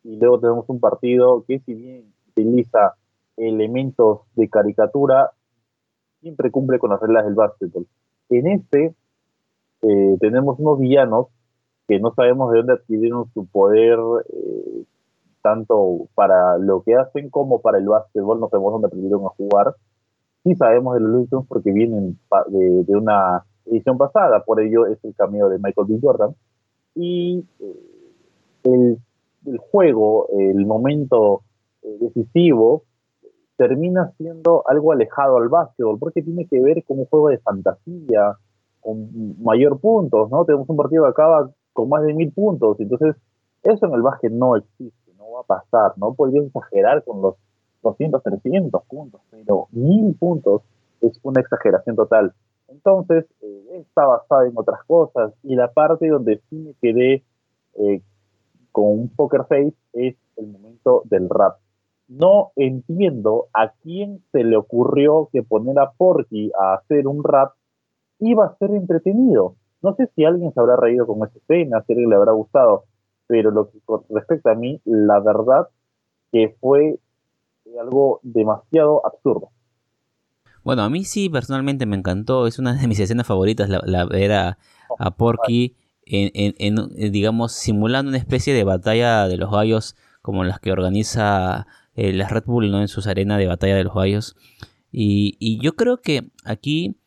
y 0.03 0.17
luego 0.17 0.39
tenemos 0.39 0.65
un 0.67 0.79
partido 0.79 1.43
que 1.47 1.59
si 1.59 1.73
bien 1.73 2.13
utiliza 2.29 2.95
elementos 3.37 4.21
de 4.35 4.49
caricatura, 4.49 5.31
siempre 6.21 6.51
cumple 6.51 6.79
con 6.79 6.91
las 6.91 7.01
reglas 7.01 7.25
del 7.25 7.35
básquetbol. 7.35 7.87
En 8.29 8.47
este 8.47 8.95
eh, 9.81 10.17
tenemos 10.19 10.59
unos 10.59 10.79
villanos 10.79 11.27
que 11.87 11.99
no 11.99 12.13
sabemos 12.13 12.51
de 12.51 12.57
dónde 12.57 12.73
adquirieron 12.73 13.31
su 13.33 13.47
poder 13.47 13.97
eh, 14.31 14.83
tanto 15.49 16.07
para 16.15 16.57
lo 16.57 16.83
que 16.83 16.95
hacen 16.95 17.29
como 17.29 17.61
para 17.61 17.79
el 17.79 17.87
básquetbol, 17.87 18.39
no 18.39 18.49
sabemos 18.49 18.73
dónde 18.73 18.87
aprendieron 18.87 19.25
a 19.25 19.29
jugar. 19.29 19.75
Sí 20.43 20.55
sabemos 20.55 20.93
de 20.95 21.01
los 21.01 21.09
Looney 21.11 21.47
porque 21.47 21.71
vienen 21.71 22.17
de, 22.47 22.83
de, 22.83 22.95
una 22.95 23.43
edición 23.65 23.97
pasada, 23.97 24.43
por 24.43 24.61
ello 24.61 24.85
es 24.85 25.03
el 25.03 25.15
cameo 25.15 25.49
de 25.49 25.57
Michael 25.57 25.87
B. 25.87 25.99
Jordan. 26.01 26.35
Y 26.95 27.45
eh, 27.59 27.79
el, 28.63 28.97
el, 29.45 29.57
juego, 29.57 30.27
el 30.37 30.65
momento 30.65 31.41
eh, 31.81 31.97
decisivo, 31.99 32.83
termina 33.57 34.11
siendo 34.17 34.63
algo 34.67 34.91
alejado 34.91 35.37
al 35.37 35.49
básquetbol, 35.49 35.99
porque 35.99 36.21
tiene 36.21 36.45
que 36.45 36.61
ver 36.61 36.83
con 36.85 36.99
un 36.99 37.05
juego 37.05 37.29
de 37.29 37.39
fantasía, 37.39 38.37
con 38.79 39.41
mayor 39.43 39.79
puntos, 39.79 40.29
¿no? 40.31 40.45
Tenemos 40.45 40.69
un 40.69 40.77
partido 40.77 41.03
que 41.03 41.09
acaba 41.09 41.49
con 41.73 41.89
más 41.89 42.03
de 42.03 42.13
mil 42.13 42.31
puntos, 42.31 42.79
entonces 42.79 43.15
eso 43.63 43.85
en 43.87 43.93
el 43.93 44.01
básquet 44.01 44.31
no 44.31 44.55
existe 44.55 44.98
pasar, 45.43 45.93
¿no? 45.97 46.13
Podría 46.13 46.41
exagerar 46.41 47.03
con 47.03 47.21
los 47.21 47.35
200, 47.83 48.21
300 48.21 48.83
puntos, 48.83 49.21
pero 49.31 49.67
1000 49.71 50.15
puntos 50.15 50.61
es 51.01 51.19
una 51.23 51.41
exageración 51.41 51.95
total. 51.95 52.33
Entonces, 52.67 53.25
eh, 53.41 53.81
está 53.81 54.05
basada 54.05 54.47
en 54.47 54.53
otras 54.55 54.83
cosas 54.85 55.33
y 55.43 55.55
la 55.55 55.71
parte 55.71 56.07
donde 56.07 56.41
sí 56.49 56.55
me 56.57 56.73
quedé 56.81 57.23
eh, 57.75 58.01
con 58.71 58.85
un 58.85 59.09
poker 59.09 59.45
face 59.45 59.73
es 59.93 60.15
el 60.37 60.47
momento 60.47 61.01
del 61.05 61.29
rap. 61.29 61.57
No 62.07 62.51
entiendo 62.55 63.47
a 63.53 63.71
quién 63.83 64.23
se 64.31 64.43
le 64.43 64.57
ocurrió 64.57 65.29
que 65.31 65.43
poner 65.43 65.79
a 65.79 65.91
Porky 65.91 66.51
a 66.59 66.73
hacer 66.75 67.07
un 67.07 67.23
rap 67.23 67.53
iba 68.19 68.45
a 68.45 68.57
ser 68.57 68.71
entretenido. 68.71 69.55
No 69.81 69.95
sé 69.95 70.09
si 70.15 70.25
alguien 70.25 70.53
se 70.53 70.59
habrá 70.59 70.75
reído 70.75 71.07
con 71.07 71.17
esa 71.27 71.37
escena, 71.37 71.83
si 71.85 71.93
alguien 71.93 72.09
le 72.09 72.15
habrá 72.15 72.33
gustado, 72.33 72.83
pero 73.29 73.51
lo 73.51 73.69
que 73.69 73.77
respecta 74.09 74.51
a 74.51 74.55
mí, 74.55 74.81
la 74.85 75.19
verdad 75.19 75.69
que 76.31 76.57
fue 76.59 76.99
algo 77.79 78.19
demasiado 78.23 79.05
absurdo. 79.05 79.51
Bueno, 80.63 80.81
a 80.81 80.89
mí 80.89 81.03
sí 81.03 81.29
personalmente 81.29 81.85
me 81.85 81.95
encantó, 81.95 82.47
es 82.47 82.57
una 82.57 82.73
de 82.73 82.87
mis 82.87 82.99
escenas 82.99 83.27
favoritas, 83.27 83.69
la, 83.69 84.05
ver 84.05 84.31
a, 84.33 84.57
Porky 85.15 85.75
en, 86.05 87.11
digamos, 87.11 87.51
simulando 87.51 88.09
una 88.09 88.17
especie 88.17 88.55
de 88.55 88.63
batalla 88.63 89.27
de 89.27 89.37
los 89.37 89.51
gallos 89.51 89.95
como 90.23 90.43
las 90.43 90.59
que 90.59 90.71
organiza 90.71 91.67
eh, 91.93 92.11
la 92.13 92.27
Red 92.27 92.45
Bull 92.47 92.71
¿no? 92.71 92.81
en 92.81 92.87
sus 92.87 93.05
arenas 93.05 93.37
de 93.37 93.45
batalla 93.45 93.75
de 93.75 93.83
los 93.83 93.93
gallos. 93.93 94.35
Y, 94.91 95.59
yo 95.61 95.75
creo 95.75 96.01
que 96.01 96.31
aquí 96.45 96.97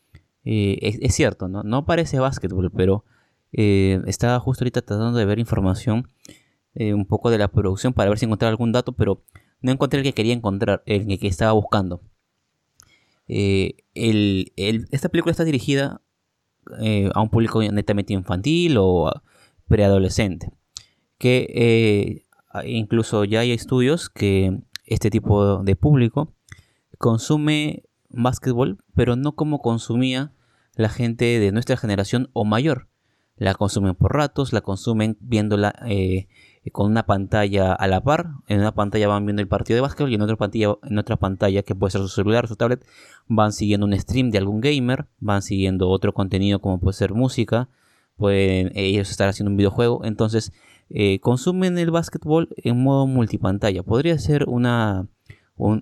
eh, 0.44 0.78
es, 0.82 0.98
es, 1.02 1.14
cierto, 1.16 1.48
¿no? 1.48 1.64
no 1.64 1.84
parece 1.84 2.20
básquetbol, 2.20 2.70
pero 2.70 3.04
eh, 3.52 4.00
estaba 4.06 4.40
justo 4.40 4.64
ahorita 4.64 4.82
tratando 4.82 5.18
de 5.18 5.24
ver 5.26 5.38
información 5.38 6.08
eh, 6.74 6.94
un 6.94 7.06
poco 7.06 7.30
de 7.30 7.38
la 7.38 7.48
producción 7.48 7.92
para 7.92 8.08
ver 8.08 8.18
si 8.18 8.24
encontraba 8.24 8.50
algún 8.50 8.72
dato, 8.72 8.92
pero 8.92 9.24
no 9.60 9.72
encontré 9.72 10.00
el 10.00 10.04
que 10.04 10.14
quería 10.14 10.32
encontrar, 10.32 10.82
el 10.86 11.18
que 11.18 11.26
estaba 11.26 11.52
buscando. 11.52 12.00
Eh, 13.28 13.76
esta 13.94 15.08
película 15.08 15.30
está 15.30 15.44
dirigida 15.44 16.02
a 17.14 17.20
un 17.20 17.28
público 17.28 17.62
netamente 17.62 18.12
infantil 18.12 18.76
o 18.78 19.12
preadolescente. 19.68 20.50
Que 21.18 22.24
incluso 22.64 23.24
ya 23.24 23.40
hay 23.40 23.52
estudios 23.52 24.10
que 24.10 24.58
este 24.86 25.10
tipo 25.10 25.62
de 25.62 25.76
público 25.76 26.34
consume 26.98 27.84
básquetbol, 28.08 28.78
pero 28.94 29.16
no 29.16 29.34
como 29.34 29.60
consumía 29.60 30.32
la 30.74 30.88
gente 30.88 31.38
de 31.38 31.52
nuestra 31.52 31.76
generación 31.76 32.30
o 32.32 32.44
mayor 32.44 32.88
la 33.42 33.54
consumen 33.54 33.94
por 33.94 34.14
ratos, 34.14 34.52
la 34.52 34.60
consumen 34.60 35.16
viéndola 35.20 35.74
eh, 35.86 36.28
con 36.70 36.90
una 36.90 37.06
pantalla 37.06 37.72
a 37.72 37.88
la 37.88 38.00
par. 38.02 38.28
En 38.46 38.60
una 38.60 38.72
pantalla 38.72 39.08
van 39.08 39.26
viendo 39.26 39.42
el 39.42 39.48
partido 39.48 39.76
de 39.76 39.80
básquetbol 39.80 40.12
y 40.12 40.14
en 40.14 40.22
otra 40.22 40.36
pantalla, 40.36 40.76
en 40.84 40.98
otra 40.98 41.16
pantalla 41.16 41.62
que 41.62 41.74
puede 41.74 41.90
ser 41.90 42.02
su 42.02 42.08
celular, 42.08 42.46
su 42.46 42.54
tablet, 42.54 42.86
van 43.26 43.52
siguiendo 43.52 43.84
un 43.86 43.98
stream 43.98 44.30
de 44.30 44.38
algún 44.38 44.60
gamer, 44.60 45.06
van 45.18 45.42
siguiendo 45.42 45.88
otro 45.88 46.14
contenido 46.14 46.60
como 46.60 46.78
puede 46.78 46.96
ser 46.96 47.14
música, 47.14 47.68
pueden 48.16 48.70
ellos 48.76 49.10
estar 49.10 49.28
haciendo 49.28 49.50
un 49.50 49.56
videojuego. 49.56 50.04
Entonces, 50.04 50.52
eh, 50.88 51.18
consumen 51.18 51.78
el 51.78 51.90
básquetbol 51.90 52.48
en 52.56 52.80
modo 52.80 53.08
multipantalla. 53.08 53.82
Podría 53.82 54.18
ser 54.20 54.44
una... 54.48 55.08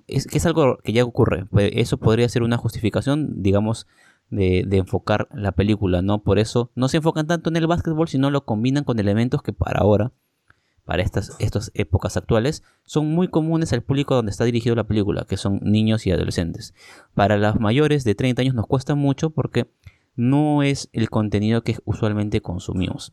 es, 0.07 0.27
que 0.27 0.39
es 0.39 0.47
algo 0.47 0.79
que 0.83 0.95
ya 0.95 1.05
ocurre. 1.05 1.45
Pues, 1.51 1.73
eso 1.75 1.99
podría 1.99 2.29
ser 2.31 2.43
una 2.43 2.57
justificación, 2.57 3.43
digamos, 3.43 3.87
de, 4.31 4.65
enfocar 4.73 5.29
la 5.33 5.53
película, 5.53 6.03
¿no? 6.03 6.23
Por 6.23 6.39
eso 6.39 6.71
no 6.75 6.89
se 6.89 6.99
enfocan 6.99 7.27
tanto 7.27 7.51
en 7.51 7.57
el 7.57 7.67
básquetbol, 7.67 8.09
sino 8.09 8.31
lo 8.31 8.45
combinan 8.45 8.85
con 8.85 8.99
elementos 8.99 9.43
que 9.43 9.53
para 9.53 9.81
ahora 9.81 10.13
para 10.85 11.03
estas, 11.03 11.37
estas 11.39 11.71
épocas 11.75 12.17
actuales 12.17 12.65
son 12.85 13.13
muy 13.15 13.29
comunes 13.29 13.73
al 13.73 13.83
público 13.83 14.17
donde 14.17 14.33
está 14.33 14.45
dirigido 14.45 14.75
la 14.75 14.89
película, 14.89 15.25
que 15.25 15.37
son 15.37 15.61
niños 15.63 16.05
y 16.07 16.11
adolescentes. 16.11 16.75
Para 17.15 17.37
las 17.37 17.61
mayores 17.61 18.03
de 18.03 18.17
30 18.17 18.43
años 18.43 18.55
nos 18.57 18.67
cuesta 18.67 18.97
mucho 18.97 19.31
porque 19.31 19.71
no 20.17 20.65
es 20.65 20.89
el 20.93 21.09
contenido 21.09 21.63
que 21.63 21.77
usualmente 21.85 22.41
consumimos. 22.41 23.13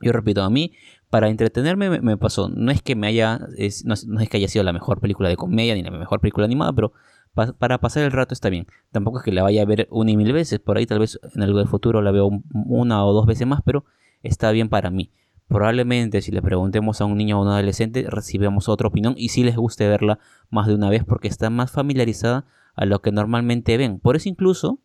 Yo 0.00 0.12
repito, 0.12 0.42
a 0.42 0.50
mí, 0.50 0.72
para 1.10 1.28
entretenerme 1.28 2.00
me, 2.00 2.16
pasó. 2.16 2.48
No 2.48 2.70
es 2.70 2.80
que 2.80 2.96
me 2.96 3.08
haya. 3.08 3.40
no, 3.84 4.20
es 4.20 4.28
que 4.28 4.36
haya 4.36 4.48
sido 4.48 4.64
la 4.64 4.72
mejor 4.72 5.00
película 5.00 5.28
de 5.28 5.36
comedia 5.36 5.74
ni 5.74 5.82
la 5.82 5.90
mejor 5.90 6.20
película 6.20 6.46
animada, 6.46 6.72
pero 6.72 6.92
para 7.34 7.78
pasar 7.78 8.02
el 8.02 8.12
rato 8.12 8.34
está 8.34 8.50
bien. 8.50 8.66
Tampoco 8.90 9.18
es 9.18 9.24
que 9.24 9.32
la 9.32 9.42
vaya 9.42 9.62
a 9.62 9.64
ver 9.64 9.88
una 9.90 10.10
y 10.10 10.16
mil 10.16 10.32
veces. 10.32 10.58
Por 10.58 10.76
ahí 10.76 10.86
tal 10.86 10.98
vez 10.98 11.18
en 11.34 11.42
algo 11.42 11.58
del 11.58 11.68
futuro 11.68 12.02
la 12.02 12.10
veo 12.10 12.30
una 12.52 13.04
o 13.04 13.12
dos 13.12 13.26
veces 13.26 13.46
más, 13.46 13.60
pero 13.64 13.84
está 14.22 14.50
bien 14.50 14.68
para 14.68 14.90
mí. 14.90 15.12
Probablemente 15.48 16.22
si 16.22 16.30
le 16.30 16.42
preguntemos 16.42 17.00
a 17.00 17.06
un 17.06 17.16
niño 17.16 17.38
o 17.38 17.40
a 17.40 17.42
un 17.42 17.48
adolescente 17.48 18.04
recibamos 18.08 18.68
otra 18.68 18.88
opinión 18.88 19.14
y 19.16 19.30
si 19.30 19.42
les 19.42 19.56
guste 19.56 19.88
verla 19.88 20.18
más 20.48 20.66
de 20.66 20.74
una 20.74 20.90
vez 20.90 21.04
porque 21.04 21.28
está 21.28 21.50
más 21.50 21.72
familiarizada 21.72 22.46
a 22.76 22.84
lo 22.84 23.02
que 23.02 23.10
normalmente 23.10 23.76
ven. 23.76 23.98
Por 23.98 24.16
eso 24.16 24.28
incluso 24.28 24.80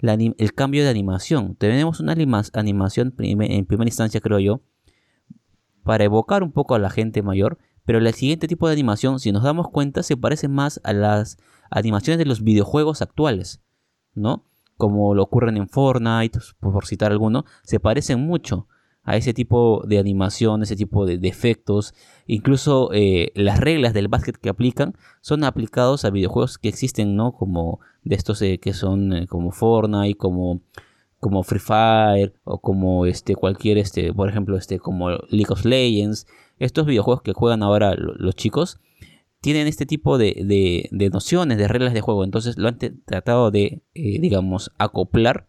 el 0.00 0.54
cambio 0.54 0.84
de 0.84 0.90
animación. 0.90 1.56
Tenemos 1.56 2.00
una 2.00 2.14
animación 2.52 3.14
en 3.18 3.66
primera 3.66 3.88
instancia, 3.88 4.20
creo 4.20 4.38
yo, 4.38 4.60
para 5.82 6.04
evocar 6.04 6.42
un 6.42 6.52
poco 6.52 6.74
a 6.74 6.78
la 6.78 6.90
gente 6.90 7.22
mayor, 7.22 7.58
pero 7.84 7.98
el 7.98 8.12
siguiente 8.12 8.46
tipo 8.46 8.66
de 8.68 8.74
animación, 8.74 9.18
si 9.18 9.32
nos 9.32 9.42
damos 9.42 9.70
cuenta, 9.70 10.02
se 10.02 10.16
parece 10.16 10.48
más 10.48 10.80
a 10.84 10.92
las 10.92 11.38
animaciones 11.70 12.18
de 12.18 12.24
los 12.26 12.42
videojuegos 12.42 13.02
actuales, 13.02 13.60
¿no? 14.14 14.44
Como 14.76 15.14
lo 15.14 15.22
ocurren 15.22 15.56
en 15.56 15.68
Fortnite, 15.68 16.38
por 16.60 16.86
citar 16.86 17.12
alguno, 17.12 17.44
se 17.64 17.80
parecen 17.80 18.20
mucho 18.20 18.68
a 19.08 19.16
ese 19.16 19.32
tipo 19.32 19.82
de 19.86 19.98
animación, 19.98 20.62
ese 20.62 20.76
tipo 20.76 21.06
de, 21.06 21.18
efectos. 21.26 21.94
Incluso 22.26 22.90
eh, 22.92 23.32
las 23.34 23.58
reglas 23.58 23.94
del 23.94 24.08
básquet 24.08 24.36
que 24.36 24.50
aplican 24.50 24.94
son 25.22 25.44
aplicados 25.44 26.04
a 26.04 26.10
videojuegos 26.10 26.58
que 26.58 26.68
existen, 26.68 27.16
¿no? 27.16 27.32
Como 27.32 27.80
de 28.04 28.16
estos 28.16 28.42
eh, 28.42 28.58
que 28.58 28.74
son 28.74 29.14
eh, 29.14 29.26
como 29.26 29.50
Fortnite, 29.50 30.18
como, 30.18 30.60
como 31.20 31.42
Free 31.42 31.58
Fire 31.58 32.34
o 32.44 32.58
como 32.58 33.06
este 33.06 33.34
cualquier 33.34 33.78
este, 33.78 34.12
por 34.12 34.28
ejemplo, 34.28 34.58
este 34.58 34.78
como 34.78 35.08
League 35.08 35.48
of 35.48 35.64
Legends. 35.64 36.26
Estos 36.58 36.84
videojuegos 36.84 37.22
que 37.22 37.32
juegan 37.32 37.62
ahora 37.62 37.94
los 37.96 38.34
chicos 38.34 38.78
tienen 39.40 39.66
este 39.66 39.86
tipo 39.86 40.18
de, 40.18 40.88
de, 40.90 41.10
nociones, 41.10 41.58
de 41.58 41.68
reglas 41.68 41.94
de 41.94 42.00
juego. 42.00 42.24
Entonces 42.24 42.58
lo 42.58 42.68
han 42.68 42.78
tratado 42.78 43.50
de, 43.50 43.82
digamos, 43.94 44.72
acoplar 44.78 45.48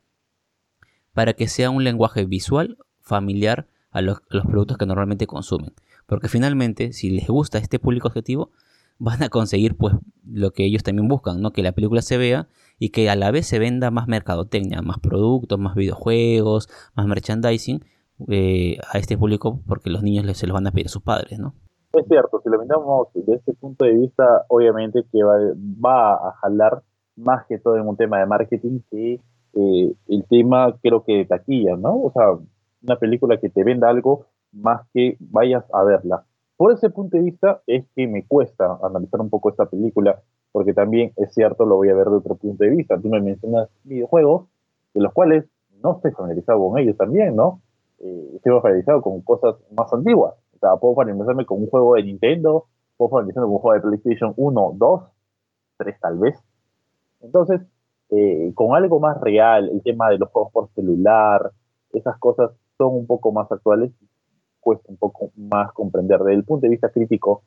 para 1.14 1.34
que 1.34 1.48
sea 1.48 1.70
un 1.70 1.84
lenguaje 1.84 2.26
visual 2.26 2.78
familiar 3.02 3.68
a 3.92 4.02
los, 4.02 4.22
productos 4.22 4.78
que 4.78 4.86
normalmente 4.86 5.28
consumen. 5.28 5.74
Porque 6.06 6.28
finalmente, 6.28 6.94
si 6.94 7.10
les 7.10 7.28
gusta 7.28 7.58
este 7.58 7.80
público 7.80 8.08
objetivo, 8.08 8.52
van 9.00 9.24
a 9.24 9.30
conseguir 9.30 9.76
pues 9.76 9.96
lo 10.26 10.52
que 10.52 10.66
ellos 10.66 10.84
también 10.84 11.08
buscan, 11.08 11.42
¿no? 11.42 11.52
Que 11.52 11.64
la 11.64 11.72
película 11.72 12.02
se 12.02 12.18
vea 12.18 12.48
y 12.78 12.90
que 12.90 13.10
a 13.10 13.16
la 13.16 13.32
vez 13.32 13.48
se 13.48 13.60
venda 13.60 13.92
más 13.92 14.08
mercadotecnia, 14.08 14.82
más 14.82 15.00
productos, 15.00 15.58
más 15.58 15.76
videojuegos, 15.76 16.70
más 16.96 17.08
merchandising 17.08 17.84
eh, 18.28 18.78
a 18.92 18.98
este 18.98 19.18
público 19.18 19.62
porque 19.66 19.90
los 19.90 20.04
niños 20.04 20.38
se 20.38 20.48
los 20.48 20.54
van 20.54 20.68
a 20.68 20.72
pedir 20.72 20.88
a 20.88 20.90
sus 20.90 21.02
padres, 21.02 21.40
¿no? 21.40 21.56
Es 21.92 22.06
cierto, 22.08 22.40
si 22.44 22.50
lo 22.50 22.60
miramos 22.60 23.08
desde 23.14 23.36
ese 23.36 23.54
punto 23.54 23.84
de 23.84 23.94
vista, 23.94 24.46
obviamente 24.48 25.04
que 25.12 25.24
va, 25.24 25.38
va 25.84 26.14
a 26.14 26.34
jalar 26.42 26.84
más 27.16 27.46
que 27.48 27.58
todo 27.58 27.78
en 27.78 27.88
un 27.88 27.98
tema 27.98 28.20
de 28.20 28.28
marketing 28.28 28.82
que 28.92 29.20
eh, 29.54 29.94
el 30.08 30.26
tema 30.30 30.78
creo 30.84 31.04
que 31.04 31.14
de 31.14 31.26
taquilla, 31.26 31.76
¿no? 31.76 32.00
O 32.00 32.12
sea, 32.12 32.38
una 32.84 32.96
película 32.98 33.40
que 33.40 33.50
te 33.50 33.64
venda 33.64 33.90
algo 33.90 34.28
más 34.52 34.88
que 34.94 35.18
vayas 35.20 35.66
a 35.74 35.84
verla. 35.84 36.24
Por 36.58 36.74
ese 36.74 36.92
punto 36.92 37.18
de 37.18 37.24
vista 37.24 37.62
es 37.66 37.86
que 37.96 38.08
me 38.08 38.26
cuesta 38.26 38.78
analizar 38.84 39.20
un 39.22 39.30
poco 39.30 39.50
esta 39.50 39.66
película, 39.66 40.22
porque 40.52 40.74
también 40.74 41.14
es 41.16 41.34
cierto, 41.34 41.66
lo 41.66 41.78
voy 41.78 41.90
a 41.90 41.96
ver 41.96 42.08
de 42.08 42.18
otro 42.18 42.36
punto 42.36 42.64
de 42.64 42.70
vista. 42.70 43.00
Tú 43.00 43.10
me 43.10 43.22
mencionas 43.22 43.70
videojuegos, 43.84 44.48
de 44.94 45.02
los 45.02 45.14
cuales 45.14 45.46
no 45.82 45.94
estoy 45.96 46.12
familiarizado 46.12 46.60
con 46.60 46.78
ellos 46.78 46.98
también, 46.98 47.36
¿no? 47.36 47.62
Eh, 48.00 48.34
estoy 48.36 48.60
familiarizado 48.62 49.02
con 49.02 49.22
cosas 49.22 49.56
más 49.76 49.92
antiguas. 49.92 50.36
O 50.60 50.68
sea, 50.68 50.76
puedo 50.76 50.96
familiarizarme 50.96 51.46
con 51.46 51.62
un 51.62 51.70
juego 51.70 51.96
de 51.96 52.04
Nintendo, 52.04 52.66
puedo 52.98 53.12
familiarizarme 53.12 53.48
con 53.48 53.56
un 53.56 53.62
juego 53.62 53.76
de 53.76 53.82
PlayStation 53.82 54.34
1, 54.36 54.74
2, 54.76 55.04
3 55.78 56.00
tal 56.02 56.18
vez. 56.18 56.38
Entonces, 57.22 57.62
eh, 58.10 58.52
con 58.56 58.76
algo 58.76 59.00
más 59.00 59.20
real, 59.22 59.70
el 59.70 59.82
tema 59.84 60.10
de 60.10 60.18
los 60.18 60.30
juegos 60.30 60.52
por 60.52 60.70
celular, 60.74 61.52
esas 61.94 62.18
cosas 62.18 62.52
son 62.78 62.94
un 62.96 63.08
poco 63.08 63.32
más 63.32 63.50
actuales, 63.50 63.92
cuesta 64.60 64.86
un 64.90 64.98
poco 64.98 65.32
más 65.38 65.72
comprender. 65.72 66.20
Desde 66.20 66.34
el 66.34 66.44
punto 66.44 66.64
de 66.64 66.72
vista 66.72 66.90
crítico, 66.90 67.44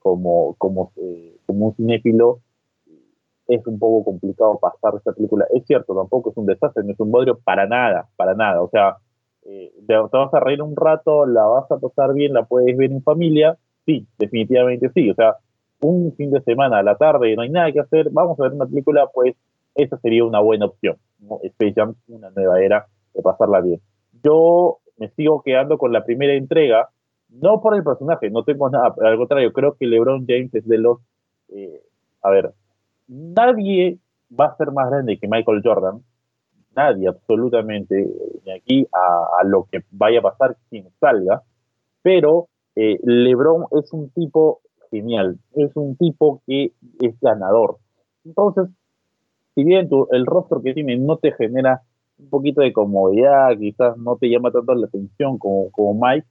como, 0.00 0.54
como, 0.58 0.90
eh, 0.96 1.36
como 1.46 1.66
un 1.66 1.74
cinéfilo, 1.76 2.40
es 3.46 3.66
un 3.66 3.78
poco 3.78 4.04
complicado 4.04 4.58
pasar 4.58 4.94
esta 4.96 5.12
película. 5.12 5.46
Es 5.54 5.64
cierto, 5.66 5.94
tampoco 5.94 6.30
es 6.30 6.36
un 6.36 6.46
desastre, 6.46 6.82
no 6.82 6.92
es 6.92 7.00
un 7.00 7.12
bodrio 7.12 7.38
para 7.38 7.66
nada, 7.66 8.08
para 8.16 8.34
nada. 8.34 8.60
O 8.62 8.68
sea, 8.70 8.96
eh, 9.44 9.72
te, 9.86 9.94
vas 9.94 10.34
a 10.34 10.40
reír 10.40 10.62
un 10.62 10.76
rato, 10.76 11.26
la 11.26 11.44
vas 11.44 11.70
a 11.70 11.78
pasar 11.78 12.14
bien, 12.14 12.32
la 12.32 12.44
puedes 12.44 12.76
ver 12.76 12.92
en 12.92 13.02
familia. 13.02 13.56
Sí, 13.86 14.06
definitivamente 14.18 14.90
sí. 14.94 15.10
O 15.10 15.14
sea, 15.14 15.36
un 15.80 16.14
fin 16.16 16.30
de 16.30 16.40
semana 16.42 16.78
a 16.78 16.82
la 16.82 16.96
tarde, 16.96 17.34
no 17.36 17.42
hay 17.42 17.50
nada 17.50 17.72
que 17.72 17.80
hacer, 17.80 18.10
vamos 18.10 18.38
a 18.38 18.44
ver 18.44 18.52
una 18.52 18.66
película, 18.66 19.08
pues 19.12 19.34
esa 19.74 19.96
sería 19.98 20.24
una 20.24 20.40
buena 20.40 20.66
opción. 20.66 20.96
¿no? 21.20 21.38
Space 21.42 21.74
Jam, 21.74 21.94
una 22.08 22.30
nueva 22.30 22.60
era 22.60 22.86
de 23.14 23.22
pasarla 23.22 23.60
bien 23.60 23.80
yo 24.22 24.78
me 24.98 25.08
sigo 25.10 25.42
quedando 25.42 25.78
con 25.78 25.92
la 25.92 26.04
primera 26.04 26.34
entrega, 26.34 26.88
no 27.28 27.60
por 27.60 27.74
el 27.74 27.84
personaje, 27.84 28.30
no 28.30 28.44
tengo 28.44 28.68
nada, 28.70 28.94
al 29.02 29.16
contrario, 29.16 29.52
creo 29.52 29.76
que 29.76 29.86
LeBron 29.86 30.26
James 30.26 30.54
es 30.54 30.66
de 30.66 30.78
los, 30.78 30.98
eh, 31.48 31.82
a 32.22 32.30
ver, 32.30 32.52
nadie 33.08 33.98
va 34.38 34.46
a 34.46 34.56
ser 34.56 34.72
más 34.72 34.90
grande 34.90 35.18
que 35.18 35.28
Michael 35.28 35.62
Jordan, 35.64 36.02
nadie 36.74 37.08
absolutamente, 37.08 37.94
de 38.44 38.54
aquí 38.54 38.86
a, 38.92 39.44
lo 39.44 39.66
que 39.70 39.80
vaya 39.90 40.20
a 40.20 40.22
pasar 40.22 40.56
quien 40.68 40.88
salga, 41.00 41.42
pero 42.02 42.48
eh, 42.76 42.98
LeBron 43.02 43.66
es 43.72 43.92
un 43.92 44.10
tipo 44.10 44.60
genial, 44.90 45.38
es 45.54 45.74
un 45.76 45.96
tipo 45.96 46.42
que 46.46 46.72
es 47.00 47.20
ganador. 47.20 47.78
Entonces, 48.24 48.68
si 49.54 49.64
bien 49.64 49.88
el 50.12 50.26
rostro 50.26 50.62
que 50.62 50.74
tiene 50.74 50.96
no 50.96 51.16
te 51.16 51.32
genera 51.32 51.82
un 52.18 52.28
poquito 52.28 52.60
de 52.60 52.72
comodidad, 52.72 53.56
quizás 53.58 53.96
no 53.96 54.16
te 54.16 54.28
llama 54.28 54.50
tanto 54.50 54.74
la 54.74 54.86
atención 54.86 55.38
como, 55.38 55.70
como 55.70 56.06
Mike, 56.06 56.26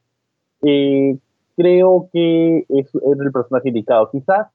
eh, 0.62 1.18
creo 1.56 2.10
que 2.14 2.66
es, 2.70 2.90
el 2.94 3.32
personaje 3.32 3.70
indicado. 3.70 4.10
Quizás, 4.12 4.48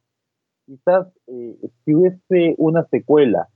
quizás 0.66 1.06
eh, 1.26 1.56
si 1.84 1.94
hubiese 1.94 2.54
una 2.58 2.84
secuela 2.84 3.48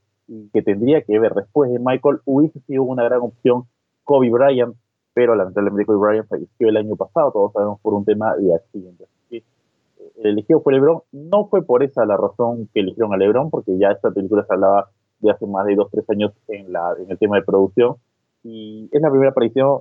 que 0.53 0.63
tendría 0.63 1.03
que 1.03 1.19
ver 1.19 1.35
después 1.35 1.71
de 1.71 1.79
Michael, 1.79 2.19
hubiese 2.25 2.61
sido 2.61 2.83
una 2.83 3.05
gran 3.05 3.21
opción 3.21 3.65
Kobe 4.05 4.31
Bryant, 4.31 4.75
pero 5.15 5.35
lamentablemente 5.35 5.87
Kobe 5.87 5.99
Bryant 5.99 6.29
falleció 6.29 6.69
el 6.69 6.77
año 6.77 6.97
pasado, 6.97 7.33
todos 7.33 7.53
sabemos 7.53 7.81
por 7.81 7.95
un 7.95 8.05
tema 8.05 8.37
de 8.37 8.55
accidente. 8.55 9.05
Así 9.05 9.29
que 9.31 9.37
eh, 9.39 10.13
el 10.19 10.27
elegido 10.33 10.61
fue 10.61 10.75
LeBron, 10.75 11.01
no 11.13 11.47
fue 11.47 11.65
por 11.65 11.83
esa 11.83 12.05
la 12.05 12.17
razón 12.17 12.69
que 12.73 12.81
eligieron 12.81 13.13
a 13.15 13.17
LeBron, 13.17 13.51
porque 13.51 13.77
ya 13.79 13.91
esta 13.91 14.11
película 14.11 14.45
se 14.45 14.55
hablaba 14.55 14.91
de 15.21 15.31
hace 15.31 15.47
más 15.47 15.67
de 15.67 15.75
dos, 15.75 15.91
tres 15.91 16.09
años 16.11 16.33
en, 16.49 16.73
la, 16.73 16.95
en 16.99 17.11
el 17.11 17.19
tema 17.19 17.37
de 17.37 17.43
producción. 17.43 17.97
Y 18.45 18.89
es 18.93 19.03
la 19.03 19.11
primera 19.11 19.31
aparición 19.31 19.81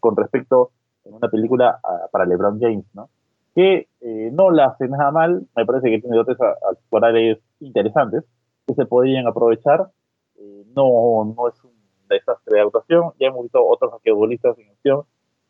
con 0.00 0.16
respecto 0.16 0.70
en 1.04 1.14
una 1.14 1.28
película 1.28 1.78
ah, 1.82 2.08
para 2.10 2.26
LeBron 2.26 2.58
James, 2.60 2.84
¿no? 2.92 3.08
Que 3.54 3.86
eh, 4.00 4.30
no 4.32 4.50
la 4.50 4.66
hace 4.66 4.88
nada 4.88 5.10
mal, 5.10 5.46
me 5.56 5.64
parece 5.64 5.90
que 5.90 6.00
tiene 6.00 6.16
dotes 6.16 6.36
actuales 6.40 7.38
interesantes 7.60 8.24
que 8.68 8.74
se 8.74 8.86
podrían 8.86 9.26
aprovechar. 9.26 9.90
Eh, 10.36 10.64
no, 10.76 11.34
no 11.36 11.48
es 11.48 11.64
un 11.64 11.72
desastre 12.08 12.56
de 12.56 12.60
actuación, 12.62 13.12
ya 13.18 13.28
hemos 13.28 13.42
visto 13.42 13.66
otros 13.66 13.92
basquetbolistas 13.92 14.58
en 14.58 14.70
acción 14.70 15.02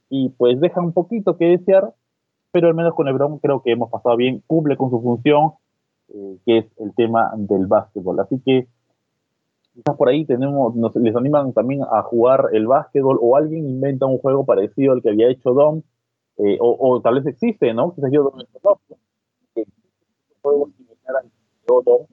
y 0.09 0.31
pues 0.31 0.59
deja 0.61 0.81
un 0.81 0.93
poquito 0.93 1.37
que 1.37 1.45
desear, 1.47 1.93
pero 2.51 2.69
al 2.69 2.75
menos 2.75 2.95
con 2.95 3.07
LeBron 3.07 3.39
creo 3.39 3.63
que 3.63 3.73
hemos 3.73 3.91
pasado 3.91 4.17
bien, 4.17 4.43
cumple 4.47 4.77
con 4.77 4.91
su 4.91 5.01
función, 5.01 5.53
eh, 6.09 6.39
que 6.47 6.59
es 6.59 6.67
el 6.79 6.95
tema 6.95 7.33
del 7.37 7.67
básquetbol. 7.67 8.19
Así 8.21 8.41
que 8.41 8.67
quizás 9.75 9.97
por 9.97 10.09
ahí 10.09 10.25
tenemos, 10.25 10.75
nos, 10.75 10.97
les 10.97 11.15
animan 11.15 11.53
también 11.53 11.83
a 11.83 12.03
jugar 12.03 12.49
el 12.53 12.67
básquetbol 12.67 13.19
o 13.21 13.37
alguien 13.37 13.69
inventa 13.69 14.07
un 14.07 14.19
juego 14.19 14.45
parecido 14.45 14.93
al 14.93 15.03
que 15.03 15.11
había 15.11 15.29
hecho 15.29 15.53
Dom, 15.53 15.83
eh, 16.39 16.57
o, 16.61 17.01
tal 17.03 17.17
vez 17.17 17.27
existe, 17.27 17.75
¿no? 17.75 17.95
Quizás 17.95 18.11
yo 18.13 18.23
Dom 18.23 18.39
que 19.55 19.65
juegos 20.41 20.71
similares 20.77 21.31
a 21.31 21.83
Dom 21.85 22.07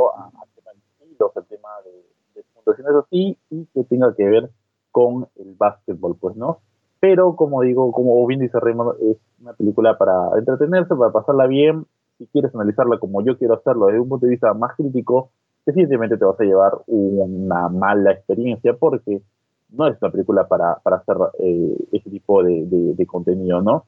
respecto 0.00 0.16
a, 0.16 0.26
a 0.26 0.46
tema 0.54 0.72
de 0.72 1.04
estilos, 1.04 1.32
el 1.36 1.44
tema 1.44 1.68
de, 1.84 2.40
de 2.40 2.44
puntuaciones 2.54 2.94
así, 3.04 3.38
y 3.50 3.66
que 3.66 3.84
tenga 3.84 4.14
que 4.14 4.24
ver 4.24 4.50
con 4.90 5.28
el 5.36 5.54
básquetbol, 5.54 6.16
pues, 6.20 6.36
¿no? 6.36 6.60
Pero, 7.00 7.34
como 7.34 7.62
digo, 7.62 7.92
como 7.92 8.26
bien 8.26 8.40
dice 8.40 8.60
Raymond, 8.60 9.00
es 9.00 9.16
una 9.40 9.54
película 9.54 9.96
para 9.96 10.38
entretenerse, 10.38 10.94
para 10.94 11.10
pasarla 11.10 11.46
bien. 11.46 11.86
Si 12.18 12.26
quieres 12.26 12.54
analizarla 12.54 12.98
como 12.98 13.24
yo 13.24 13.38
quiero 13.38 13.54
hacerlo 13.54 13.86
desde 13.86 14.00
un 14.00 14.08
punto 14.10 14.26
de 14.26 14.32
vista 14.32 14.52
más 14.52 14.76
crítico, 14.76 15.30
definitivamente 15.64 16.18
te 16.18 16.24
vas 16.26 16.38
a 16.38 16.44
llevar 16.44 16.72
una 16.86 17.70
mala 17.70 18.12
experiencia 18.12 18.74
porque 18.74 19.22
no 19.70 19.86
es 19.86 19.96
una 20.02 20.10
película 20.10 20.46
para, 20.46 20.76
para 20.82 20.96
hacer 20.96 21.16
eh, 21.38 21.76
ese 21.92 22.10
tipo 22.10 22.42
de, 22.42 23.06
contenido, 23.06 23.62
¿no? 23.62 23.84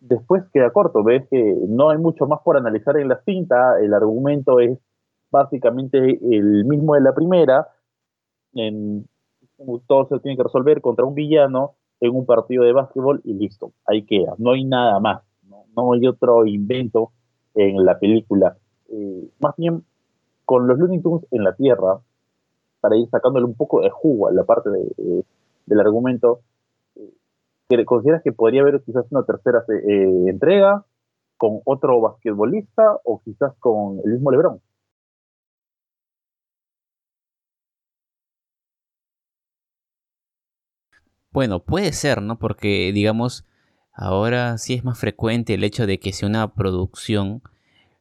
después 0.00 0.42
queda 0.54 0.70
corto, 0.70 1.04
ves 1.04 1.28
que 1.28 1.54
no 1.68 1.90
hay 1.90 1.98
mucho 1.98 2.26
más 2.26 2.40
por 2.42 2.56
analizar 2.56 2.96
en 2.96 3.08
la 3.08 3.20
cinta, 3.26 3.78
el 3.78 3.92
argumento 3.92 4.58
es 4.58 4.78
básicamente 5.30 5.98
el 5.98 6.64
mismo 6.64 6.94
de 6.94 7.00
la 7.00 7.14
primera, 7.14 7.68
en, 8.54 9.06
todo 9.86 10.08
se 10.08 10.18
tiene 10.20 10.36
que 10.36 10.42
resolver 10.42 10.80
contra 10.80 11.04
un 11.04 11.14
villano 11.14 11.74
en 12.00 12.14
un 12.14 12.24
partido 12.24 12.64
de 12.64 12.72
básquetbol 12.72 13.20
y 13.24 13.34
listo, 13.34 13.72
ahí 13.86 14.04
queda, 14.04 14.34
no 14.38 14.52
hay 14.52 14.64
nada 14.64 14.98
más, 15.00 15.22
no, 15.76 15.92
hay 15.92 16.06
otro 16.06 16.46
invento 16.46 17.12
en 17.54 17.84
la 17.84 17.98
película. 17.98 18.56
Eh, 18.88 19.28
más 19.38 19.54
bien, 19.56 19.84
con 20.44 20.66
los 20.66 20.78
Looney 20.78 21.00
Tunes 21.00 21.26
en 21.30 21.44
la 21.44 21.54
Tierra, 21.54 22.00
para 22.80 22.96
ir 22.96 23.08
sacándole 23.10 23.44
un 23.44 23.54
poco 23.54 23.82
de 23.82 23.90
jugo 23.90 24.28
a 24.28 24.32
la 24.32 24.44
parte 24.44 24.70
del 24.70 25.80
argumento, 25.80 26.40
¿Consideras 27.86 28.22
que 28.22 28.32
podría 28.32 28.62
haber 28.62 28.82
quizás 28.82 29.06
una 29.10 29.22
tercera 29.22 29.62
eh, 29.68 30.24
entrega 30.26 30.84
con 31.36 31.60
otro 31.64 32.00
basquetbolista 32.00 32.98
o 33.04 33.22
quizás 33.24 33.54
con 33.60 34.00
el 34.04 34.12
mismo 34.14 34.32
Lebron? 34.32 34.60
Bueno, 41.32 41.62
puede 41.62 41.92
ser, 41.92 42.22
¿no? 42.22 42.38
Porque, 42.38 42.92
digamos, 42.92 43.44
ahora 43.92 44.58
sí 44.58 44.74
es 44.74 44.84
más 44.84 44.98
frecuente 44.98 45.54
el 45.54 45.64
hecho 45.64 45.86
de 45.86 46.00
que 46.00 46.12
si 46.12 46.26
una 46.26 46.54
producción 46.54 47.42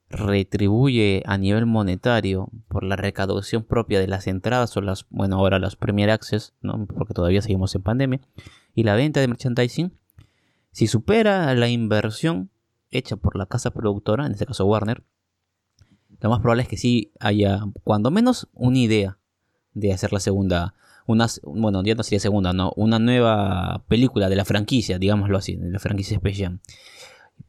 retribuye 0.10 1.22
a 1.26 1.38
nivel 1.38 1.68
monetario 1.68 2.50
por 2.68 2.84
la 2.84 2.96
recaudación 2.96 3.64
propia 3.64 4.00
de 4.00 4.08
las 4.08 4.26
entradas 4.26 4.76
o 4.76 4.82
las, 4.82 5.06
bueno, 5.10 5.36
ahora 5.36 5.60
las 5.60 5.76
Premier 5.76 6.10
Access, 6.10 6.54
¿no? 6.62 6.88
Porque 6.88 7.14
todavía 7.14 7.44
seguimos 7.44 7.76
en 7.76 7.84
pandemia, 7.84 8.22
y 8.74 8.84
la 8.84 8.96
venta 8.96 9.20
de 9.20 9.28
merchandising, 9.28 9.94
si 10.72 10.88
supera 10.88 11.54
la 11.54 11.68
inversión 11.68 12.50
hecha 12.90 13.16
por 13.16 13.36
la 13.36 13.46
casa 13.46 13.72
productora, 13.72 14.26
en 14.26 14.32
este 14.32 14.48
caso 14.48 14.66
Warner, 14.66 15.04
lo 16.22 16.30
más 16.30 16.40
probable 16.40 16.64
es 16.64 16.70
que 16.70 16.78
sí 16.78 17.12
haya, 17.20 17.62
cuando 17.84 18.10
menos, 18.10 18.50
una 18.54 18.80
idea 18.80 19.20
de 19.74 19.94
hacer 19.94 20.12
la 20.12 20.20
segunda, 20.20 20.74
una, 21.10 21.26
bueno, 21.44 21.82
ya 21.84 21.96
no 21.96 22.04
sería 22.04 22.20
segunda, 22.20 22.54
no, 22.54 22.72
una 22.76 23.00
nueva 23.00 23.84
película 23.88 24.30
de 24.30 24.36
la 24.36 24.46
franquicia, 24.46 25.00
digámoslo 25.00 25.40
así, 25.40 25.56
de 25.56 25.72
la 25.72 25.80
franquicia 25.80 26.16
especial. 26.16 26.60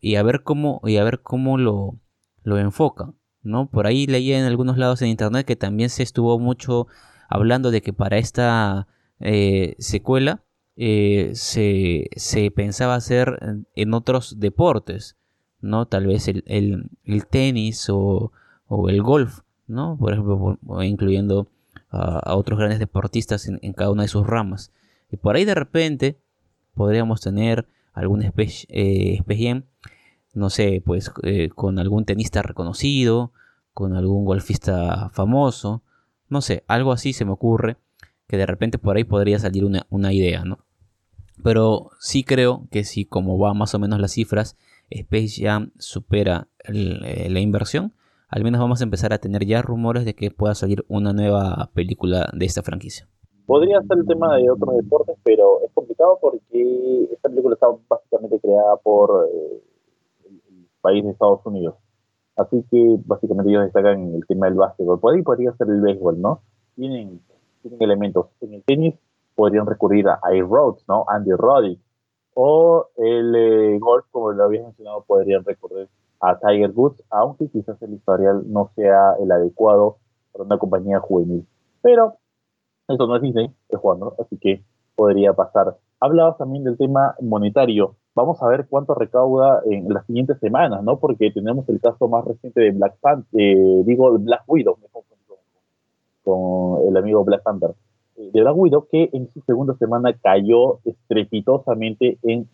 Y 0.01 0.15
a 0.15 0.23
ver 0.23 0.43
cómo, 0.43 0.81
y 0.85 0.97
a 0.97 1.05
ver 1.05 1.21
cómo 1.21 1.59
lo, 1.59 1.99
lo 2.43 2.57
enfoca, 2.57 3.13
¿no? 3.43 3.69
Por 3.71 3.87
ahí 3.87 4.07
leía 4.07 4.39
en 4.39 4.47
algunos 4.47 4.79
lados 4.79 5.03
en 5.03 5.09
internet 5.09 5.47
que 5.47 5.57
también 5.57 5.91
se 5.91 6.03
estuvo 6.03 6.39
mucho 6.39 6.87
hablando 7.29 7.71
de 7.71 7.83
que 7.83 7.93
para 7.93 8.17
esta 8.17 8.89
eh, 9.19 9.75
secuela 9.79 10.43
eh, 10.77 11.33
se, 11.35 12.51
pensaba 12.57 12.95
hacer 12.95 13.39
en 13.75 13.93
otros 13.93 14.41
deportes, 14.41 15.19
¿no? 15.61 15.87
Tal 15.87 16.07
vez 16.07 16.29
el, 16.29 17.27
tenis 17.31 17.89
o, 17.91 18.33
el 18.89 19.03
golf, 19.03 19.41
¿no? 19.67 19.99
Por 19.99 20.15
ejemplo, 20.15 20.59
incluyendo 20.83 21.49
a, 21.91 22.35
otros 22.37 22.59
grandes 22.59 22.79
deportistas 22.79 23.47
en, 23.49 23.73
cada 23.73 23.91
una 23.91 24.03
de 24.03 24.09
sus 24.09 24.27
ramas. 24.27 24.73
Y 25.11 25.17
por 25.17 25.37
ahí 25.37 25.45
de 25.45 25.55
repente 25.55 26.19
podríamos 26.75 27.21
tener 27.21 27.69
alguna 27.93 28.27
especie, 28.27 28.67
eh, 28.71 29.65
no 30.33 30.51
sé, 30.51 30.83
pues 30.85 31.13
eh, 31.23 31.49
con 31.49 31.79
algún 31.79 32.05
tenista 32.05 32.43
reconocido, 32.43 33.33
con 33.75 33.97
algún 33.97 34.25
golfista 34.25 35.11
famoso, 35.11 35.83
no 36.29 36.41
sé, 36.41 36.65
algo 36.69 36.93
así 36.93 37.13
se 37.13 37.25
me 37.25 37.33
ocurre, 37.33 37.77
que 38.29 38.37
de 38.37 38.47
repente 38.47 38.79
por 38.79 38.97
ahí 38.97 39.05
podría 39.05 39.39
salir 39.39 39.65
una, 39.65 39.87
una 39.91 40.13
idea, 40.13 40.45
¿no? 40.45 40.65
Pero 41.43 41.91
sí 41.99 42.23
creo 42.23 42.69
que 42.71 42.85
si 42.85 43.05
como 43.05 43.39
va 43.39 43.55
más 43.55 43.75
o 43.75 43.79
menos 43.79 43.99
las 43.99 44.13
cifras, 44.13 44.57
Space 44.91 45.43
Jam 45.43 45.73
supera 45.79 46.49
eh, 46.65 47.29
la 47.31 47.41
inversión, 47.41 47.95
al 48.31 48.45
menos 48.45 48.61
vamos 48.61 48.81
a 48.81 48.85
empezar 48.85 49.13
a 49.13 49.19
tener 49.19 49.45
ya 49.45 49.61
rumores 49.61 50.05
de 50.05 50.15
que 50.15 50.31
pueda 50.31 50.55
salir 50.55 50.85
una 50.89 51.13
nueva 51.13 51.71
película 51.75 52.29
de 52.33 52.47
esta 52.47 52.63
franquicia. 52.63 53.09
Podría 53.45 53.83
ser 53.83 53.99
el 53.99 54.07
tema 54.07 54.37
de 54.37 54.49
otros 54.49 54.77
deportes, 54.77 55.17
pero 55.25 55.61
es 55.65 55.73
complicado 55.73 56.19
porque 56.21 57.09
esta 57.13 57.29
película 57.29 57.55
está 57.55 57.67
básicamente 57.89 58.39
creada 58.39 58.77
por 58.77 59.29
eh, 59.29 59.63
el 60.27 60.67
país 60.81 61.03
de 61.03 61.11
Estados 61.11 61.41
Unidos. 61.45 61.75
Así 62.37 62.65
que 62.71 62.97
básicamente 63.05 63.51
ellos 63.51 63.65
destacan 63.65 64.15
el 64.15 64.25
tema 64.27 64.47
del 64.47 64.55
básquetbol. 64.55 65.01
Por 65.01 65.15
ahí 65.15 65.23
podría 65.23 65.53
ser 65.57 65.69
el 65.69 65.81
béisbol, 65.81 66.21
¿no? 66.21 66.43
Tienen, 66.77 67.21
tienen 67.63 67.83
elementos. 67.83 68.27
En 68.41 68.55
el 68.55 68.63
tenis 68.63 68.95
podrían 69.35 69.67
recurrir 69.67 70.07
a 70.09 70.21
Air 70.31 70.47
Rhodes, 70.47 70.85
¿no? 70.87 71.05
Andy 71.09 71.33
Roddick. 71.33 71.81
O 72.35 72.87
el 72.97 73.35
eh, 73.35 73.79
golf, 73.81 74.07
como 74.13 74.31
lo 74.31 74.45
había 74.45 74.63
mencionado, 74.63 75.03
podrían 75.03 75.45
recurrir 75.45 75.89
a 76.21 76.39
Tiger 76.39 76.71
Woods, 76.75 77.03
aunque 77.11 77.49
quizás 77.49 77.81
el 77.83 77.95
historial 77.95 78.43
no 78.47 78.71
sea 78.75 79.15
el 79.21 79.31
adecuado 79.33 79.97
para 80.33 80.45
una 80.45 80.59
compañía 80.59 81.01
juvenil. 81.01 81.47
Pero 81.83 82.15
eso 82.89 83.07
no 83.07 83.17
es 83.17 83.23
Disney, 83.23 83.51
es 83.69 83.79
jugando, 83.79 84.15
así 84.19 84.37
que 84.39 84.63
podría 84.95 85.33
pasar. 85.33 85.77
Hablabas 86.01 86.39
también 86.39 86.65
del 86.65 86.77
tema 86.77 87.15
monetario. 87.21 87.97
Vamos 88.15 88.43
a 88.43 88.49
ver 88.49 88.67
cuánto 88.69 88.95
recauda 88.95 89.63
en 89.67 89.89
las 89.89 90.05
siguientes 90.07 90.39
semanas, 90.41 90.83
¿no? 90.83 90.99
Porque 90.99 91.31
tenemos 91.31 91.69
el 91.69 91.81
caso 91.81 92.09
más 92.09 92.25
reciente 92.25 92.61
de 92.61 92.71
Black 92.73 92.97
Panther, 93.01 93.41
eh, 93.41 93.83
digo 93.87 94.19
Black 94.19 94.43
Widow, 94.47 94.77
me 94.83 94.89
confundo 94.89 95.37
con 96.25 96.89
el 96.89 96.97
amigo 96.97 97.25
Black 97.25 97.43
Panther 97.43 97.75
de 98.33 98.41
Black 98.41 98.57
Widow, 98.57 98.87
que 98.91 99.09
en 99.13 99.33
su 99.33 99.41
segunda 99.43 99.75
semana 99.77 100.13
cayó 100.23 100.81
estrepitosamente 100.85 102.19
en 102.23 102.47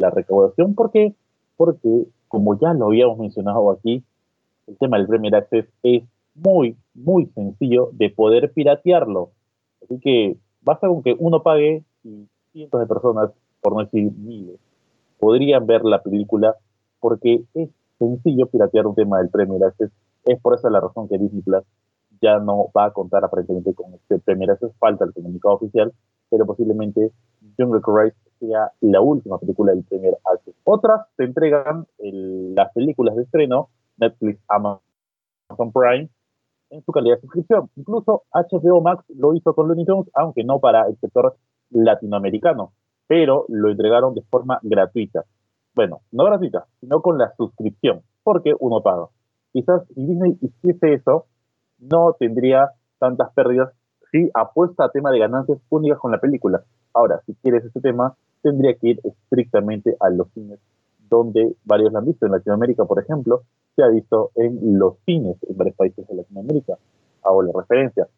la 0.00 0.10
recaudación. 0.10 0.74
¿Por 0.74 0.90
qué? 0.90 1.14
Porque, 1.56 2.06
como 2.32 2.58
ya 2.58 2.72
lo 2.72 2.86
habíamos 2.86 3.18
mencionado 3.18 3.70
aquí, 3.70 4.02
el 4.66 4.78
tema 4.78 4.96
del 4.96 5.06
Premier 5.06 5.34
Access 5.34 5.66
es 5.82 6.02
muy, 6.34 6.78
muy 6.94 7.26
sencillo 7.26 7.90
de 7.92 8.08
poder 8.08 8.50
piratearlo. 8.54 9.32
Así 9.82 10.00
que 10.00 10.38
basta 10.62 10.88
con 10.88 11.02
que 11.02 11.14
uno 11.18 11.42
pague 11.42 11.84
y 12.02 12.26
cientos 12.52 12.80
de 12.80 12.86
personas, 12.86 13.32
por 13.60 13.74
no 13.74 13.80
decir 13.80 14.10
miles, 14.16 14.58
podrían 15.20 15.66
ver 15.66 15.84
la 15.84 16.02
película 16.02 16.56
porque 17.00 17.44
es 17.52 17.68
sencillo 17.98 18.46
piratear 18.46 18.86
un 18.86 18.94
tema 18.94 19.18
del 19.18 19.28
Premier 19.28 19.62
Access. 19.64 19.90
Es 20.24 20.40
por 20.40 20.54
esa 20.54 20.70
la 20.70 20.80
razón 20.80 21.08
que 21.08 21.18
Disney 21.18 21.42
Plus 21.42 21.64
ya 22.22 22.38
no 22.38 22.70
va 22.74 22.86
a 22.86 22.92
contar 22.92 23.26
aparentemente 23.26 23.74
con 23.74 23.92
este 23.92 24.18
Premier 24.20 24.52
Access, 24.52 24.72
falta 24.78 25.04
el 25.04 25.12
comunicado 25.12 25.56
oficial, 25.56 25.92
pero 26.30 26.46
posiblemente 26.46 27.10
Jungle 27.58 27.82
Cruise 27.82 28.14
sea 28.42 28.72
la 28.80 29.00
última 29.00 29.38
película 29.38 29.72
del 29.72 29.84
Premier 29.84 30.16
Access. 30.32 30.54
Otras 30.64 31.06
se 31.16 31.24
entregan 31.24 31.86
las 31.98 32.72
películas 32.72 33.14
de 33.14 33.22
estreno, 33.22 33.68
Netflix, 33.96 34.40
Amazon 34.48 35.72
Prime, 35.72 36.08
en 36.70 36.82
su 36.84 36.90
calidad 36.92 37.16
de 37.16 37.20
suscripción. 37.20 37.70
Incluso 37.76 38.24
HBO 38.32 38.80
Max 38.80 39.04
lo 39.16 39.34
hizo 39.34 39.54
con 39.54 39.68
Looney 39.68 39.84
Tunes, 39.84 40.10
aunque 40.14 40.42
no 40.42 40.58
para 40.58 40.88
el 40.88 40.96
sector 40.98 41.36
latinoamericano, 41.70 42.72
pero 43.06 43.44
lo 43.48 43.70
entregaron 43.70 44.14
de 44.14 44.22
forma 44.22 44.58
gratuita. 44.62 45.24
Bueno, 45.74 46.00
no 46.10 46.24
gratuita, 46.24 46.66
sino 46.80 47.00
con 47.00 47.18
la 47.18 47.32
suscripción, 47.36 48.02
porque 48.22 48.54
uno 48.58 48.82
paga. 48.82 49.06
Quizás 49.52 49.86
si 49.94 50.04
Disney 50.04 50.38
hiciese 50.40 50.94
eso, 50.94 51.26
no 51.78 52.14
tendría 52.18 52.70
tantas 52.98 53.32
pérdidas 53.34 53.72
si 54.10 54.30
apuesta 54.34 54.84
a 54.84 54.90
tema 54.90 55.10
de 55.10 55.18
ganancias 55.18 55.58
únicas 55.70 55.98
con 55.98 56.10
la 56.10 56.20
película. 56.20 56.62
Ahora, 56.94 57.20
si 57.26 57.34
quieres 57.36 57.64
ese 57.64 57.80
tema, 57.80 58.16
tendría 58.42 58.74
que 58.74 58.88
ir 58.88 59.00
estrictamente 59.04 59.96
a 60.00 60.10
los 60.10 60.28
cines 60.32 60.58
donde 61.08 61.54
varios 61.64 61.92
lo 61.92 61.98
han 61.98 62.06
visto. 62.06 62.26
En 62.26 62.32
Latinoamérica, 62.32 62.84
por 62.84 62.98
ejemplo, 62.98 63.42
se 63.76 63.82
ha 63.82 63.88
visto 63.88 64.30
en 64.34 64.78
los 64.78 64.96
cines 65.04 65.36
en 65.48 65.56
varios 65.56 65.76
países 65.76 66.06
de 66.08 66.14
Latinoamérica. 66.14 66.78
Hago 67.22 67.42
la 67.42 67.52
referencia. 67.54 68.08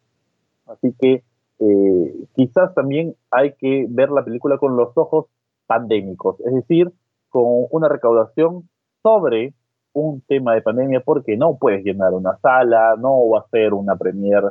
Así 0.67 0.95
que 0.99 1.23
eh, 1.59 2.15
quizás 2.33 2.73
también 2.73 3.15
hay 3.31 3.53
que 3.53 3.85
ver 3.89 4.09
la 4.11 4.23
película 4.23 4.57
con 4.57 4.75
los 4.75 4.97
ojos 4.97 5.27
pandémicos, 5.67 6.39
es 6.41 6.53
decir, 6.53 6.91
con 7.29 7.67
una 7.71 7.87
recaudación 7.89 8.69
sobre 9.01 9.53
un 9.93 10.21
tema 10.21 10.53
de 10.53 10.61
pandemia 10.61 10.99
porque 10.99 11.37
no 11.37 11.57
puedes 11.57 11.83
llenar 11.83 12.13
una 12.13 12.37
sala, 12.37 12.95
no 12.97 13.29
va 13.29 13.39
a 13.39 13.49
ser 13.49 13.73
una 13.73 13.95
premier 13.95 14.43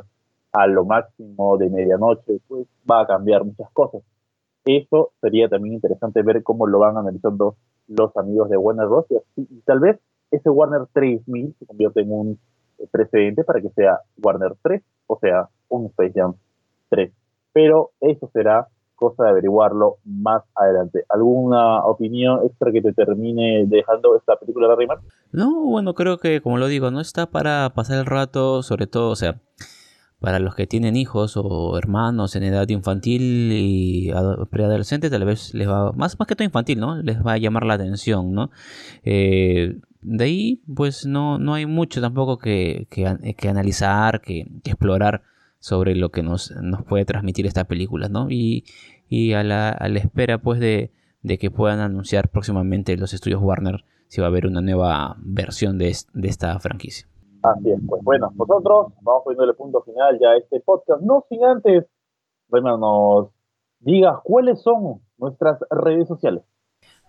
a 0.51 0.67
lo 0.67 0.85
máximo 0.85 1.57
de 1.57 1.69
medianoche, 1.69 2.39
pues 2.47 2.67
va 2.89 3.01
a 3.01 3.07
cambiar 3.07 3.43
muchas 3.43 3.69
cosas. 3.71 4.01
Eso 4.65 5.11
sería 5.21 5.47
también 5.47 5.75
interesante 5.75 6.23
ver 6.23 6.41
cómo 6.41 6.65
lo 6.65 6.79
van 6.79 6.97
analizando 6.97 7.55
los 7.87 8.15
amigos 8.17 8.49
de 8.49 8.57
Warner 8.57 8.87
Bros. 8.87 9.05
Y, 9.35 9.45
tal 9.61 9.79
vez 9.79 9.99
ese 10.31 10.49
Warner 10.49 10.87
3000 10.91 11.55
se 11.59 11.65
convierte 11.67 12.01
en 12.01 12.11
un 12.11 12.39
precedente 12.91 13.43
para 13.43 13.61
que 13.61 13.69
sea 13.69 13.99
Warner 14.21 14.55
3, 14.63 14.81
o 15.07 15.19
sea, 15.19 15.49
un 15.69 15.85
Space 15.87 16.13
Jam 16.15 16.33
3. 16.89 17.13
Pero 17.53 17.91
eso 18.01 18.29
será 18.33 18.67
cosa 18.95 19.25
de 19.25 19.29
averiguarlo 19.29 19.97
más 20.03 20.41
adelante. 20.55 21.05
¿Alguna 21.09 21.85
opinión 21.85 22.39
extra 22.45 22.71
que 22.71 22.81
te 22.81 22.93
termine 22.93 23.65
dejando 23.67 24.15
esta 24.17 24.35
película 24.37 24.67
de 24.69 24.75
Rayman? 24.75 24.99
No, 25.31 25.65
bueno, 25.65 25.93
creo 25.93 26.17
que 26.17 26.41
como 26.41 26.57
lo 26.57 26.67
digo, 26.67 26.89
no 26.91 27.01
está 27.01 27.27
para 27.27 27.71
pasar 27.75 27.99
el 27.99 28.05
rato, 28.05 28.63
sobre 28.63 28.87
todo, 28.87 29.11
o 29.11 29.15
sea, 29.15 29.41
para 30.19 30.39
los 30.39 30.55
que 30.55 30.65
tienen 30.67 30.95
hijos 30.95 31.33
o 31.35 31.77
hermanos 31.77 32.35
en 32.35 32.43
edad 32.43 32.67
infantil 32.69 33.51
y 33.51 34.11
preadolescente, 34.49 35.09
tal 35.09 35.25
vez 35.25 35.53
les 35.53 35.67
va, 35.67 35.91
más, 35.91 36.17
más 36.17 36.27
que 36.27 36.35
todo 36.35 36.45
infantil, 36.45 36.79
¿no? 36.79 37.01
Les 37.01 37.23
va 37.25 37.33
a 37.33 37.37
llamar 37.37 37.65
la 37.65 37.75
atención, 37.75 38.33
¿no? 38.33 38.49
Eh, 39.03 39.77
de 40.01 40.23
ahí, 40.23 40.61
pues 40.73 41.05
no, 41.05 41.39
no 41.39 41.55
hay 41.55 41.65
mucho 41.65 41.99
tampoco 41.99 42.37
que, 42.37 42.87
que, 42.89 43.47
analizar, 43.47 44.21
que, 44.21 44.47
explorar 44.63 45.23
sobre 45.59 45.95
lo 45.95 46.09
que 46.11 46.21
nos, 46.21 46.51
nos 46.61 46.83
puede 46.83 47.05
transmitir 47.05 47.47
esta 47.47 47.63
película, 47.65 48.07
¿no? 48.07 48.29
Y, 48.29 48.65
y 49.09 49.33
a, 49.33 49.43
la, 49.43 49.69
a 49.69 49.89
la 49.89 49.99
espera, 49.99 50.37
pues, 50.37 50.59
de, 50.59 50.91
de 51.23 51.37
que 51.39 51.49
puedan 51.49 51.79
anunciar 51.79 52.29
próximamente 52.29 52.95
los 52.97 53.13
estudios 53.13 53.41
Warner 53.41 53.83
si 54.07 54.21
va 54.21 54.27
a 54.27 54.29
haber 54.29 54.45
una 54.45 54.61
nueva 54.61 55.17
versión 55.19 55.79
de, 55.79 55.95
de 56.13 56.27
esta 56.27 56.59
franquicia. 56.59 57.07
Así 57.53 57.71
es, 57.71 57.79
pues 57.87 58.03
bueno, 58.03 58.31
nosotros 58.35 58.93
vamos 59.01 59.23
poniéndole 59.23 59.53
punto 59.53 59.81
final 59.83 60.17
ya 60.19 60.29
a 60.29 60.37
este 60.37 60.59
podcast, 60.61 61.01
no 61.01 61.25
sin 61.29 61.43
antes, 61.43 61.85
bueno, 62.47 62.77
nos 62.77 63.29
diga 63.79 64.21
cuáles 64.23 64.61
son 64.61 65.01
nuestras 65.17 65.59
redes 65.69 66.07
sociales. 66.07 66.43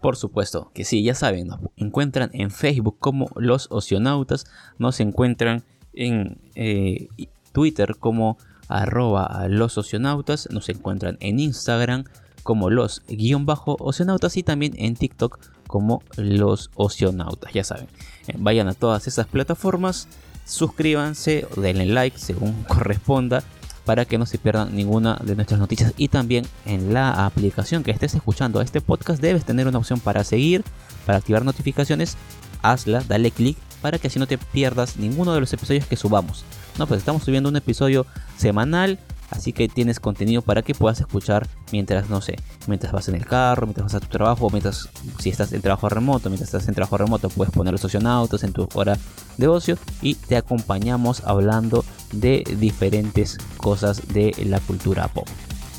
Por 0.03 0.17
supuesto 0.17 0.71
que 0.75 0.85
sí, 0.85 1.03
ya 1.03 1.15
saben, 1.15 1.49
nos 1.49 1.61
encuentran 1.77 2.31
en 2.35 2.51
Facebook 2.51 2.99
como 2.99 3.27
Los 3.37 3.69
Oceanautas, 3.71 4.45
nos 4.79 5.01
encuentran 5.01 5.65
en 5.95 6.39
eh, 6.55 7.09
Twitter 7.53 7.97
como 7.99 8.37
arroba 8.69 9.47
los 9.49 9.79
oceanautas, 9.79 10.49
nos 10.51 10.69
encuentran 10.69 11.17
en 11.21 11.41
Instagram 11.41 12.05
como 12.43 12.71
los 12.71 13.03
guion 13.09 13.47
bajo 13.47 13.77
oceanautas 13.81 14.37
y 14.37 14.43
también 14.43 14.75
en 14.77 14.95
TikTok 14.95 15.39
como 15.67 16.03
los 16.17 16.71
oceanautas, 16.75 17.53
ya 17.53 17.65
saben. 17.65 17.89
Eh, 18.29 18.35
vayan 18.39 18.69
a 18.69 18.75
todas 18.75 19.07
esas 19.07 19.27
plataformas, 19.27 20.09
suscríbanse, 20.47 21.47
denle 21.57 21.87
like 21.87 22.19
según 22.19 22.63
corresponda 22.69 23.43
para 23.85 24.05
que 24.05 24.19
no 24.19 24.27
se 24.27 24.39
pierdan 24.39 24.75
ninguna 24.75 25.19
de 25.23 25.37
nuestras 25.37 25.61
noticias 25.61 25.93
y 25.97 26.09
también 26.09 26.47
en 26.65 26.93
la 26.93 27.27
aplicación 27.27 27.85
que 27.85 27.93
estés 27.93 28.15
escuchando 28.15 28.61
este 28.61 28.81
podcast 28.81 29.21
debes 29.21 29.45
tener 29.45 29.69
una 29.69 29.79
opción 29.79 30.01
para 30.01 30.25
seguir, 30.25 30.65
para 31.05 31.19
activar 31.19 31.45
notificaciones, 31.45 32.17
hazla, 32.63 33.05
dale 33.07 33.31
clic 33.31 33.57
para 33.81 33.99
que 33.99 34.09
así 34.09 34.19
no 34.19 34.27
te 34.27 34.39
pierdas 34.39 34.97
ninguno 34.97 35.33
de 35.33 35.41
los 35.41 35.53
episodios 35.53 35.87
que 35.87 35.97
subamos. 35.97 36.45
No, 36.79 36.87
pues 36.87 36.99
estamos 36.99 37.23
subiendo 37.23 37.49
un 37.49 37.57
episodio 37.57 38.07
semanal 38.37 38.99
Así 39.31 39.53
que 39.53 39.69
tienes 39.69 40.01
contenido 40.01 40.43
para 40.43 40.63
que 40.63 40.75
puedas 40.75 41.01
escuchar 41.01 41.49
mientras, 41.73 42.09
no 42.09 42.21
sé, 42.21 42.37
mientras 42.67 42.93
vas 42.93 43.09
en 43.09 43.17
el 43.17 43.27
carro, 43.27 43.67
mientras 43.67 43.87
vas 43.87 43.95
a 43.95 44.01
tu 44.01 44.07
trabajo, 44.07 44.49
mientras, 44.51 44.89
si 45.19 45.31
estás 45.31 45.53
en 45.53 45.63
trabajo 45.63 45.89
remoto, 45.89 46.31
mientras 46.31 46.49
estás 46.49 46.69
en 46.69 46.75
trabajo 46.75 46.97
remoto, 46.97 47.29
puedes 47.29 47.53
poner 47.53 47.73
los 47.73 47.81
socionautos 47.81 48.45
en 48.45 48.53
tu 48.53 48.69
hora 48.75 48.97
de 49.37 49.49
ocio 49.49 49.79
y 50.01 50.15
te 50.15 50.37
acompañamos 50.37 51.23
hablando 51.25 51.85
de 52.13 52.45
diferentes 52.59 53.39
cosas 53.57 54.09
de 54.09 54.33
la 54.47 54.61
cultura 54.61 55.09
pop. 55.09 55.27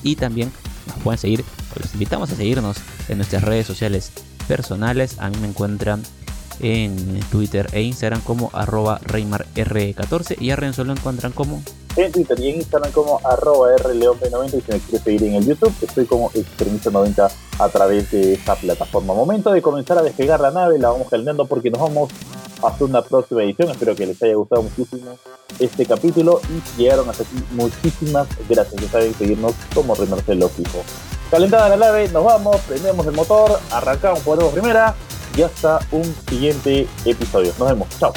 Y 0.03 0.15
también 0.15 0.51
nos 0.87 0.97
pueden 0.97 1.17
seguir, 1.17 1.43
los 1.75 1.93
invitamos 1.93 2.31
a 2.31 2.35
seguirnos 2.35 2.77
en 3.07 3.17
nuestras 3.17 3.43
redes 3.43 3.65
sociales 3.65 4.11
personales. 4.47 5.19
A 5.19 5.29
mí 5.29 5.37
me 5.41 5.47
encuentran 5.47 6.03
en 6.59 7.19
Twitter 7.31 7.67
e 7.71 7.81
Instagram 7.81 8.21
como 8.21 8.49
arroba 8.53 8.99
ReymarR14 9.01 10.41
y 10.41 10.51
a 10.51 10.55
Renzo 10.55 10.83
lo 10.83 10.93
encuentran 10.93 11.31
como 11.31 11.61
en 11.95 12.11
Twitter 12.11 12.39
y 12.39 12.49
en 12.49 12.55
Instagram 12.57 12.91
como 12.91 13.19
arroba 13.23 13.75
rleon90 13.75 14.47
y 14.47 14.61
si 14.61 14.71
me 14.71 14.79
quieres 14.79 15.01
seguir 15.01 15.23
en 15.23 15.35
el 15.35 15.45
YouTube 15.45 15.73
estoy 15.81 16.05
como 16.05 16.29
extremista90 16.31 17.31
a 17.59 17.69
través 17.69 18.11
de 18.11 18.33
esta 18.33 18.55
plataforma. 18.55 19.13
Momento 19.13 19.51
de 19.51 19.61
comenzar 19.61 19.97
a 19.97 20.03
despegar 20.03 20.39
la 20.39 20.51
nave, 20.51 20.77
la 20.77 20.89
vamos 20.89 21.09
calentando 21.09 21.45
porque 21.45 21.71
nos 21.71 21.81
vamos 21.81 22.11
a 22.61 22.67
hacer 22.67 22.83
una 22.83 23.01
próxima 23.01 23.43
edición. 23.43 23.71
Espero 23.71 23.95
que 23.95 24.05
les 24.05 24.21
haya 24.21 24.35
gustado 24.35 24.63
muchísimo 24.63 25.17
este 25.59 25.85
capítulo 25.85 26.39
y 26.49 26.81
llegaron 26.81 27.09
hasta 27.09 27.23
aquí, 27.23 27.35
muchísimas 27.51 28.27
gracias. 28.47 28.81
Ya 28.81 28.89
saben 28.89 29.13
seguirnos 29.15 29.53
como 29.73 29.95
Remarcelo 29.95 30.49
Fijo. 30.49 30.83
Calentada 31.31 31.69
la 31.69 31.77
nave, 31.77 32.07
nos 32.09 32.23
vamos, 32.23 32.57
prendemos 32.61 33.05
el 33.05 33.13
motor, 33.13 33.59
arrancamos, 33.71 34.19
ponemos 34.19 34.53
primera 34.53 34.95
y 35.37 35.43
hasta 35.43 35.79
un 35.91 36.03
siguiente 36.27 36.87
episodio. 37.05 37.53
Nos 37.59 37.69
vemos, 37.69 37.87
chao. 37.99 38.11